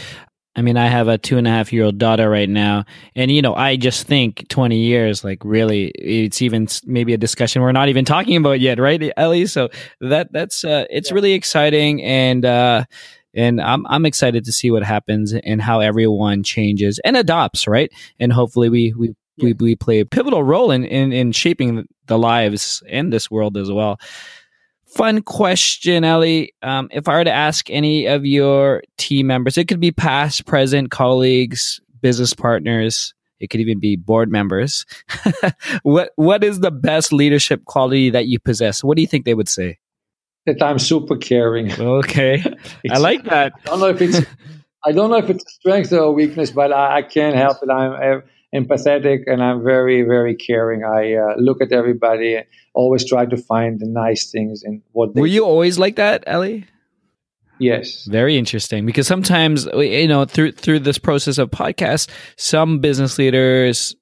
I 0.60 0.62
mean, 0.62 0.76
I 0.76 0.88
have 0.88 1.08
a 1.08 1.18
two 1.18 1.38
and 1.38 1.48
a 1.48 1.50
half 1.50 1.72
year 1.72 1.86
old 1.86 1.98
daughter 1.98 2.30
right 2.30 2.50
now. 2.50 2.84
And, 3.16 3.32
you 3.32 3.42
know, 3.42 3.56
I 3.56 3.78
just 3.78 4.06
think 4.06 4.46
20 4.50 4.76
years, 4.76 5.24
like 5.24 5.46
really, 5.46 5.86
it's 5.96 6.42
even 6.42 6.68
maybe 6.86 7.14
a 7.14 7.18
discussion 7.18 7.62
we're 7.62 7.72
not 7.72 7.88
even 7.88 8.04
talking 8.04 8.36
about 8.36 8.60
yet, 8.60 8.78
right, 8.78 9.02
Eli? 9.18 9.46
So 9.46 9.70
that, 10.02 10.34
that's, 10.34 10.66
uh, 10.66 10.84
it's 10.90 11.12
yeah. 11.12 11.16
really 11.16 11.32
exciting. 11.32 12.04
And, 12.04 12.44
uh, 12.44 12.84
and 13.34 13.62
I'm 13.62 13.88
I'm 13.88 14.06
excited 14.06 14.44
to 14.46 14.52
see 14.52 14.70
what 14.70 14.84
happens 14.84 15.34
and 15.34 15.62
how 15.62 15.80
everyone 15.80 16.44
changes 16.44 17.00
and 17.06 17.16
adopts, 17.16 17.68
right? 17.68 17.90
And 18.20 18.34
hopefully 18.34 18.70
we 18.70 18.92
we 18.98 19.16
yeah. 19.38 19.44
we, 19.46 19.54
we 19.54 19.76
play 19.76 20.00
a 20.00 20.06
pivotal 20.06 20.44
role 20.44 20.72
in, 20.72 20.84
in 20.84 21.14
in 21.14 21.32
shaping 21.32 21.88
the 22.08 22.18
lives 22.18 22.82
in 22.88 23.12
this 23.12 23.30
world 23.30 23.56
as 23.56 23.72
well. 23.72 24.00
Fun 24.90 25.22
question, 25.22 26.04
Eli. 26.04 26.48
Um, 26.62 26.90
if 26.92 27.08
I 27.08 27.18
were 27.18 27.24
to 27.24 27.32
ask 27.32 27.70
any 27.70 28.06
of 28.06 28.26
your 28.26 28.84
team 28.98 29.28
members, 29.28 29.58
it 29.58 29.68
could 29.68 29.80
be 29.80 29.92
past, 29.92 30.46
present, 30.46 30.92
colleagues, 30.92 31.80
business 32.02 32.34
partners, 32.34 33.14
it 33.40 33.50
could 33.50 33.62
even 33.62 33.80
be 33.80 33.96
board 33.96 34.30
members. 34.30 34.86
what 35.84 36.12
what 36.16 36.44
is 36.44 36.60
the 36.60 36.72
best 36.72 37.14
leadership 37.14 37.66
quality 37.66 38.10
that 38.10 38.28
you 38.28 38.40
possess? 38.40 38.84
What 38.84 38.96
do 38.96 39.02
you 39.02 39.08
think 39.08 39.26
they 39.26 39.34
would 39.34 39.50
say? 39.50 39.80
that 40.46 40.64
I'm 40.64 40.80
super 40.80 41.16
caring. 41.18 41.72
Okay, 41.72 42.44
I 42.92 42.98
like 42.98 43.24
that. 43.26 43.54
I 43.66 43.70
don't 43.70 43.80
know 43.80 43.90
if 43.90 44.02
it's 44.02 44.22
I 44.86 44.92
don't 44.92 45.10
know 45.10 45.18
if 45.18 45.30
it's 45.30 45.46
a 45.46 45.50
strength 45.50 45.92
or 45.94 46.00
a 46.00 46.12
weakness, 46.12 46.52
but 46.52 46.72
I, 46.72 46.98
I 46.98 47.02
can't 47.02 47.36
help 47.36 47.58
it. 47.62 47.70
I'm 47.70 48.24
empathetic 48.54 49.20
and 49.28 49.44
I'm 49.44 49.64
very 49.64 50.02
very 50.04 50.36
caring. 50.36 50.84
I 50.84 51.14
uh, 51.14 51.36
look 51.38 51.62
at 51.62 51.72
everybody, 51.72 52.42
always 52.74 53.08
try 53.08 53.26
to 53.26 53.38
find 53.38 53.80
the 53.80 53.88
nice 53.88 54.32
things 54.32 54.64
in 54.64 54.82
what. 54.92 55.16
Were 55.16 55.28
you 55.28 55.46
always 55.46 55.78
like 55.78 55.96
that, 55.98 56.24
Eli? 56.28 56.62
Yes. 57.60 58.06
Very 58.06 58.38
interesting 58.38 58.86
because 58.86 59.06
sometimes 59.06 59.68
you 59.74 60.08
know 60.08 60.26
through 60.26 60.54
through 60.54 60.80
this 60.80 60.98
process 60.98 61.38
of 61.38 61.52
podcasts, 61.52 62.08
some 62.38 62.80
business 62.80 63.18
leaders 63.18 63.96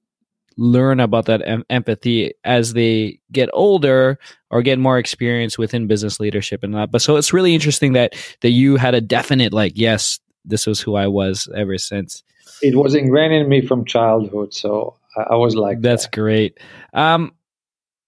learn 0.57 0.99
about 0.99 1.25
that 1.25 1.41
em- 1.47 1.63
empathy 1.69 2.33
as 2.43 2.73
they 2.73 3.19
get 3.31 3.49
older 3.53 4.17
or 4.49 4.61
get 4.61 4.79
more 4.79 4.97
experience 4.97 5.57
within 5.57 5.87
business 5.87 6.19
leadership 6.19 6.63
and 6.63 6.73
that. 6.73 6.91
But 6.91 7.01
so 7.01 7.15
it's 7.15 7.33
really 7.33 7.53
interesting 7.53 7.93
that 7.93 8.15
that 8.41 8.51
you 8.51 8.75
had 8.77 8.95
a 8.95 9.01
definite 9.01 9.53
like, 9.53 9.73
yes, 9.75 10.19
this 10.45 10.65
was 10.65 10.79
who 10.79 10.95
I 10.95 11.07
was 11.07 11.49
ever 11.55 11.77
since. 11.77 12.23
It 12.61 12.75
was 12.75 12.95
ingrained 12.95 13.33
in 13.33 13.49
me 13.49 13.61
from 13.65 13.85
childhood, 13.85 14.53
so 14.53 14.95
I, 15.15 15.33
I 15.33 15.35
was 15.35 15.55
like, 15.55 15.81
that's 15.81 16.03
that. 16.03 16.13
great. 16.13 16.59
Um, 16.93 17.33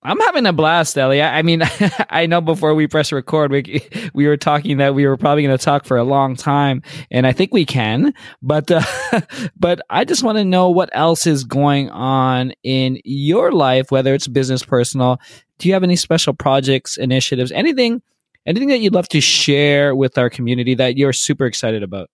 I'm 0.01 0.19
having 0.21 0.45
a 0.45 0.53
blast, 0.53 0.97
Eli. 0.97 1.17
I, 1.19 1.39
I 1.39 1.41
mean, 1.41 1.61
I 2.09 2.25
know 2.25 2.39
before 2.39 2.73
we 2.73 2.87
press 2.87 3.11
record, 3.11 3.51
we 3.51 3.85
we 4.13 4.27
were 4.27 4.37
talking 4.37 4.77
that 4.77 4.95
we 4.95 5.05
were 5.05 5.17
probably 5.17 5.43
going 5.43 5.57
to 5.57 5.63
talk 5.63 5.85
for 5.85 5.97
a 5.97 6.03
long 6.03 6.35
time, 6.35 6.81
and 7.11 7.27
I 7.27 7.33
think 7.33 7.53
we 7.53 7.65
can. 7.65 8.13
But 8.41 8.71
uh, 8.71 8.81
but 9.57 9.81
I 9.89 10.05
just 10.05 10.23
want 10.23 10.37
to 10.37 10.45
know 10.45 10.69
what 10.69 10.89
else 10.93 11.27
is 11.27 11.43
going 11.43 11.89
on 11.89 12.53
in 12.63 12.99
your 13.03 13.51
life, 13.51 13.91
whether 13.91 14.13
it's 14.13 14.27
business, 14.27 14.63
personal. 14.63 15.19
Do 15.57 15.67
you 15.67 15.73
have 15.73 15.83
any 15.83 15.97
special 15.97 16.33
projects, 16.33 16.95
initiatives, 16.95 17.51
anything, 17.51 18.01
anything 18.45 18.69
that 18.69 18.79
you'd 18.79 18.93
love 18.93 19.09
to 19.09 19.19
share 19.19 19.93
with 19.93 20.17
our 20.17 20.29
community 20.29 20.73
that 20.75 20.97
you're 20.97 21.11
super 21.11 21.45
excited 21.45 21.83
about? 21.83 22.09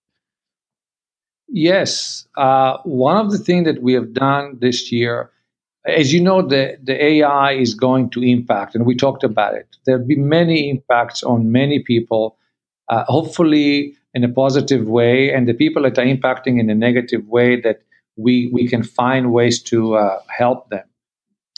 Yes, 1.48 2.26
uh, 2.36 2.78
one 2.84 3.16
of 3.16 3.30
the 3.30 3.38
things 3.38 3.66
that 3.66 3.82
we 3.82 3.92
have 3.94 4.12
done 4.12 4.58
this 4.60 4.90
year 4.92 5.30
as 5.86 6.12
you 6.12 6.20
know, 6.20 6.42
the, 6.42 6.76
the 6.82 7.02
AI 7.02 7.52
is 7.52 7.74
going 7.74 8.10
to 8.10 8.22
impact, 8.22 8.74
and 8.74 8.84
we 8.84 8.94
talked 8.96 9.22
about 9.22 9.54
it. 9.54 9.68
There'll 9.86 10.04
be 10.04 10.16
many 10.16 10.68
impacts 10.68 11.22
on 11.22 11.52
many 11.52 11.80
people, 11.80 12.36
uh, 12.88 13.04
hopefully 13.04 13.94
in 14.12 14.24
a 14.24 14.28
positive 14.28 14.88
way, 14.88 15.32
and 15.32 15.48
the 15.48 15.54
people 15.54 15.82
that 15.82 15.98
are 15.98 16.04
impacting 16.04 16.58
in 16.58 16.68
a 16.70 16.74
negative 16.74 17.26
way 17.28 17.60
that 17.60 17.82
we, 18.16 18.50
we 18.52 18.66
can 18.66 18.82
find 18.82 19.32
ways 19.32 19.62
to 19.64 19.96
uh, 19.96 20.18
help 20.28 20.68
them. 20.70 20.84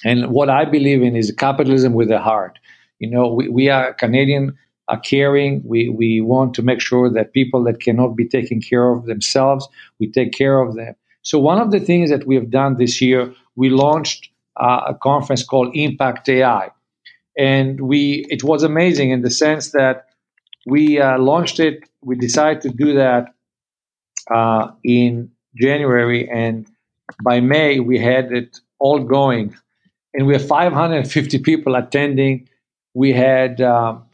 And 0.05 0.31
what 0.31 0.51
I 0.51 0.65
believe 0.65 1.03
in 1.03 1.17
is 1.17 1.33
capitalism 1.33 1.95
with 1.95 2.11
a 2.11 2.19
heart. 2.19 2.59
You 2.99 3.11
know, 3.11 3.33
we, 3.33 3.49
we 3.49 3.69
are 3.69 3.95
Canadian 3.95 4.59
are 4.89 4.99
caring. 5.01 5.63
We, 5.65 5.89
we 5.89 6.21
want 6.21 6.55
to 6.55 6.63
make 6.63 6.81
sure 6.81 7.11
that 7.11 7.33
people 7.33 7.63
that 7.65 7.81
cannot 7.81 8.17
be 8.17 8.27
taken 8.27 8.61
care 8.61 8.91
of 8.91 9.07
themselves, 9.07 9.69
we 10.01 10.11
take 10.11 10.33
care 10.33 10.61
of 10.61 10.75
them. 10.75 10.95
So 11.23 11.39
one 11.39 11.61
of 11.61 11.71
the 11.71 11.81
things 11.81 12.11
that 12.11 12.27
we 12.27 12.35
have 12.37 12.51
done 12.51 12.77
this 12.77 13.01
year, 13.03 13.33
we 13.55 13.69
launched 13.69 14.31
uh, 14.59 14.81
a 14.89 14.95
conference 14.95 15.45
called 15.45 15.71
Impact 15.75 16.29
AI, 16.29 16.71
and 17.37 17.81
we 17.81 18.27
it 18.31 18.43
was 18.43 18.63
amazing 18.63 19.11
in 19.11 19.23
the 19.23 19.31
sense 19.31 19.73
that 19.73 20.07
we 20.67 21.01
uh, 21.01 21.19
launched 21.19 21.61
it. 21.61 21.89
We 22.03 22.17
decided 22.17 22.63
to 22.63 22.71
do 22.71 22.95
that 22.95 23.27
uh, 24.31 24.71
in 24.85 25.31
January, 25.55 26.29
and 26.31 26.67
by 27.23 27.41
May 27.41 27.81
we 27.81 27.99
had 27.99 28.33
it 28.33 28.59
all 28.79 29.01
going, 29.01 29.55
and 30.15 30.27
we 30.27 30.33
have 30.33 30.47
550 30.47 31.39
people 31.41 31.75
attending. 31.75 32.49
We 32.95 33.13
had 33.13 33.61
um, 33.61 34.08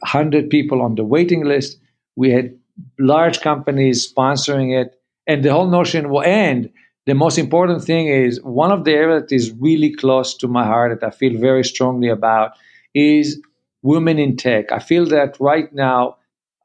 100 0.00 0.50
people 0.50 0.82
on 0.82 0.94
the 0.94 1.04
waiting 1.04 1.44
list. 1.44 1.78
We 2.16 2.30
had 2.30 2.56
large 2.98 3.40
companies 3.40 4.10
sponsoring 4.10 4.80
it, 4.80 4.98
and 5.26 5.44
the 5.44 5.52
whole 5.52 5.68
notion 5.68 6.08
will 6.08 6.22
end. 6.22 6.70
The 7.06 7.14
most 7.14 7.38
important 7.38 7.84
thing 7.84 8.08
is 8.08 8.42
one 8.42 8.72
of 8.72 8.84
the 8.84 8.92
areas 8.92 9.22
that 9.22 9.34
is 9.34 9.52
really 9.52 9.94
close 9.94 10.36
to 10.38 10.48
my 10.48 10.64
heart 10.64 11.00
that 11.00 11.06
I 11.06 11.10
feel 11.10 11.38
very 11.38 11.64
strongly 11.64 12.08
about 12.08 12.52
is 12.94 13.40
women 13.82 14.18
in 14.18 14.36
tech. 14.36 14.72
I 14.72 14.80
feel 14.80 15.06
that 15.06 15.36
right 15.38 15.72
now, 15.72 16.16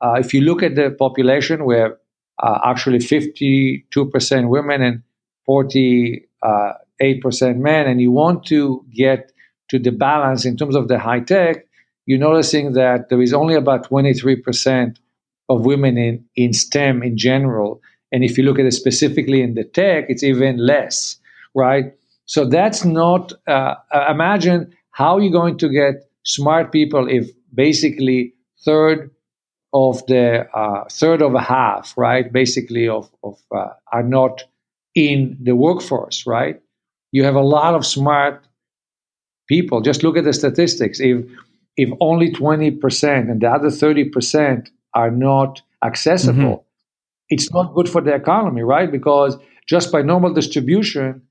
uh, 0.02 0.14
if 0.14 0.34
you 0.34 0.42
look 0.42 0.64
at 0.64 0.76
the 0.76 0.90
population, 0.90 1.66
we're 1.66 1.98
uh, 2.42 2.60
actually 2.66 2.98
52% 2.98 4.50
women 4.50 4.82
and 4.82 5.04
48% 5.48 7.58
men, 7.58 7.88
and 7.88 8.02
you 8.02 8.12
want 8.12 8.46
to 8.48 8.84
get 8.92 9.32
to 9.70 9.78
the 9.78 9.92
balance 9.92 10.46
in 10.46 10.58
terms 10.58 10.76
of 10.76 10.88
the 10.88 10.98
high 10.98 11.20
tech, 11.20 11.66
you're 12.06 12.20
noticing 12.20 12.74
that 12.74 13.10
there 13.10 13.22
is 13.22 13.34
only 13.34 13.56
about 13.56 13.90
23% 13.90 14.98
of 15.50 15.66
women 15.66 15.98
in, 15.98 16.26
in 16.36 16.54
STEM 16.54 17.04
in 17.04 17.18
general. 17.18 17.82
And 18.12 18.24
if 18.24 18.38
you 18.38 18.44
look 18.44 18.60
at 18.60 18.66
it 18.66 18.74
specifically 18.74 19.42
in 19.42 19.54
the 19.54 19.64
tech, 19.64 20.06
it's 20.10 20.24
even 20.24 20.58
less, 20.58 21.18
right? 21.56 21.94
So 22.26 22.46
that's 22.46 22.86
not, 22.86 23.34
uh, 23.48 23.76
uh 23.94 24.06
imagine 24.10 24.74
how 24.92 25.18
you're 25.18 25.32
going 25.32 25.58
to 25.60 25.70
get 25.70 26.10
smart 26.24 26.72
people 26.72 27.08
if 27.10 27.30
basically 27.54 28.34
third 28.64 29.12
of 29.74 30.06
the 30.08 30.48
uh, 30.54 30.84
third 30.90 31.22
of 31.22 31.34
a 31.36 31.42
half, 31.42 31.94
right? 31.98 32.32
Basically, 32.32 32.88
of, 32.88 33.10
of 33.24 33.38
uh, 33.56 33.70
are 33.92 34.04
not 34.04 34.44
in 34.96 35.38
the 35.42 35.56
workforce, 35.56 36.26
right? 36.28 36.62
You 37.12 37.24
have 37.24 37.36
a 37.36 37.42
lot 37.42 37.74
of 37.74 37.86
smart 37.86 38.46
people. 39.48 39.82
Just 39.82 40.04
look 40.04 40.18
at 40.18 40.24
the 40.24 40.34
statistics. 40.34 41.00
If 41.00 41.26
if 41.78 41.90
only 42.00 42.32
20% 42.32 43.32
and 43.32 43.42
the 43.42 43.48
other 43.48 43.68
30% 43.68 44.70
are 44.94 45.12
not 45.12 45.62
accessible, 45.84 46.58
mm-hmm. 46.58 46.64
it's 47.30 47.52
not 47.52 47.74
good 47.74 47.90
for 47.90 48.02
the 48.02 48.14
economy, 48.14 48.62
right? 48.62 48.92
Because 48.92 49.38
just 49.68 49.92
by 49.92 50.02
normal 50.02 50.34
distribution, 50.34 51.22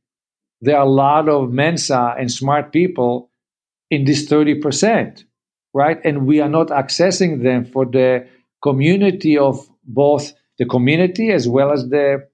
there 0.60 0.76
are 0.76 0.86
a 0.86 0.90
lot 0.90 1.28
of 1.28 1.50
Mensa 1.50 2.14
and 2.18 2.30
smart 2.30 2.72
people 2.72 3.30
in 3.90 4.04
this 4.04 4.28
30%, 4.28 5.24
right? 5.74 5.98
And 6.04 6.26
we 6.26 6.40
are 6.40 6.48
not 6.48 6.68
accessing 6.68 7.42
them 7.42 7.64
for 7.64 7.84
the 7.84 8.26
community 8.62 9.36
of 9.36 9.68
both 9.84 10.32
the 10.58 10.66
community 10.66 11.30
as 11.30 11.48
well 11.48 11.72
as 11.72 11.88
the 11.88 12.26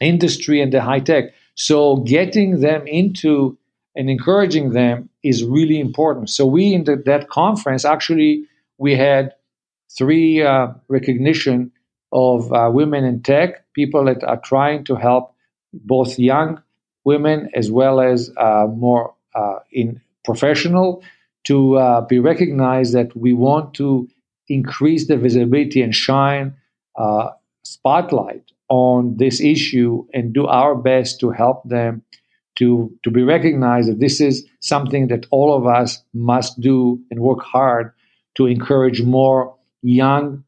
industry 0.00 0.60
and 0.60 0.72
the 0.72 0.82
high 0.82 1.00
tech. 1.00 1.24
So 1.54 1.98
getting 1.98 2.60
them 2.60 2.86
into 2.86 3.58
and 3.94 4.10
encouraging 4.10 4.70
them 4.70 5.07
is 5.28 5.44
really 5.44 5.78
important. 5.80 6.30
So 6.30 6.46
we 6.46 6.74
in 6.74 6.84
the, 6.84 6.96
that 7.06 7.28
conference 7.28 7.84
actually 7.84 8.44
we 8.78 8.96
had 8.96 9.34
three 9.96 10.42
uh, 10.42 10.68
recognition 10.88 11.72
of 12.12 12.52
uh, 12.52 12.70
women 12.72 13.04
in 13.04 13.22
tech, 13.22 13.72
people 13.74 14.04
that 14.04 14.24
are 14.24 14.40
trying 14.40 14.84
to 14.84 14.94
help 14.94 15.34
both 15.72 16.18
young 16.18 16.62
women 17.04 17.50
as 17.54 17.70
well 17.70 18.00
as 18.00 18.30
uh, 18.36 18.66
more 18.66 19.14
uh, 19.34 19.58
in 19.72 20.00
professional 20.24 21.02
to 21.44 21.76
uh, 21.76 22.00
be 22.02 22.18
recognized 22.18 22.92
that 22.94 23.16
we 23.16 23.32
want 23.32 23.74
to 23.74 24.08
increase 24.48 25.06
the 25.08 25.16
visibility 25.16 25.82
and 25.82 25.94
shine 25.94 26.54
uh, 26.96 27.30
spotlight 27.64 28.42
on 28.68 29.16
this 29.16 29.40
issue 29.40 30.06
and 30.12 30.32
do 30.32 30.46
our 30.46 30.74
best 30.74 31.20
to 31.20 31.30
help 31.30 31.62
them 31.68 32.02
to, 32.58 32.92
to 33.04 33.10
be 33.10 33.22
recognized 33.22 33.88
that 33.88 34.00
this 34.00 34.20
is 34.20 34.44
something 34.60 35.08
that 35.08 35.26
all 35.30 35.56
of 35.56 35.66
us 35.66 36.02
must 36.12 36.60
do 36.60 37.00
and 37.10 37.20
work 37.20 37.40
hard 37.42 37.92
to 38.36 38.46
encourage 38.46 39.02
more 39.02 39.54
young 39.82 40.44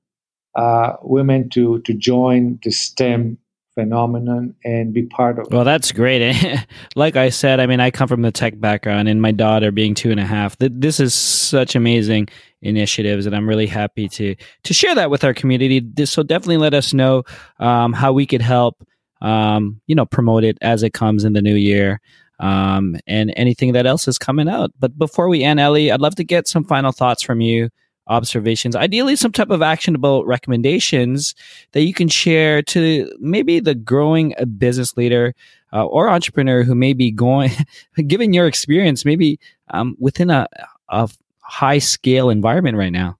uh, 0.57 0.95
women 1.03 1.49
to, 1.51 1.81
to 1.83 1.95
join 1.95 2.59
the 2.65 2.71
STEM 2.71 3.39
phenomenon 3.75 4.55
and 4.65 4.93
be 4.93 5.05
part 5.05 5.39
of 5.39 5.47
it. 5.47 5.53
Well, 5.53 5.65
that's 5.65 5.93
great. 5.93 6.35
like 6.97 7.15
I 7.15 7.29
said, 7.29 7.61
I 7.61 7.67
mean, 7.67 7.79
I 7.79 7.91
come 7.91 8.09
from 8.09 8.23
the 8.23 8.33
tech 8.33 8.59
background, 8.59 9.09
and 9.09 9.23
my 9.23 9.31
daughter 9.31 9.71
being 9.71 9.95
two 9.95 10.11
and 10.11 10.19
a 10.19 10.27
half, 10.27 10.57
this 10.59 10.99
is 10.99 11.15
such 11.15 11.77
amazing 11.77 12.29
initiatives, 12.63 13.27
and 13.27 13.35
I'm 13.35 13.49
really 13.49 13.67
happy 13.67 14.09
to 14.09 14.35
to 14.65 14.75
share 14.75 14.95
that 14.97 15.11
with 15.11 15.25
our 15.25 15.33
community. 15.33 15.83
So 16.05 16.23
definitely 16.23 16.59
let 16.59 16.75
us 16.75 16.93
know 16.93 17.23
um, 17.59 17.93
how 17.93 18.13
we 18.13 18.27
could 18.27 18.43
help 18.43 18.85
um, 19.21 19.81
you 19.87 19.95
know, 19.95 20.07
promote 20.07 20.45
it 20.45 20.59
as 20.61 20.83
it 20.83 20.93
comes 20.93 21.25
in 21.25 21.33
the 21.33 21.43
new 21.43 21.55
year. 21.55 22.01
Um, 22.39 22.97
and 23.07 23.35
anything 23.37 23.73
that 23.73 23.87
else 23.87 24.09
is 24.09 24.16
coming 24.16 24.49
out. 24.49 24.73
But 24.81 24.99
before 24.99 25.29
we 25.29 25.45
end, 25.45 25.61
Eli, 25.61 25.93
I'd 25.93 26.01
love 26.01 26.14
to 26.14 26.25
get 26.25 26.49
some 26.49 26.64
final 26.64 26.91
thoughts 26.91 27.23
from 27.23 27.43
you, 27.43 27.68
observations, 28.07 28.75
ideally 28.75 29.14
some 29.14 29.31
type 29.31 29.51
of 29.51 29.61
actionable 29.61 30.25
recommendations 30.25 31.35
that 31.73 31.83
you 31.83 31.93
can 31.93 32.09
share 32.09 32.62
to 32.62 33.14
maybe 33.21 33.61
the 33.61 33.75
growing 33.75 34.35
business 34.57 34.97
leader 34.97 35.35
uh, 35.75 35.85
or 35.85 36.09
entrepreneur 36.09 36.62
who 36.62 36.75
may 36.75 36.95
be 36.95 37.11
going, 37.11 37.51
given 38.07 38.33
your 38.33 38.47
experience, 38.47 39.05
maybe 39.05 39.39
um, 39.68 39.95
within 39.99 40.31
a, 40.31 40.47
a 40.89 41.11
high 41.41 41.79
scale 41.79 42.31
environment 42.31 42.77
right 42.77 42.93
now. 42.93 43.18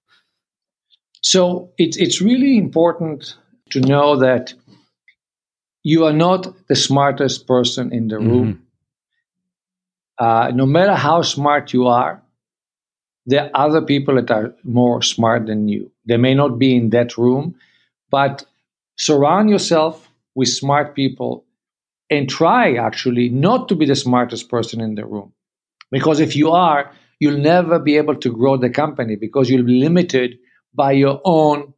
So 1.22 1.70
it's 1.76 1.96
it's 1.98 2.20
really 2.20 2.57
important 2.57 3.36
to 3.70 3.80
know 3.80 4.16
that 4.16 4.55
you 5.83 6.05
are 6.05 6.12
not 6.12 6.66
the 6.68 6.76
smartest 6.76 7.47
person 7.47 7.93
in 7.93 8.09
the 8.09 8.18
room. 8.18 8.55
Mm-hmm. 8.55 10.24
Uh, 10.24 10.51
no 10.51 10.66
matter 10.66 10.95
how 10.95 11.22
smart 11.22 11.72
you 11.72 11.87
are, 11.87 12.22
there 13.26 13.45
are 13.45 13.68
other 13.68 13.83
people 13.83 14.16
that 14.16 14.31
are 14.31 14.55
more 14.64 15.03
smart 15.03 15.47
than 15.47 15.68
you. 15.68 15.91
They 16.07 16.16
may 16.16 16.35
not 16.35 16.59
be 16.59 16.76
in 16.76 16.91
that 16.91 17.16
room, 17.16 17.55
but 18.11 18.45
surround 18.97 19.49
yourself 19.49 20.11
with 20.35 20.49
smart 20.49 20.95
people 20.95 21.45
and 22.11 22.28
try 22.28 22.74
actually 22.74 23.28
not 23.28 23.68
to 23.68 23.74
be 23.74 23.87
the 23.87 23.95
smartest 23.95 24.49
person 24.49 24.81
in 24.81 24.95
the 24.95 25.07
room. 25.07 25.33
Because 25.91 26.20
if 26.20 26.37
you 26.37 26.51
are, 26.51 26.91
you'll 27.18 27.39
never 27.39 27.78
be 27.78 27.97
able 27.97 28.16
to 28.16 28.33
grow 28.33 28.57
the 28.57 28.70
company 28.70 29.16
because 29.16 29.49
you'll 29.49 29.64
be 29.66 29.81
limited 29.81 30.39
by 30.74 30.93
your 30.93 31.20
own 31.24 31.72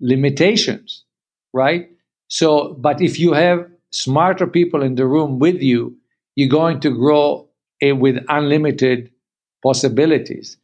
limitations, 0.00 1.04
right? 1.52 1.90
So, 2.28 2.74
but 2.78 3.00
if 3.00 3.18
you 3.18 3.32
have 3.32 3.66
smarter 3.90 4.46
people 4.46 4.82
in 4.82 4.94
the 4.96 5.06
room 5.06 5.38
with 5.38 5.62
you, 5.62 5.96
you're 6.34 6.48
going 6.48 6.80
to 6.80 6.90
grow 6.90 7.48
with 7.82 8.24
unlimited 8.28 9.10
possibilities. 9.62 10.56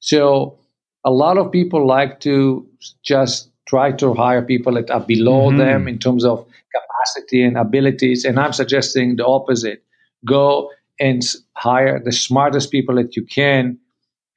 So, 0.00 0.58
a 1.04 1.10
lot 1.10 1.38
of 1.38 1.50
people 1.50 1.86
like 1.86 2.20
to 2.20 2.66
just 3.02 3.50
try 3.66 3.92
to 3.92 4.14
hire 4.14 4.42
people 4.42 4.74
that 4.74 4.90
are 4.90 5.00
below 5.00 5.48
mm-hmm. 5.48 5.58
them 5.58 5.88
in 5.88 5.98
terms 5.98 6.24
of 6.24 6.46
capacity 6.74 7.42
and 7.42 7.56
abilities. 7.56 8.24
And 8.24 8.38
I'm 8.38 8.52
suggesting 8.52 9.16
the 9.16 9.26
opposite 9.26 9.82
go 10.26 10.70
and 10.98 11.22
hire 11.54 11.98
the 11.98 12.12
smartest 12.12 12.70
people 12.70 12.94
that 12.96 13.16
you 13.16 13.24
can 13.24 13.78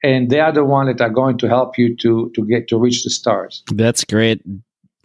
and 0.02 0.30
they 0.30 0.40
are 0.40 0.52
the 0.52 0.64
one 0.64 0.86
that 0.86 1.00
are 1.00 1.10
going 1.10 1.38
to 1.38 1.48
help 1.48 1.78
you 1.78 1.96
to 1.96 2.30
to 2.34 2.44
get 2.46 2.68
to 2.68 2.78
reach 2.78 3.04
the 3.04 3.10
stars 3.10 3.62
that's 3.72 4.04
great 4.04 4.40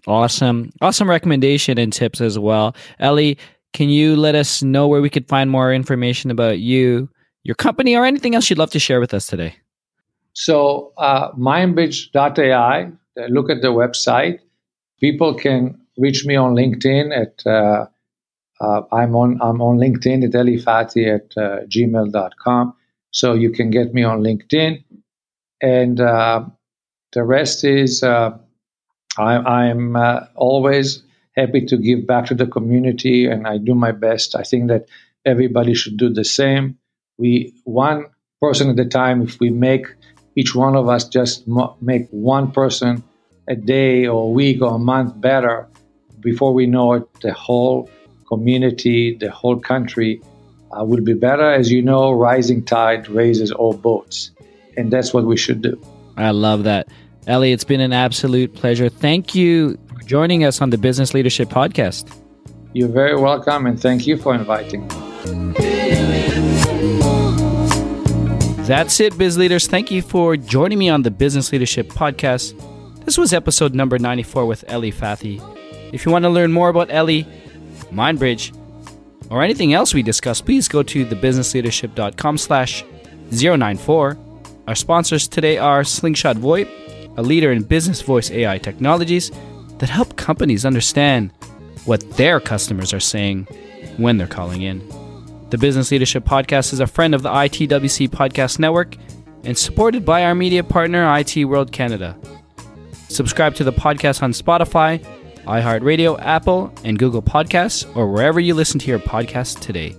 Awesome. 0.07 0.71
Awesome 0.81 1.09
recommendation 1.09 1.77
and 1.77 1.91
tips 1.91 2.21
as 2.21 2.39
well. 2.39 2.75
Eli, 3.01 3.35
can 3.73 3.89
you 3.89 4.15
let 4.15 4.35
us 4.35 4.63
know 4.63 4.87
where 4.87 5.01
we 5.01 5.09
could 5.09 5.27
find 5.27 5.49
more 5.49 5.73
information 5.73 6.31
about 6.31 6.59
you, 6.59 7.09
your 7.43 7.55
company, 7.55 7.95
or 7.95 8.05
anything 8.05 8.35
else 8.35 8.49
you'd 8.49 8.59
love 8.59 8.71
to 8.71 8.79
share 8.79 8.99
with 8.99 9.13
us 9.13 9.27
today? 9.27 9.55
So, 10.33 10.93
uh, 10.97 11.31
mindbridge.ai, 11.33 12.83
uh, 12.83 13.25
look 13.27 13.49
at 13.49 13.61
the 13.61 13.67
website. 13.67 14.39
People 14.99 15.33
can 15.33 15.79
reach 15.97 16.25
me 16.25 16.35
on 16.35 16.55
LinkedIn 16.55 17.15
at, 17.15 17.45
uh, 17.45 17.85
uh, 18.61 18.81
I'm, 18.91 19.15
on, 19.15 19.39
I'm 19.41 19.61
on 19.61 19.77
LinkedIn 19.77 20.23
at 20.23 20.31
elifati 20.31 21.13
at 21.13 21.37
uh, 21.37 21.65
gmail.com. 21.65 22.73
So 23.11 23.33
you 23.33 23.51
can 23.51 23.69
get 23.69 23.93
me 23.93 24.03
on 24.03 24.21
LinkedIn. 24.21 24.83
And 25.61 25.99
uh, 25.99 26.45
the 27.11 27.23
rest 27.23 27.63
is 27.63 28.03
uh, 28.03 28.37
I, 29.19 29.67
am 29.67 29.95
uh, 29.95 30.21
always 30.35 31.03
happy 31.35 31.65
to 31.65 31.77
give 31.77 32.07
back 32.07 32.27
to 32.27 32.35
the 32.35 32.47
community 32.47 33.27
and 33.27 33.45
I 33.45 33.57
do 33.57 33.75
my 33.75 33.91
best. 33.91 34.35
I 34.35 34.43
think 34.43 34.69
that 34.69 34.87
everybody 35.25 35.73
should 35.73 35.97
do 35.97 36.09
the 36.09 36.23
same. 36.23 36.77
we 37.17 37.53
one 37.65 38.05
person 38.41 38.69
at 38.69 38.79
a 38.79 38.87
time. 38.87 39.21
If 39.21 39.39
we 39.39 39.49
make 39.49 39.85
each 40.35 40.55
one 40.55 40.75
of 40.75 40.87
us 40.87 41.07
just 41.07 41.47
mo- 41.47 41.75
make 41.81 42.07
one 42.11 42.51
person 42.51 43.03
a 43.47 43.55
day 43.55 44.07
or 44.07 44.25
a 44.25 44.29
week 44.29 44.61
or 44.61 44.75
a 44.75 44.79
month 44.79 45.19
better, 45.19 45.67
before 46.19 46.53
we 46.53 46.65
know 46.65 46.93
it, 46.93 47.03
the 47.21 47.33
whole 47.33 47.89
community, 48.27 49.15
the 49.15 49.31
whole 49.31 49.59
country 49.59 50.21
uh, 50.71 50.83
will 50.83 51.01
be 51.01 51.13
better. 51.13 51.51
As 51.51 51.71
you 51.71 51.81
know, 51.81 52.11
rising 52.11 52.63
tide 52.63 53.09
raises 53.09 53.51
all 53.51 53.73
boats, 53.73 54.31
and 54.77 54.91
that's 54.91 55.13
what 55.13 55.25
we 55.25 55.37
should 55.37 55.61
do. 55.61 55.81
I 56.15 56.31
love 56.31 56.63
that. 56.63 56.87
Eli, 57.27 57.47
it's 57.47 57.63
been 57.63 57.81
an 57.81 57.93
absolute 57.93 58.53
pleasure. 58.55 58.89
Thank 58.89 59.35
you 59.35 59.77
for 59.93 59.99
joining 60.05 60.43
us 60.43 60.61
on 60.61 60.69
the 60.69 60.77
Business 60.77 61.13
Leadership 61.13 61.49
Podcast. 61.49 62.11
You're 62.73 62.87
very 62.87 63.15
welcome, 63.19 63.65
and 63.65 63.79
thank 63.79 64.07
you 64.07 64.17
for 64.17 64.33
inviting 64.35 64.87
me. 64.87 64.95
That's 68.67 68.99
it, 68.99 69.17
biz 69.17 69.37
leaders. 69.37 69.67
Thank 69.67 69.89
you 69.89 70.01
for 70.03 70.37
joining 70.37 70.77
me 70.77 70.89
on 70.89 71.01
the 71.01 71.09
Business 71.11 71.51
Leadership 71.51 71.87
Podcast. 71.87 72.53
This 73.05 73.17
was 73.17 73.33
episode 73.33 73.73
number 73.73 73.97
94 73.97 74.45
with 74.45 74.63
Eli 74.71 74.91
Fathi. 74.91 75.41
If 75.91 76.05
you 76.05 76.11
want 76.11 76.23
to 76.23 76.29
learn 76.29 76.51
more 76.51 76.69
about 76.69 76.91
Eli, 76.91 77.23
MindBridge, 77.91 78.55
or 79.31 79.41
anything 79.43 79.73
else 79.73 79.93
we 79.93 80.03
discussed, 80.03 80.45
please 80.45 80.67
go 80.67 80.83
to 80.83 81.05
thebusinessleadership.com 81.05 82.37
slash 82.37 82.83
094. 83.31 84.17
Our 84.67 84.75
sponsors 84.75 85.27
today 85.27 85.57
are 85.57 85.83
Slingshot 85.83 86.35
VoIP, 86.35 86.67
a 87.17 87.21
leader 87.21 87.51
in 87.51 87.63
business 87.63 88.01
voice 88.01 88.31
AI 88.31 88.57
technologies 88.57 89.31
that 89.79 89.89
help 89.89 90.15
companies 90.15 90.65
understand 90.65 91.31
what 91.85 92.01
their 92.11 92.39
customers 92.39 92.93
are 92.93 92.99
saying 92.99 93.45
when 93.97 94.17
they're 94.17 94.27
calling 94.27 94.61
in. 94.61 94.87
The 95.49 95.57
Business 95.57 95.91
Leadership 95.91 96.25
Podcast 96.25 96.73
is 96.73 96.79
a 96.79 96.87
friend 96.87 97.15
of 97.15 97.23
the 97.23 97.29
ITWC 97.29 98.09
Podcast 98.09 98.59
Network 98.59 98.95
and 99.43 99.57
supported 99.57 100.05
by 100.05 100.23
our 100.25 100.35
media 100.35 100.63
partner, 100.63 101.17
IT 101.17 101.45
World 101.45 101.71
Canada. 101.71 102.15
Subscribe 103.07 103.55
to 103.55 103.63
the 103.63 103.73
podcast 103.73 104.21
on 104.21 104.31
Spotify, 104.31 105.03
iHeartRadio, 105.45 106.19
Apple, 106.21 106.71
and 106.83 106.99
Google 106.99 107.23
Podcasts, 107.23 107.83
or 107.95 108.11
wherever 108.11 108.39
you 108.39 108.53
listen 108.53 108.79
to 108.79 108.87
your 108.87 108.99
podcast 108.99 109.61
today. 109.61 109.95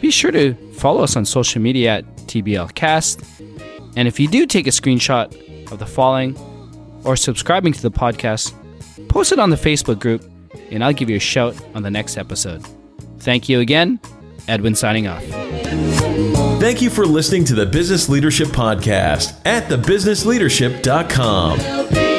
Be 0.00 0.10
sure 0.10 0.30
to 0.30 0.54
follow 0.74 1.02
us 1.02 1.16
on 1.16 1.24
social 1.24 1.60
media 1.60 1.98
at 1.98 2.16
TBLcast. 2.26 3.24
And 3.96 4.06
if 4.06 4.20
you 4.20 4.28
do 4.28 4.46
take 4.46 4.66
a 4.66 4.70
screenshot 4.70 5.32
of 5.70 5.78
the 5.78 5.86
following 5.86 6.36
or 7.04 7.16
subscribing 7.16 7.72
to 7.72 7.82
the 7.82 7.90
podcast, 7.90 8.54
post 9.08 9.32
it 9.32 9.38
on 9.38 9.50
the 9.50 9.56
Facebook 9.56 9.98
group, 9.98 10.22
and 10.70 10.84
I'll 10.84 10.92
give 10.92 11.10
you 11.10 11.16
a 11.16 11.20
shout 11.20 11.56
on 11.74 11.82
the 11.82 11.90
next 11.90 12.16
episode. 12.16 12.64
Thank 13.18 13.48
you 13.48 13.60
again. 13.60 14.00
Edwin 14.48 14.74
signing 14.74 15.06
off. 15.06 15.22
Thank 16.60 16.82
you 16.82 16.90
for 16.90 17.06
listening 17.06 17.44
to 17.46 17.54
the 17.54 17.66
Business 17.66 18.08
Leadership 18.08 18.48
Podcast 18.48 19.40
at 19.44 19.68
thebusinessleadership.com. 19.68 22.11